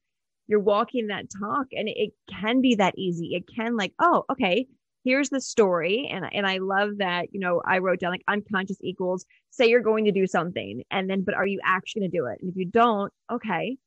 you're 0.53 0.59
walking 0.59 1.07
that 1.07 1.25
talk 1.39 1.65
and 1.71 1.89
it 1.89 2.11
can 2.29 2.61
be 2.61 2.75
that 2.75 2.93
easy. 2.95 3.33
It 3.33 3.45
can 3.55 3.75
like, 3.75 3.91
oh, 3.97 4.23
okay, 4.31 4.67
here's 5.03 5.31
the 5.31 5.41
story. 5.41 6.07
And, 6.13 6.23
and 6.31 6.45
I 6.45 6.59
love 6.59 6.99
that, 6.99 7.33
you 7.33 7.39
know, 7.39 7.59
I 7.65 7.79
wrote 7.79 7.99
down 7.99 8.11
like 8.11 8.23
unconscious 8.27 8.77
equals 8.83 9.25
say 9.49 9.67
you're 9.67 9.81
going 9.81 10.05
to 10.05 10.11
do 10.11 10.27
something 10.27 10.83
and 10.91 11.09
then, 11.09 11.23
but 11.23 11.33
are 11.33 11.47
you 11.47 11.59
actually 11.65 12.01
going 12.01 12.11
to 12.11 12.17
do 12.19 12.25
it? 12.27 12.37
And 12.41 12.51
if 12.51 12.55
you 12.55 12.65
don't, 12.65 13.11
okay, 13.31 13.77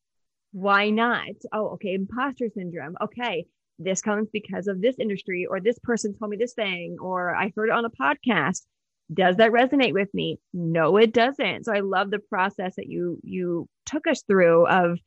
why 0.50 0.90
not? 0.90 1.28
Oh, 1.52 1.68
okay. 1.74 1.94
Imposter 1.94 2.48
syndrome. 2.52 2.96
Okay. 3.00 3.46
This 3.78 4.02
comes 4.02 4.28
because 4.32 4.66
of 4.66 4.80
this 4.80 4.96
industry 4.98 5.46
or 5.48 5.60
this 5.60 5.78
person 5.84 6.18
told 6.18 6.32
me 6.32 6.36
this 6.36 6.54
thing, 6.54 6.96
or 7.00 7.32
I 7.32 7.52
heard 7.54 7.68
it 7.68 7.76
on 7.76 7.84
a 7.84 7.90
podcast. 7.90 8.62
Does 9.14 9.36
that 9.36 9.52
resonate 9.52 9.92
with 9.92 10.12
me? 10.12 10.40
No, 10.52 10.96
it 10.96 11.12
doesn't. 11.12 11.66
So 11.66 11.72
I 11.72 11.80
love 11.80 12.10
the 12.10 12.18
process 12.18 12.74
that 12.74 12.88
you, 12.88 13.20
you 13.22 13.68
took 13.84 14.08
us 14.08 14.22
through 14.22 14.66
of, 14.66 14.98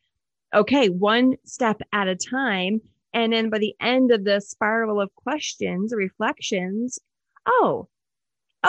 okay, 0.54 0.89
one 0.89 1.36
step 1.45 1.82
at 1.93 2.08
a 2.08 2.16
time. 2.16 2.82
And 3.14 3.34
then 3.34 3.50
by 3.50 3.60
the 3.60 3.76
end 3.82 4.12
of 4.12 4.24
the 4.24 4.39
spiral 4.39 5.02
of 5.02 5.14
questions 5.16 5.93
reflections, 5.95 7.00
oh, 7.47 7.88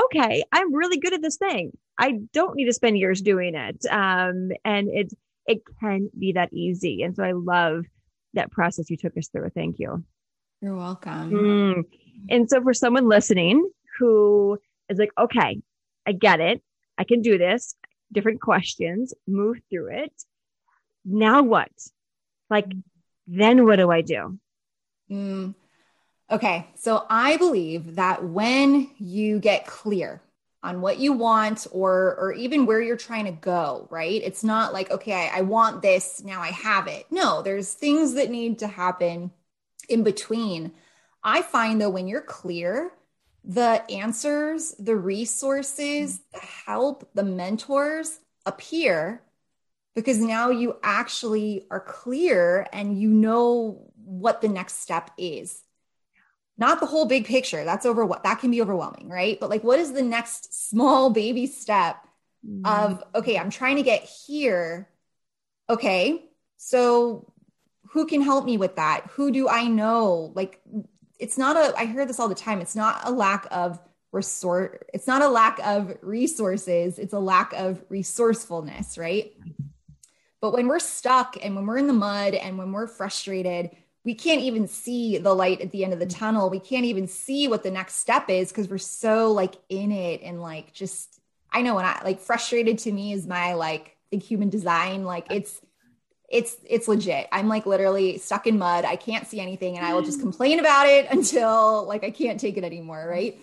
okay, 0.04 0.42
I'm 0.52 0.74
really 0.74 0.98
good 0.98 1.12
at 1.12 1.22
this 1.22 1.36
thing. 1.36 1.76
I 1.98 2.20
don't 2.32 2.56
need 2.56 2.66
to 2.66 2.72
spend 2.72 2.98
years 2.98 3.20
doing 3.20 3.54
it. 3.54 3.84
Um, 3.90 4.50
and 4.64 4.88
it, 4.88 5.12
it 5.46 5.62
can 5.80 6.08
be 6.18 6.32
that 6.32 6.52
easy. 6.52 7.02
And 7.02 7.14
so 7.14 7.22
I 7.22 7.32
love 7.32 7.84
that 8.34 8.50
process 8.50 8.88
you 8.88 8.96
took 8.96 9.16
us 9.18 9.28
through. 9.28 9.50
Thank 9.50 9.78
you. 9.78 10.04
You're 10.62 10.76
welcome. 10.76 11.30
Mm. 11.30 11.82
And 12.30 12.48
so 12.48 12.62
for 12.62 12.72
someone 12.72 13.08
listening 13.08 13.68
who 13.98 14.58
is 14.88 14.98
like, 14.98 15.10
okay, 15.18 15.60
I 16.06 16.12
get 16.12 16.40
it. 16.40 16.62
I 16.96 17.04
can 17.04 17.22
do 17.22 17.38
this. 17.38 17.74
Different 18.12 18.40
questions, 18.40 19.14
move 19.26 19.58
through 19.70 19.90
it. 20.04 20.12
Now 21.04 21.42
what? 21.42 21.70
Like, 22.48 22.66
then 23.26 23.64
what 23.64 23.76
do 23.76 23.90
I 23.90 24.00
do? 24.02 24.38
Mm. 25.10 25.54
Okay. 26.30 26.66
So 26.76 27.06
I 27.08 27.36
believe 27.36 27.96
that 27.96 28.24
when 28.24 28.90
you 28.98 29.40
get 29.40 29.66
clear 29.66 30.20
on 30.62 30.80
what 30.80 30.98
you 30.98 31.12
want 31.12 31.66
or 31.72 32.14
or 32.16 32.32
even 32.32 32.66
where 32.66 32.82
you're 32.82 32.96
trying 32.96 33.24
to 33.24 33.32
go, 33.32 33.88
right? 33.90 34.20
It's 34.22 34.44
not 34.44 34.72
like, 34.72 34.90
okay, 34.90 35.28
I, 35.28 35.38
I 35.38 35.40
want 35.40 35.82
this, 35.82 36.22
now 36.22 36.40
I 36.40 36.48
have 36.48 36.86
it. 36.86 37.06
No, 37.10 37.42
there's 37.42 37.72
things 37.72 38.14
that 38.14 38.30
need 38.30 38.58
to 38.58 38.66
happen 38.66 39.30
in 39.88 40.02
between. 40.02 40.72
I 41.24 41.42
find 41.42 41.80
though, 41.80 41.90
when 41.90 42.08
you're 42.08 42.20
clear, 42.20 42.92
the 43.42 43.82
answers, 43.90 44.74
the 44.78 44.96
resources, 44.96 46.20
the 46.32 46.40
help, 46.40 47.08
the 47.14 47.22
mentors 47.22 48.20
appear 48.44 49.22
because 49.94 50.18
now 50.18 50.50
you 50.50 50.76
actually 50.82 51.66
are 51.70 51.80
clear 51.80 52.66
and 52.72 52.98
you 52.98 53.08
know 53.10 53.90
what 54.04 54.40
the 54.40 54.48
next 54.48 54.80
step 54.80 55.10
is. 55.18 55.62
Not 56.58 56.80
the 56.80 56.86
whole 56.86 57.06
big 57.06 57.26
picture. 57.26 57.64
That's 57.64 57.86
over 57.86 58.04
what 58.04 58.24
that 58.24 58.40
can 58.40 58.50
be 58.50 58.60
overwhelming, 58.60 59.08
right? 59.08 59.38
But 59.40 59.50
like 59.50 59.64
what 59.64 59.78
is 59.78 59.92
the 59.92 60.02
next 60.02 60.52
small 60.70 61.10
baby 61.10 61.46
step 61.46 61.96
mm-hmm. 62.46 62.66
of 62.66 63.02
okay, 63.14 63.38
I'm 63.38 63.50
trying 63.50 63.76
to 63.76 63.82
get 63.82 64.02
here. 64.02 64.88
Okay. 65.68 66.24
So 66.56 67.32
who 67.90 68.06
can 68.06 68.20
help 68.20 68.44
me 68.44 68.56
with 68.56 68.76
that? 68.76 69.06
Who 69.12 69.30
do 69.30 69.48
I 69.48 69.66
know? 69.66 70.32
Like 70.34 70.60
it's 71.20 71.38
not 71.38 71.56
a 71.56 71.78
i 71.78 71.84
hear 71.84 72.06
this 72.06 72.18
all 72.18 72.28
the 72.28 72.34
time 72.34 72.60
it's 72.60 72.74
not 72.74 73.00
a 73.04 73.10
lack 73.10 73.46
of 73.50 73.78
resource 74.10 74.78
it's 74.92 75.06
not 75.06 75.22
a 75.22 75.28
lack 75.28 75.60
of 75.64 75.96
resources 76.02 76.98
it's 76.98 77.12
a 77.12 77.18
lack 77.18 77.52
of 77.52 77.80
resourcefulness 77.88 78.98
right 78.98 79.34
but 80.40 80.52
when 80.52 80.68
we're 80.68 80.78
stuck 80.78 81.36
and 81.42 81.54
when 81.54 81.66
we're 81.66 81.78
in 81.78 81.86
the 81.86 81.92
mud 81.92 82.34
and 82.34 82.58
when 82.58 82.72
we're 82.72 82.86
frustrated 82.86 83.70
we 84.02 84.14
can't 84.14 84.40
even 84.40 84.66
see 84.66 85.18
the 85.18 85.34
light 85.34 85.60
at 85.60 85.72
the 85.72 85.84
end 85.84 85.92
of 85.92 85.98
the 85.98 86.06
mm-hmm. 86.06 86.18
tunnel. 86.18 86.48
We 86.48 86.58
can't 86.58 86.86
even 86.86 87.06
see 87.06 87.48
what 87.48 87.62
the 87.62 87.70
next 87.70 87.96
step 87.96 88.30
is 88.30 88.48
because 88.48 88.66
we're 88.66 88.78
so 88.78 89.30
like 89.30 89.56
in 89.68 89.92
it 89.92 90.22
and 90.22 90.40
like 90.40 90.72
just 90.72 91.20
i 91.52 91.60
know 91.60 91.74
when 91.74 91.84
i 91.84 92.00
like 92.02 92.18
frustrated 92.18 92.78
to 92.78 92.92
me 92.92 93.12
is 93.12 93.26
my 93.26 93.52
like 93.52 93.98
think 94.10 94.22
human 94.22 94.50
design. 94.50 95.04
Like 95.04 95.26
it's 95.30 95.60
it's 96.28 96.56
it's 96.68 96.88
legit. 96.88 97.28
I'm 97.32 97.48
like 97.48 97.66
literally 97.66 98.18
stuck 98.18 98.46
in 98.46 98.58
mud. 98.58 98.84
I 98.84 98.96
can't 98.96 99.26
see 99.26 99.40
anything 99.40 99.76
and 99.76 99.86
I 99.86 99.94
will 99.94 100.02
just 100.02 100.18
mm. 100.18 100.22
complain 100.22 100.60
about 100.60 100.86
it 100.86 101.06
until 101.10 101.86
like 101.86 102.04
I 102.04 102.10
can't 102.10 102.38
take 102.38 102.56
it 102.56 102.64
anymore, 102.64 103.04
mm. 103.06 103.10
right? 103.10 103.40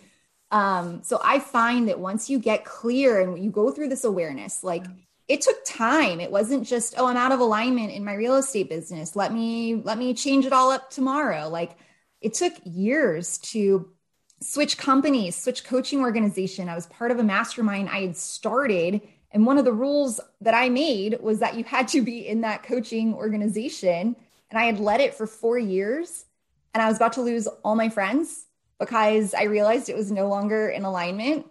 Um 0.52 1.02
so 1.04 1.20
I 1.24 1.40
find 1.40 1.90
that 1.90 2.00
once 2.00 2.30
you 2.30 2.40
get 2.40 2.66
clear 2.66 3.20
and 3.22 3.44
you 3.44 3.50
go 3.50 3.72
through 3.72 3.90
this 3.90 4.04
awareness, 4.04 4.64
like 4.64 4.86
it 5.28 5.42
took 5.42 5.58
time. 5.66 6.20
It 6.20 6.32
wasn't 6.32 6.66
just, 6.66 6.96
oh, 6.98 7.08
I'm 7.08 7.18
out 7.18 7.32
of 7.32 7.40
alignment 7.40 7.92
in 7.92 8.06
my 8.06 8.14
real 8.14 8.36
estate 8.36 8.70
business. 8.70 9.16
Let 9.16 9.34
me 9.34 9.76
let 9.76 9.98
me 9.98 10.14
change 10.14 10.46
it 10.46 10.54
all 10.54 10.72
up 10.72 10.90
tomorrow. 10.90 11.50
Like 11.50 11.78
it 12.22 12.34
took 12.34 12.54
years 12.64 13.38
to 13.40 13.90
switch 14.42 14.78
companies, 14.78 15.36
switch 15.36 15.64
coaching 15.64 16.02
organization. 16.02 16.70
I 16.70 16.76
was 16.76 16.86
part 16.88 17.12
of 17.12 17.20
a 17.20 17.24
mastermind 17.24 17.90
I 17.90 18.02
had 18.02 18.16
started 18.16 19.02
and 19.32 19.46
one 19.46 19.58
of 19.58 19.66
the 19.66 19.74
rules 19.74 20.20
that 20.42 20.54
I 20.54 20.70
made 20.70 21.20
was 21.22 21.40
that 21.40 21.56
you 21.56 21.64
had 21.64 21.88
to 21.90 22.02
be 22.02 22.28
in 22.28 22.42
that 22.42 22.64
coaching 22.64 23.14
organization. 23.14 24.16
And 24.50 24.60
I 24.60 24.64
had 24.64 24.80
led 24.80 25.02
it 25.02 25.14
for 25.14 25.28
four 25.28 25.58
years. 25.58 26.26
And 26.74 26.82
I 26.82 26.88
was 26.88 26.98
about 26.98 27.14
to 27.14 27.22
lose 27.22 27.48
all 27.64 27.76
my 27.76 27.90
friends 27.90 28.46
because 28.80 29.34
I 29.34 29.44
realized 29.44 29.90
it 29.90 29.98
was 29.98 30.12
no 30.12 30.28
longer 30.28 30.70
in 30.70 30.86
alignment. 30.86 31.46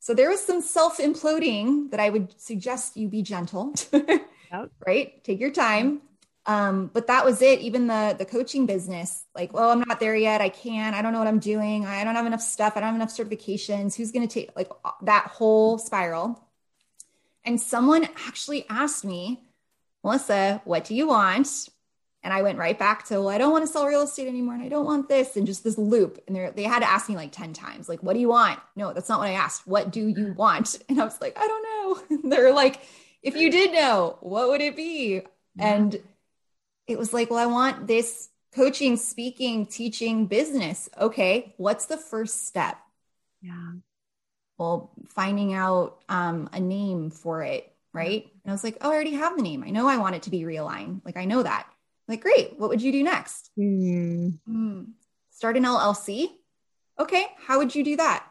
So 0.00 0.14
there 0.14 0.30
was 0.30 0.44
some 0.44 0.60
self 0.60 0.98
imploding 0.98 1.90
that 1.90 2.00
I 2.00 2.10
would 2.10 2.40
suggest 2.40 2.96
you 2.96 3.08
be 3.08 3.22
gentle, 3.22 3.74
yep. 3.92 4.70
right? 4.86 5.22
Take 5.24 5.40
your 5.40 5.50
time. 5.50 6.02
Um, 6.46 6.90
but 6.94 7.08
that 7.08 7.26
was 7.26 7.42
it. 7.42 7.60
Even 7.60 7.88
the 7.88 8.16
the 8.18 8.24
coaching 8.24 8.64
business, 8.64 9.24
like, 9.34 9.52
well, 9.52 9.70
I'm 9.70 9.80
not 9.80 10.00
there 10.00 10.16
yet. 10.16 10.40
I 10.40 10.48
can't. 10.48 10.96
I 10.96 11.02
don't 11.02 11.12
know 11.12 11.18
what 11.18 11.28
I'm 11.28 11.40
doing. 11.40 11.84
I 11.84 12.04
don't 12.04 12.14
have 12.14 12.26
enough 12.26 12.40
stuff. 12.40 12.72
I 12.74 12.80
don't 12.80 12.88
have 12.88 12.94
enough 12.94 13.14
certifications. 13.14 13.94
Who's 13.94 14.12
going 14.12 14.26
to 14.26 14.32
take 14.32 14.50
like 14.56 14.70
that 15.02 15.26
whole 15.26 15.78
spiral? 15.78 16.42
And 17.44 17.60
someone 17.60 18.08
actually 18.26 18.66
asked 18.68 19.04
me, 19.04 19.42
Melissa, 20.02 20.62
what 20.64 20.84
do 20.84 20.94
you 20.94 21.08
want? 21.08 21.68
And 22.22 22.32
I 22.32 22.42
went 22.42 22.58
right 22.58 22.78
back 22.78 23.06
to, 23.06 23.20
well, 23.20 23.28
I 23.28 23.38
don't 23.38 23.52
want 23.52 23.64
to 23.64 23.72
sell 23.72 23.86
real 23.86 24.02
estate 24.02 24.26
anymore. 24.26 24.54
And 24.54 24.62
I 24.62 24.68
don't 24.68 24.84
want 24.84 25.08
this. 25.08 25.36
And 25.36 25.46
just 25.46 25.62
this 25.62 25.78
loop. 25.78 26.22
And 26.26 26.36
they 26.56 26.64
had 26.64 26.80
to 26.80 26.88
ask 26.88 27.08
me 27.08 27.14
like 27.14 27.32
10 27.32 27.52
times, 27.52 27.88
like, 27.88 28.02
what 28.02 28.14
do 28.14 28.20
you 28.20 28.28
want? 28.28 28.58
No, 28.74 28.92
that's 28.92 29.08
not 29.08 29.20
what 29.20 29.28
I 29.28 29.34
asked. 29.34 29.66
What 29.66 29.90
do 29.92 30.08
you 30.08 30.34
want? 30.36 30.78
And 30.88 31.00
I 31.00 31.04
was 31.04 31.20
like, 31.20 31.38
I 31.38 31.46
don't 31.46 31.62
know. 31.62 32.18
They're 32.30 32.52
like, 32.52 32.80
if 33.22 33.36
you 33.36 33.50
did 33.50 33.72
know, 33.72 34.18
what 34.20 34.48
would 34.48 34.60
it 34.60 34.74
be? 34.74 35.22
Yeah. 35.54 35.74
And 35.74 36.00
it 36.86 36.98
was 36.98 37.12
like, 37.12 37.30
well, 37.30 37.38
I 37.38 37.46
want 37.46 37.86
this 37.86 38.30
coaching, 38.54 38.96
speaking, 38.96 39.66
teaching 39.66 40.26
business. 40.26 40.88
Okay. 40.98 41.54
What's 41.56 41.86
the 41.86 41.96
first 41.96 42.46
step? 42.46 42.78
Yeah 43.40 43.74
well, 44.58 44.90
finding 45.06 45.54
out 45.54 46.02
um, 46.08 46.50
a 46.52 46.60
name 46.60 47.10
for 47.10 47.42
it, 47.42 47.72
right? 47.92 48.24
And 48.44 48.50
I 48.50 48.52
was 48.52 48.64
like, 48.64 48.76
oh, 48.80 48.90
I 48.90 48.94
already 48.94 49.14
have 49.14 49.36
the 49.36 49.42
name. 49.42 49.62
I 49.64 49.70
know 49.70 49.86
I 49.88 49.98
want 49.98 50.16
it 50.16 50.22
to 50.24 50.30
be 50.30 50.42
realigned. 50.42 51.00
Like, 51.04 51.16
I 51.16 51.24
know 51.24 51.42
that. 51.44 51.66
Like, 52.08 52.22
great. 52.22 52.58
What 52.58 52.70
would 52.70 52.82
you 52.82 52.90
do 52.90 53.02
next? 53.02 53.50
Mm. 53.58 54.38
Mm. 54.48 54.86
Start 55.30 55.56
an 55.56 55.64
LLC. 55.64 56.28
Okay. 56.98 57.26
How 57.46 57.58
would 57.58 57.74
you 57.74 57.84
do 57.84 57.96
that? 57.96 58.26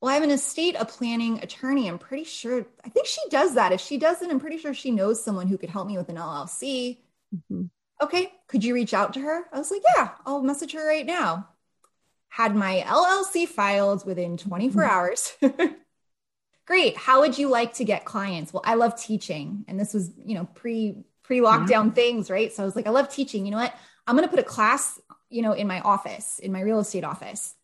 Well, 0.00 0.10
I 0.10 0.14
have 0.14 0.24
an 0.24 0.30
estate 0.30 0.74
a 0.78 0.84
planning 0.84 1.38
attorney. 1.42 1.88
I'm 1.88 1.98
pretty 1.98 2.24
sure, 2.24 2.66
I 2.84 2.88
think 2.88 3.06
she 3.06 3.20
does 3.30 3.54
that. 3.54 3.70
If 3.70 3.80
she 3.80 3.98
doesn't, 3.98 4.28
I'm 4.28 4.40
pretty 4.40 4.58
sure 4.58 4.74
she 4.74 4.90
knows 4.90 5.22
someone 5.22 5.46
who 5.46 5.58
could 5.58 5.70
help 5.70 5.86
me 5.86 5.96
with 5.96 6.08
an 6.08 6.16
LLC. 6.16 6.98
Mm-hmm. 7.34 7.64
Okay. 8.02 8.32
Could 8.48 8.64
you 8.64 8.74
reach 8.74 8.94
out 8.94 9.14
to 9.14 9.20
her? 9.20 9.44
I 9.52 9.58
was 9.58 9.70
like, 9.70 9.82
yeah, 9.96 10.10
I'll 10.26 10.42
message 10.42 10.72
her 10.72 10.84
right 10.84 11.06
now 11.06 11.48
had 12.32 12.56
my 12.56 12.82
LLC 12.86 13.46
filed 13.46 14.06
within 14.06 14.38
24 14.38 14.82
mm-hmm. 14.82 14.90
hours. 14.90 15.36
Great. 16.66 16.96
How 16.96 17.20
would 17.20 17.36
you 17.36 17.50
like 17.50 17.74
to 17.74 17.84
get 17.84 18.06
clients? 18.06 18.54
Well, 18.54 18.62
I 18.64 18.72
love 18.72 18.98
teaching. 18.98 19.66
And 19.68 19.78
this 19.78 19.92
was, 19.92 20.10
you 20.24 20.36
know, 20.36 20.46
pre 20.54 21.04
pre 21.22 21.40
lockdown 21.40 21.86
yeah. 21.86 21.90
things, 21.92 22.30
right? 22.30 22.52
So 22.52 22.62
I 22.62 22.66
was 22.66 22.76
like, 22.76 22.86
I 22.86 22.90
love 22.90 23.08
teaching. 23.08 23.44
You 23.44 23.52
know 23.52 23.58
what? 23.58 23.74
I'm 24.06 24.16
going 24.16 24.28
to 24.28 24.30
put 24.30 24.40
a 24.40 24.44
class, 24.44 25.00
you 25.30 25.42
know, 25.42 25.52
in 25.52 25.66
my 25.66 25.80
office, 25.80 26.38
in 26.38 26.52
my 26.52 26.60
real 26.60 26.80
estate 26.80 27.04
office. 27.04 27.54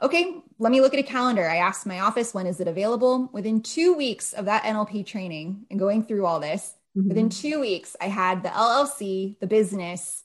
Okay, 0.00 0.36
let 0.60 0.70
me 0.70 0.80
look 0.80 0.94
at 0.94 1.00
a 1.00 1.04
calendar. 1.04 1.48
I 1.48 1.56
asked 1.56 1.84
my 1.84 2.00
office, 2.00 2.32
when 2.32 2.46
is 2.46 2.60
it 2.60 2.68
available? 2.68 3.28
Within 3.32 3.62
two 3.62 3.94
weeks 3.94 4.32
of 4.32 4.44
that 4.44 4.62
NLP 4.62 5.04
training 5.04 5.66
and 5.70 5.78
going 5.78 6.04
through 6.04 6.24
all 6.24 6.38
this, 6.38 6.74
mm-hmm. 6.96 7.08
within 7.08 7.28
two 7.30 7.58
weeks, 7.60 7.96
I 8.00 8.06
had 8.06 8.44
the 8.44 8.48
LLC, 8.50 9.40
the 9.40 9.48
business, 9.48 10.22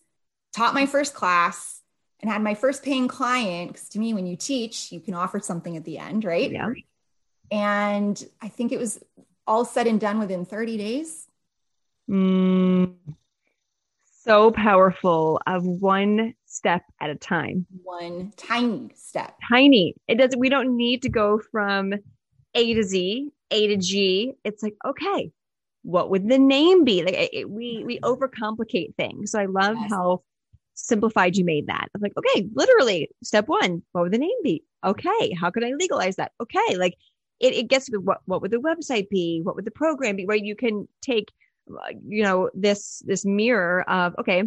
taught 0.56 0.76
my 0.76 0.86
first 0.86 1.16
class, 1.16 1.82
and 2.24 2.32
had 2.32 2.42
my 2.42 2.56
first 2.56 2.84
paying 2.84 3.08
client 3.08 3.74
because 3.74 3.90
to 3.90 4.00
me 4.00 4.14
when 4.14 4.26
you 4.26 4.36
teach 4.36 4.92
you 4.92 5.02
can 5.02 5.14
offer 5.14 5.40
something 5.40 5.78
at 5.78 5.84
the 5.84 5.98
end 5.98 6.24
right 6.24 6.52
yeah 6.52 6.70
and 7.52 8.26
i 8.42 8.48
think 8.48 8.72
it 8.72 8.80
was 8.80 9.04
all 9.46 9.66
said 9.66 9.88
and 9.88 10.00
done 10.00 10.18
within 10.20 10.46
30 10.46 10.78
days 10.78 11.23
mm, 12.10 12.94
so 14.24 14.52
powerful 14.52 15.42
of 15.48 15.66
one 15.66 16.34
step 16.46 16.84
at 17.02 17.10
a 17.10 17.16
time 17.16 17.66
one 17.84 18.32
tiny 18.38 18.90
step 18.96 19.36
tiny 19.50 19.96
it 20.08 20.16
doesn't 20.16 20.40
we 20.40 20.50
don't 20.50 20.76
need 20.76 21.02
to 21.02 21.10
go 21.10 21.40
from 21.52 21.94
a 22.56 22.74
to 22.74 22.84
z 22.84 23.30
a 23.52 23.68
to 23.68 23.78
g 23.78 24.34
it's 24.44 24.64
like 24.64 24.76
okay 24.86 25.32
what 25.82 26.10
would 26.10 26.30
the 26.30 26.38
name 26.38 26.84
be 26.84 27.04
like 27.04 27.16
it, 27.34 27.50
we 27.50 27.84
we 27.86 28.00
overcomplicate 28.00 28.96
things 28.96 29.32
so 29.32 29.40
i 29.40 29.46
love 29.46 29.76
yes. 29.80 29.90
how 29.92 30.22
simplified 30.76 31.36
you 31.36 31.46
made 31.46 31.68
that. 31.68 31.88
I'm 31.94 32.02
like, 32.02 32.14
okay, 32.18 32.48
literally 32.54 33.10
step 33.24 33.48
one, 33.48 33.84
what 33.92 34.04
would 34.04 34.12
the 34.12 34.18
name 34.18 34.44
be? 34.44 34.64
Okay. 34.84 35.34
How 35.40 35.50
could 35.50 35.64
I 35.64 35.72
legalize 35.74 36.16
that? 36.18 36.32
Okay. 36.42 36.78
Like 36.78 36.96
it, 37.40 37.54
it 37.54 37.68
gets 37.68 37.86
to 37.88 37.98
what, 37.98 38.22
what 38.26 38.42
would 38.42 38.52
the 38.52 38.58
website 38.58 39.10
be? 39.10 39.42
What 39.44 39.56
would 39.56 39.66
the 39.66 39.72
program 39.72 40.16
be? 40.16 40.26
where 40.26 40.38
You 40.38 40.56
can 40.56 40.88
take, 41.02 41.32
you 42.08 42.24
know, 42.24 42.50
this, 42.54 43.02
this 43.06 43.26
mirror 43.26 43.88
of, 43.90 44.16
okay, 44.20 44.44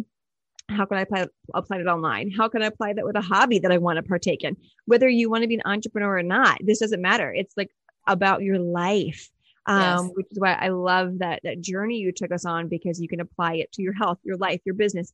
how 0.69 0.85
can 0.85 0.97
I 0.97 1.01
apply, 1.01 1.27
apply 1.53 1.77
it 1.79 1.87
online? 1.87 2.29
How 2.29 2.49
can 2.49 2.61
I 2.61 2.67
apply 2.67 2.93
that 2.93 3.05
with 3.05 3.15
a 3.15 3.21
hobby 3.21 3.59
that 3.59 3.71
I 3.71 3.77
want 3.77 3.97
to 3.97 4.03
partake 4.03 4.43
in? 4.43 4.57
Whether 4.85 5.07
you 5.07 5.29
want 5.29 5.43
to 5.43 5.47
be 5.47 5.55
an 5.55 5.61
entrepreneur 5.65 6.17
or 6.17 6.23
not, 6.23 6.59
this 6.61 6.79
doesn't 6.79 7.01
matter. 7.01 7.33
It's 7.33 7.55
like 7.55 7.71
about 8.05 8.41
your 8.41 8.59
life. 8.59 9.29
um, 9.67 9.81
yes. 9.81 10.11
which 10.15 10.27
is 10.31 10.39
why 10.39 10.53
I 10.53 10.69
love 10.69 11.19
that 11.19 11.41
that 11.43 11.61
journey 11.61 11.97
you 11.97 12.11
took 12.13 12.31
us 12.31 12.45
on 12.45 12.69
because 12.69 13.01
you 13.01 13.07
can 13.07 13.19
apply 13.19 13.55
it 13.55 13.71
to 13.73 13.81
your 13.81 13.93
health, 13.93 14.17
your 14.23 14.37
life, 14.37 14.61
your 14.65 14.75
business, 14.75 15.11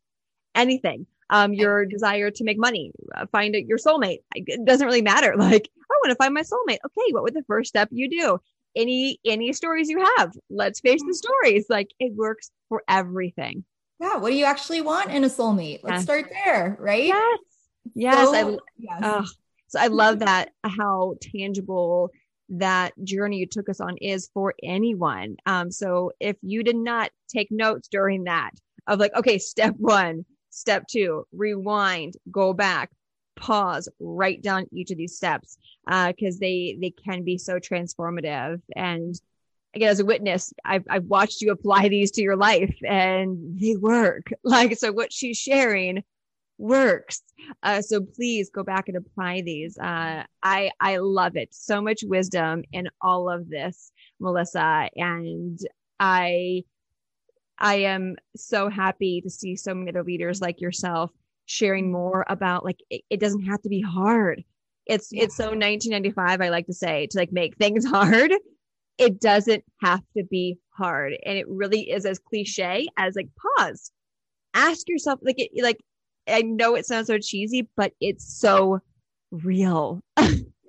anything. 0.55 1.07
Um, 1.29 1.53
your 1.53 1.85
desire 1.85 2.29
to 2.29 2.43
make 2.43 2.59
money, 2.59 2.91
uh, 3.15 3.25
find 3.31 3.55
your 3.55 3.79
soulmate. 3.79 4.19
It 4.35 4.65
doesn't 4.65 4.85
really 4.85 5.01
matter. 5.01 5.33
Like, 5.37 5.67
I 5.81 5.95
want 6.03 6.11
to 6.11 6.15
find 6.15 6.33
my 6.33 6.41
soulmate. 6.41 6.77
Okay, 6.85 7.11
what 7.11 7.23
would 7.23 7.33
the 7.33 7.43
first 7.47 7.69
step 7.69 7.89
you 7.91 8.07
do? 8.07 8.39
Any 8.75 9.19
any 9.25 9.53
stories 9.53 9.89
you 9.89 10.03
have? 10.17 10.31
Let's 10.49 10.79
face 10.79 11.01
the 11.05 11.13
stories. 11.13 11.65
Like, 11.69 11.89
it 11.99 12.13
works 12.15 12.49
for 12.69 12.83
everything. 12.87 13.63
Yeah. 13.99 14.17
What 14.17 14.29
do 14.29 14.35
you 14.35 14.45
actually 14.45 14.81
want 14.81 15.11
in 15.11 15.23
a 15.23 15.29
soulmate? 15.29 15.79
Let's 15.83 15.95
yes. 15.95 16.03
start 16.03 16.31
there, 16.45 16.77
right? 16.79 17.05
Yes. 17.05 17.39
Yes. 17.95 18.29
So, 18.29 18.35
I, 18.35 18.57
yes. 18.77 18.99
Oh, 19.03 19.25
so 19.67 19.79
I 19.79 19.87
love 19.87 20.19
that 20.19 20.49
how 20.63 21.15
tangible 21.35 22.09
that 22.49 22.93
journey 23.03 23.37
you 23.37 23.47
took 23.47 23.69
us 23.69 23.79
on 23.79 23.97
is 23.97 24.29
for 24.33 24.53
anyone. 24.61 25.37
Um, 25.45 25.71
so 25.71 26.11
if 26.19 26.35
you 26.41 26.63
did 26.63 26.75
not 26.75 27.09
take 27.33 27.47
notes 27.49 27.87
during 27.87 28.25
that 28.25 28.51
of 28.87 28.99
like, 28.99 29.13
okay, 29.15 29.37
step 29.39 29.75
one, 29.77 30.25
step 30.49 30.83
two, 30.89 31.25
rewind, 31.31 32.13
go 32.29 32.53
back, 32.53 32.91
pause, 33.43 33.89
write 33.99 34.41
down 34.41 34.65
each 34.71 34.91
of 34.91 34.97
these 34.97 35.15
steps, 35.15 35.57
uh, 35.87 36.13
cause 36.17 36.39
they, 36.39 36.77
they 36.79 36.91
can 36.91 37.23
be 37.23 37.37
so 37.37 37.59
transformative. 37.59 38.61
And 38.75 39.13
again, 39.75 39.89
as 39.89 39.99
a 39.99 40.05
witness, 40.05 40.53
I've, 40.63 40.85
I've 40.89 41.05
watched 41.05 41.41
you 41.41 41.51
apply 41.51 41.89
these 41.89 42.11
to 42.11 42.21
your 42.21 42.37
life 42.37 42.75
and 42.87 43.59
they 43.59 43.75
work. 43.75 44.31
Like, 44.43 44.77
so 44.77 44.91
what 44.91 45.11
she's 45.11 45.37
sharing 45.37 46.03
works. 46.57 47.21
Uh, 47.61 47.81
so 47.81 48.01
please 48.01 48.49
go 48.49 48.63
back 48.63 48.87
and 48.87 48.97
apply 48.97 49.41
these. 49.41 49.77
Uh, 49.77 50.23
I 50.41 50.71
I 50.79 50.97
love 50.97 51.35
it. 51.35 51.49
So 51.53 51.81
much 51.81 52.01
wisdom 52.03 52.63
in 52.71 52.87
all 53.01 53.29
of 53.29 53.49
this, 53.49 53.91
Melissa, 54.19 54.89
and 54.95 55.59
I 55.99 56.63
I 57.57 57.75
am 57.75 58.15
so 58.35 58.69
happy 58.69 59.21
to 59.21 59.29
see 59.29 59.55
so 59.55 59.73
many 59.73 59.89
other 59.89 60.03
leaders 60.03 60.41
like 60.41 60.61
yourself 60.61 61.11
sharing 61.45 61.91
more 61.91 62.25
about 62.29 62.65
like 62.65 62.79
it, 62.89 63.01
it 63.09 63.19
doesn't 63.19 63.45
have 63.45 63.61
to 63.63 63.69
be 63.69 63.81
hard. 63.81 64.43
It's 64.85 65.09
yeah. 65.11 65.23
it's 65.23 65.35
so 65.35 65.45
1995. 65.45 66.41
I 66.41 66.49
like 66.49 66.67
to 66.67 66.73
say 66.73 67.07
to 67.07 67.17
like 67.17 67.31
make 67.31 67.57
things 67.57 67.85
hard. 67.89 68.31
It 68.97 69.19
doesn't 69.19 69.63
have 69.81 70.01
to 70.15 70.23
be 70.23 70.59
hard, 70.69 71.13
and 71.25 71.37
it 71.37 71.47
really 71.47 71.89
is 71.89 72.05
as 72.05 72.19
cliche 72.19 72.87
as 72.97 73.15
like 73.15 73.29
pause 73.57 73.91
ask 74.53 74.87
yourself 74.87 75.19
like 75.23 75.39
it, 75.39 75.51
like 75.61 75.79
I 76.27 76.41
know 76.41 76.75
it 76.75 76.85
sounds 76.85 77.07
so 77.07 77.17
cheesy, 77.17 77.67
but 77.75 77.93
it's 77.99 78.39
so 78.39 78.79
real. 79.31 80.01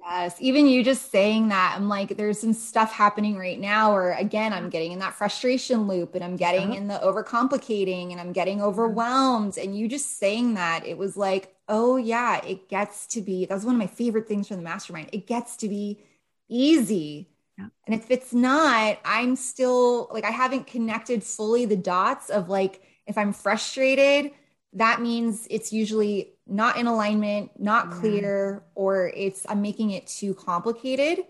yes. 0.04 0.36
Even 0.40 0.66
you 0.66 0.84
just 0.84 1.10
saying 1.10 1.48
that, 1.48 1.74
I'm 1.76 1.88
like, 1.88 2.16
there's 2.16 2.40
some 2.40 2.52
stuff 2.52 2.92
happening 2.92 3.36
right 3.36 3.58
now 3.58 3.94
or 3.94 4.12
again, 4.12 4.52
I'm 4.52 4.68
getting 4.68 4.92
in 4.92 4.98
that 5.00 5.14
frustration 5.14 5.86
loop 5.88 6.14
and 6.14 6.22
I'm 6.22 6.36
getting 6.36 6.74
in 6.74 6.88
the 6.88 7.00
overcomplicating 7.02 8.12
and 8.12 8.20
I'm 8.20 8.32
getting 8.32 8.62
overwhelmed. 8.62 9.58
And 9.58 9.76
you 9.76 9.88
just 9.88 10.18
saying 10.18 10.54
that, 10.54 10.86
it 10.86 10.98
was 10.98 11.16
like, 11.16 11.54
oh, 11.68 11.96
yeah, 11.96 12.44
it 12.44 12.68
gets 12.68 13.06
to 13.08 13.22
be, 13.22 13.46
that's 13.46 13.64
one 13.64 13.74
of 13.74 13.78
my 13.78 13.86
favorite 13.86 14.28
things 14.28 14.48
from 14.48 14.58
the 14.58 14.62
mastermind. 14.62 15.08
It 15.12 15.26
gets 15.26 15.56
to 15.58 15.68
be 15.68 16.00
easy. 16.48 17.30
Yeah. 17.58 17.68
And 17.86 17.94
if 17.94 18.10
it's 18.10 18.34
not, 18.34 18.98
I'm 19.04 19.36
still 19.36 20.08
like, 20.12 20.24
I 20.24 20.30
haven't 20.30 20.66
connected 20.66 21.22
fully 21.22 21.64
the 21.64 21.76
dots 21.76 22.28
of 22.28 22.48
like, 22.48 22.82
if 23.06 23.16
I'm 23.16 23.32
frustrated, 23.32 24.32
that 24.74 25.00
means 25.00 25.46
it's 25.50 25.72
usually 25.72 26.34
not 26.46 26.76
in 26.76 26.86
alignment, 26.86 27.58
not 27.58 27.90
clear, 27.90 28.62
or 28.74 29.08
it's 29.14 29.46
I'm 29.48 29.62
making 29.62 29.92
it 29.92 30.06
too 30.06 30.34
complicated. 30.34 31.24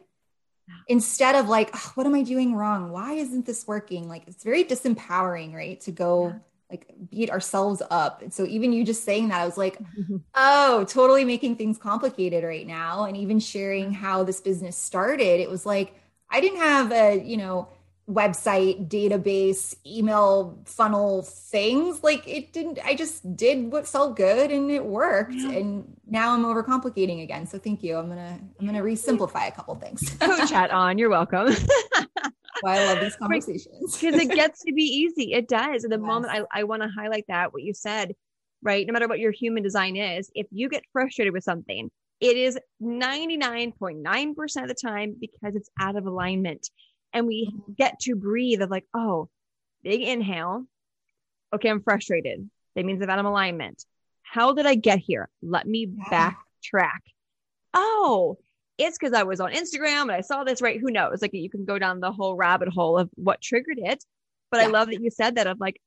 Instead 0.89 1.35
of 1.35 1.49
like, 1.49 1.71
oh, 1.75 1.93
what 1.95 2.07
am 2.07 2.15
I 2.15 2.23
doing 2.23 2.55
wrong? 2.55 2.91
Why 2.91 3.13
isn't 3.15 3.45
this 3.45 3.67
working? 3.67 4.09
Like 4.09 4.25
it's 4.27 4.43
very 4.43 4.65
disempowering, 4.65 5.55
right? 5.55 5.79
To 5.83 5.93
go 5.93 6.29
yeah. 6.29 6.39
like 6.71 6.95
beat 7.11 7.31
ourselves 7.31 7.83
up. 7.91 8.23
And 8.23 8.33
so 8.33 8.47
even 8.47 8.73
you 8.73 8.83
just 8.83 9.05
saying 9.05 9.29
that, 9.29 9.43
I 9.43 9.45
was 9.45 9.59
like, 9.59 9.79
mm-hmm. 9.79 10.17
oh, 10.35 10.85
totally 10.89 11.27
making 11.27 11.57
things 11.57 11.77
complicated 11.77 12.45
right 12.45 12.67
now. 12.67 13.05
And 13.05 13.15
even 13.15 13.41
sharing 13.41 13.93
how 13.93 14.25
this 14.25 14.41
business 14.41 14.77
started, 14.77 15.41
it 15.41 15.51
was 15.51 15.67
like 15.67 15.95
I 16.31 16.41
didn't 16.41 16.61
have 16.61 16.93
a, 16.93 17.23
you 17.23 17.37
know, 17.37 17.69
website 18.09 18.87
database 18.89 19.75
email 19.87 20.59
funnel 20.67 21.23
things 21.23 22.03
like 22.03 22.23
it 22.29 22.53
didn't 22.53 22.79
i 22.85 22.95
just 22.95 23.35
did 23.35 23.73
what 23.73 23.89
felt 23.89 24.15
good 24.15 24.51
and 24.51 24.71
it 24.71 24.85
worked. 24.85 25.33
Yeah. 25.33 25.53
and 25.53 25.97
now 26.07 26.35
i'm 26.35 26.45
overcomplicating 26.45 27.23
again. 27.23 27.47
So 27.47 27.59
thank 27.59 27.83
you. 27.83 27.97
I'm 27.97 28.09
gonna 28.09 28.39
i'm 28.61 28.67
gonna 28.67 28.83
re-simplify 28.83 29.47
a 29.47 29.53
couple 29.53 29.75
things. 29.77 30.11
Coach 30.21 30.51
hat 30.51 30.71
on. 30.71 30.99
You're 30.99 31.09
welcome. 31.09 31.49
Why 32.61 32.79
i 32.79 32.85
love 32.87 33.01
these 33.01 33.17
conversations. 33.17 33.99
Because 33.99 34.21
it 34.21 34.31
gets 34.31 34.63
to 34.65 34.73
be 34.73 34.85
easy. 34.85 35.33
It 35.33 35.49
does. 35.49 35.85
And 35.85 35.93
the 35.93 35.99
yes. 35.99 36.07
moment 36.07 36.33
i, 36.33 36.61
I 36.61 36.65
want 36.65 36.83
to 36.83 36.89
highlight 36.89 37.25
that 37.29 37.53
what 37.53 37.63
you 37.63 37.73
said 37.73 38.15
right 38.63 38.87
no 38.87 38.93
matter 38.93 39.09
what 39.09 39.19
your 39.19 39.33
human 39.33 39.63
design 39.63 39.97
is 39.97 40.31
if 40.35 40.47
you 40.51 40.69
get 40.69 40.85
frustrated 40.93 41.33
with 41.33 41.45
something 41.45 41.91
it 42.21 42.37
is 42.37 42.59
99.9% 42.83 44.63
of 44.63 44.69
the 44.69 44.75
time 44.75 45.17
because 45.21 45.57
it's 45.57 45.69
out 45.81 45.97
of 45.97 46.07
alignment 46.07 46.71
and 47.15 47.27
we 47.27 47.47
mm-hmm. 47.47 47.73
get 47.73 48.01
to 48.01 48.17
breathe 48.17 48.61
of 48.61 48.71
like, 48.71 48.85
oh, 48.93 49.29
big 49.83 50.03
inhale. 50.03 50.67
Okay, 51.55 51.71
I'm 51.71 51.81
frustrated. 51.81 52.51
That 52.75 52.85
means 52.85 53.01
I'm 53.01 53.09
out 53.09 53.21
of 53.21 53.25
alignment. 53.25 53.85
How 54.23 54.53
did 54.53 54.67
I 54.67 54.75
get 54.75 54.99
here? 54.99 55.29
Let 55.41 55.67
me 55.67 55.87
backtrack. 55.87 56.99
Oh, 57.73 58.37
it's 58.77 58.99
because 58.99 59.15
I 59.15 59.23
was 59.23 59.41
on 59.41 59.53
Instagram 59.53 60.03
and 60.03 60.13
I 60.13 60.21
saw 60.21 60.43
this, 60.43 60.61
right? 60.61 60.81
Who 60.81 60.91
knows? 60.91 61.23
Like 61.23 61.33
you 61.33 61.49
can 61.49 61.65
go 61.65 61.79
down 61.79 62.01
the 62.01 62.11
whole 62.11 62.35
rabbit 62.35 62.69
hole 62.69 62.99
of 62.99 63.09
what 63.15 63.41
triggered 63.41 63.79
it. 63.79 64.05
But 64.51 64.61
yeah. 64.61 64.67
I 64.67 64.71
love 64.71 64.89
that 64.89 65.01
you 65.01 65.11
said 65.11 65.37
that 65.37 65.47
of 65.47 65.61
like, 65.61 65.81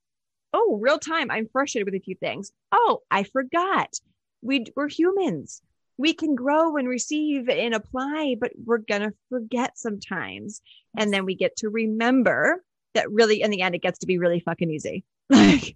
oh, 0.53 0.77
real 0.81 0.97
time. 0.97 1.29
I'm 1.29 1.49
frustrated 1.51 1.85
with 1.85 2.01
a 2.01 2.03
few 2.03 2.15
things. 2.15 2.51
Oh, 2.71 3.01
I 3.11 3.23
forgot. 3.23 3.93
We, 4.41 4.65
we're 4.75 4.87
humans 4.87 5.61
we 5.97 6.13
can 6.13 6.35
grow 6.35 6.77
and 6.77 6.87
receive 6.87 7.49
and 7.49 7.73
apply, 7.73 8.35
but 8.39 8.51
we're 8.63 8.77
going 8.77 9.01
to 9.01 9.13
forget 9.29 9.77
sometimes. 9.77 10.61
And 10.97 11.11
then 11.11 11.25
we 11.25 11.35
get 11.35 11.55
to 11.57 11.69
remember 11.69 12.63
that 12.93 13.11
really, 13.11 13.41
in 13.41 13.51
the 13.51 13.61
end, 13.61 13.75
it 13.75 13.81
gets 13.81 13.99
to 13.99 14.07
be 14.07 14.17
really 14.17 14.39
fucking 14.39 14.69
easy. 14.69 15.03
mm, 15.31 15.73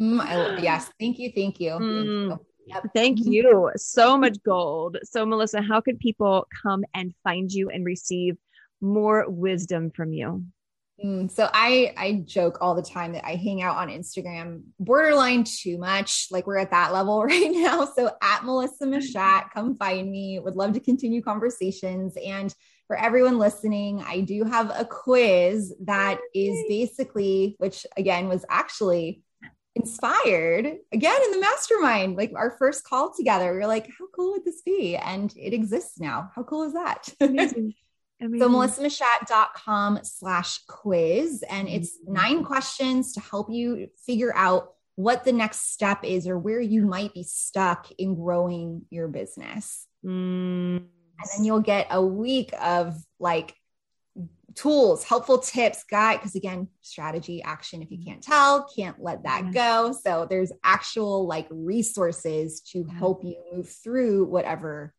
I, 0.00 0.58
yes. 0.60 0.90
Thank 0.98 1.18
you. 1.18 1.30
Thank 1.34 1.60
you. 1.60 1.70
Mm, 1.72 2.38
yep. 2.66 2.86
Thank 2.94 3.18
you. 3.20 3.70
So 3.76 4.16
much 4.16 4.42
gold. 4.42 4.98
So, 5.04 5.24
Melissa, 5.26 5.62
how 5.62 5.80
could 5.80 5.98
people 5.98 6.46
come 6.62 6.84
and 6.94 7.14
find 7.22 7.52
you 7.52 7.68
and 7.70 7.84
receive 7.84 8.36
more 8.80 9.28
wisdom 9.28 9.90
from 9.90 10.12
you? 10.12 10.44
Mm, 11.04 11.30
so 11.30 11.48
I 11.52 11.92
I 11.96 12.24
joke 12.24 12.58
all 12.60 12.74
the 12.74 12.82
time 12.82 13.12
that 13.12 13.24
I 13.24 13.36
hang 13.36 13.62
out 13.62 13.76
on 13.76 13.88
Instagram 13.88 14.62
borderline 14.80 15.44
too 15.44 15.78
much. 15.78 16.26
Like 16.30 16.46
we're 16.46 16.58
at 16.58 16.70
that 16.72 16.92
level 16.92 17.22
right 17.24 17.50
now. 17.50 17.84
So 17.84 18.10
at 18.22 18.44
Melissa 18.44 18.86
Machat, 18.86 19.50
come 19.54 19.76
find 19.76 20.10
me. 20.10 20.38
Would 20.40 20.56
love 20.56 20.72
to 20.72 20.80
continue 20.80 21.22
conversations. 21.22 22.16
And 22.24 22.52
for 22.88 22.96
everyone 22.96 23.38
listening, 23.38 24.02
I 24.04 24.20
do 24.20 24.44
have 24.44 24.72
a 24.74 24.84
quiz 24.84 25.74
that 25.84 26.18
is 26.34 26.64
basically, 26.68 27.54
which 27.58 27.86
again 27.96 28.28
was 28.28 28.44
actually 28.48 29.22
inspired 29.76 30.66
again 30.92 31.20
in 31.24 31.30
the 31.30 31.40
mastermind. 31.40 32.16
Like 32.16 32.32
our 32.34 32.56
first 32.58 32.84
call 32.84 33.14
together, 33.14 33.54
we 33.54 33.60
are 33.60 33.66
like, 33.68 33.86
how 33.86 34.06
cool 34.16 34.32
would 34.32 34.44
this 34.44 34.62
be? 34.62 34.96
And 34.96 35.32
it 35.36 35.52
exists 35.52 36.00
now. 36.00 36.30
How 36.34 36.42
cool 36.42 36.64
is 36.64 36.72
that? 36.72 37.08
Amazing. 38.20 38.40
So 38.40 38.48
melissamachat.com 38.48 40.00
slash 40.02 40.60
quiz. 40.66 41.44
And 41.48 41.68
it's 41.68 41.98
nine 42.06 42.44
questions 42.44 43.12
to 43.12 43.20
help 43.20 43.50
you 43.50 43.88
figure 44.06 44.34
out 44.34 44.72
what 44.96 45.24
the 45.24 45.32
next 45.32 45.72
step 45.72 46.04
is 46.04 46.26
or 46.26 46.36
where 46.36 46.60
you 46.60 46.84
might 46.84 47.14
be 47.14 47.22
stuck 47.22 47.88
in 47.98 48.16
growing 48.16 48.82
your 48.90 49.06
business. 49.06 49.86
Mm. 50.04 50.78
And 50.78 51.30
then 51.36 51.44
you'll 51.44 51.60
get 51.60 51.86
a 51.90 52.04
week 52.04 52.52
of 52.60 52.96
like 53.20 53.54
tools, 54.56 55.04
helpful 55.04 55.38
tips, 55.38 55.84
guide, 55.84 56.16
because 56.16 56.34
again, 56.34 56.66
strategy, 56.80 57.42
action, 57.42 57.82
if 57.82 57.92
you 57.92 58.04
can't 58.04 58.22
tell, 58.22 58.68
can't 58.74 59.00
let 59.00 59.22
that 59.22 59.52
go. 59.52 59.92
So 59.92 60.26
there's 60.28 60.50
actual 60.64 61.26
like 61.26 61.46
resources 61.50 62.60
to 62.72 62.82
help 62.84 63.22
you 63.22 63.36
move 63.52 63.68
through 63.68 64.24
whatever 64.24 64.94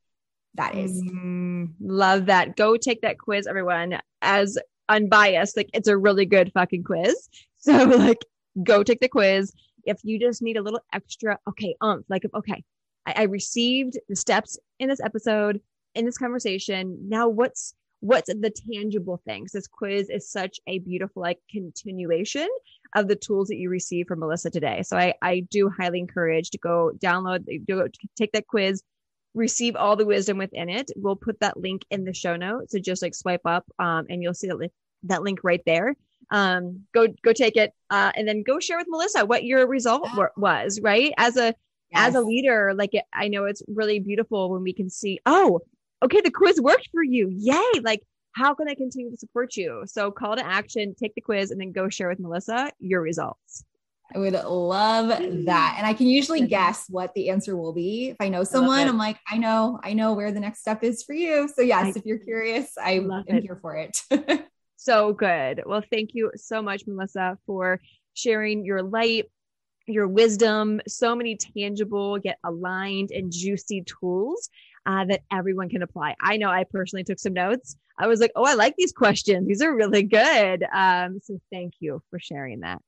that 0.55 0.75
is. 0.75 1.01
Mm, 1.03 1.73
love 1.79 2.25
that. 2.25 2.55
Go 2.55 2.77
take 2.77 3.01
that 3.01 3.19
quiz, 3.19 3.47
everyone. 3.47 3.99
As 4.21 4.57
unbiased, 4.89 5.55
like 5.55 5.69
it's 5.73 5.87
a 5.87 5.97
really 5.97 6.25
good 6.25 6.51
fucking 6.53 6.83
quiz. 6.83 7.29
So 7.61 7.73
like 7.83 8.23
go 8.63 8.83
take 8.83 9.01
the 9.01 9.09
quiz. 9.09 9.51
If 9.83 9.99
you 10.05 10.17
just 10.17 10.41
need 10.41 10.55
a 10.55 10.61
little 10.61 10.79
extra, 10.93 11.37
okay, 11.49 11.75
um, 11.81 12.05
like 12.07 12.23
okay, 12.33 12.63
I, 13.05 13.13
I 13.17 13.23
received 13.23 13.99
the 14.07 14.15
steps 14.15 14.57
in 14.79 14.87
this 14.87 15.01
episode, 15.01 15.59
in 15.93 16.05
this 16.05 16.17
conversation. 16.17 16.97
Now 17.09 17.27
what's 17.27 17.73
what's 17.99 18.27
the 18.27 18.53
tangible 18.71 19.21
things? 19.25 19.51
This 19.51 19.67
quiz 19.67 20.09
is 20.09 20.31
such 20.31 20.59
a 20.67 20.79
beautiful 20.79 21.21
like 21.21 21.39
continuation 21.51 22.47
of 22.95 23.07
the 23.07 23.15
tools 23.15 23.49
that 23.49 23.57
you 23.57 23.69
receive 23.69 24.07
from 24.07 24.19
Melissa 24.19 24.49
today. 24.49 24.81
So 24.83 24.97
I, 24.97 25.13
I 25.21 25.41
do 25.51 25.69
highly 25.69 25.99
encourage 25.99 26.49
to 26.51 26.57
go 26.57 26.91
download, 26.97 27.45
go 27.67 27.87
take 28.15 28.31
that 28.31 28.47
quiz, 28.47 28.83
receive 29.33 29.75
all 29.75 29.95
the 29.95 30.05
wisdom 30.05 30.37
within 30.37 30.69
it. 30.69 30.91
We'll 30.95 31.15
put 31.15 31.39
that 31.39 31.57
link 31.57 31.85
in 31.89 32.03
the 32.03 32.13
show 32.13 32.35
notes. 32.35 32.71
So 32.71 32.79
just 32.79 33.01
like 33.01 33.15
swipe 33.15 33.45
up 33.45 33.65
um, 33.79 34.05
and 34.09 34.21
you'll 34.21 34.33
see 34.33 34.47
that 34.47 34.71
that 35.03 35.23
link 35.23 35.39
right 35.43 35.61
there. 35.65 35.95
Um, 36.31 36.83
go 36.93 37.07
go 37.23 37.33
take 37.33 37.55
it, 37.55 37.73
uh, 37.89 38.11
and 38.15 38.27
then 38.27 38.43
go 38.43 38.59
share 38.59 38.77
with 38.77 38.87
Melissa 38.89 39.25
what 39.25 39.43
your 39.43 39.65
result 39.67 40.07
was. 40.37 40.79
Right 40.81 41.13
as 41.17 41.37
a 41.37 41.55
yes. 41.91 42.09
as 42.09 42.15
a 42.15 42.21
leader, 42.21 42.73
like 42.75 42.91
I 43.13 43.29
know 43.29 43.45
it's 43.45 43.63
really 43.67 43.99
beautiful 43.99 44.51
when 44.51 44.61
we 44.61 44.73
can 44.73 44.89
see, 44.89 45.19
oh, 45.25 45.61
okay, 46.03 46.21
the 46.21 46.31
quiz 46.31 46.61
worked 46.61 46.89
for 46.91 47.03
you, 47.03 47.29
yay! 47.29 47.79
Like 47.81 48.03
how 48.33 48.53
can 48.53 48.67
I 48.67 48.75
continue 48.75 49.11
to 49.11 49.17
support 49.17 49.55
you? 49.57 49.83
So 49.85 50.11
call 50.11 50.35
to 50.35 50.45
action, 50.45 50.95
take 50.97 51.15
the 51.15 51.21
quiz, 51.21 51.51
and 51.51 51.59
then 51.59 51.71
go 51.71 51.89
share 51.89 52.09
with 52.09 52.19
Melissa 52.19 52.71
your 52.79 53.01
results. 53.01 53.63
I 54.13 54.17
would 54.17 54.33
love 54.33 55.09
that. 55.09 55.75
And 55.77 55.85
I 55.85 55.93
can 55.93 56.07
usually 56.07 56.47
guess 56.47 56.85
what 56.89 57.13
the 57.13 57.29
answer 57.29 57.55
will 57.55 57.73
be. 57.73 58.09
If 58.09 58.17
I 58.19 58.29
know 58.29 58.43
someone, 58.43 58.79
I 58.79 58.87
I'm 58.87 58.97
like, 58.97 59.19
I 59.27 59.37
know, 59.37 59.79
I 59.83 59.93
know 59.93 60.13
where 60.13 60.31
the 60.31 60.39
next 60.39 60.61
step 60.61 60.83
is 60.83 61.03
for 61.03 61.13
you. 61.13 61.47
So 61.47 61.61
yes, 61.61 61.95
I, 61.95 61.99
if 61.99 62.05
you're 62.05 62.17
curious, 62.17 62.71
I 62.77 62.91
am 62.93 63.11
it. 63.27 63.43
here 63.43 63.59
for 63.61 63.75
it. 63.75 64.47
so 64.77 65.13
good. 65.13 65.63
Well, 65.65 65.83
thank 65.91 66.11
you 66.13 66.31
so 66.35 66.61
much, 66.61 66.83
Melissa, 66.87 67.37
for 67.45 67.79
sharing 68.15 68.65
your 68.65 68.81
light, 68.81 69.25
your 69.85 70.07
wisdom, 70.07 70.81
so 70.87 71.15
many 71.15 71.35
tangible, 71.35 72.17
yet 72.23 72.39
aligned 72.43 73.11
and 73.11 73.31
juicy 73.31 73.83
tools 73.83 74.49
uh, 74.87 75.05
that 75.05 75.21
everyone 75.31 75.69
can 75.69 75.83
apply. 75.83 76.15
I 76.21 76.37
know 76.37 76.49
I 76.49 76.63
personally 76.63 77.03
took 77.03 77.19
some 77.19 77.33
notes. 77.33 77.75
I 77.99 78.07
was 78.07 78.19
like, 78.19 78.31
oh, 78.35 78.45
I 78.45 78.53
like 78.53 78.75
these 78.75 78.93
questions. 78.93 79.47
These 79.47 79.61
are 79.61 79.75
really 79.75 80.03
good. 80.03 80.65
Um, 80.73 81.19
so 81.21 81.39
thank 81.51 81.73
you 81.79 82.01
for 82.09 82.17
sharing 82.17 82.61
that. 82.61 82.81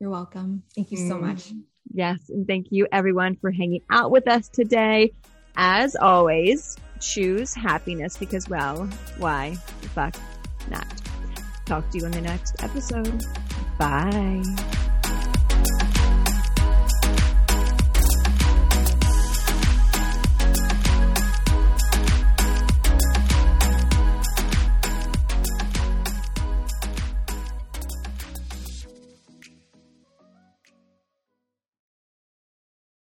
You're 0.00 0.10
welcome. 0.10 0.62
Thank 0.74 0.90
you 0.92 0.98
so 0.98 1.16
mm. 1.16 1.22
much. 1.22 1.52
Yes. 1.92 2.18
And 2.28 2.46
thank 2.46 2.66
you 2.70 2.86
everyone 2.92 3.36
for 3.36 3.50
hanging 3.50 3.82
out 3.90 4.10
with 4.10 4.28
us 4.28 4.48
today. 4.48 5.12
As 5.56 5.96
always, 5.96 6.76
choose 7.00 7.54
happiness 7.54 8.16
because, 8.16 8.48
well, 8.48 8.88
why 9.18 9.56
the 9.80 9.88
fuck 9.88 10.14
not? 10.70 10.86
Talk 11.64 11.90
to 11.90 11.98
you 11.98 12.06
in 12.06 12.12
the 12.12 12.20
next 12.20 12.62
episode. 12.62 13.24
Bye. 13.78 14.42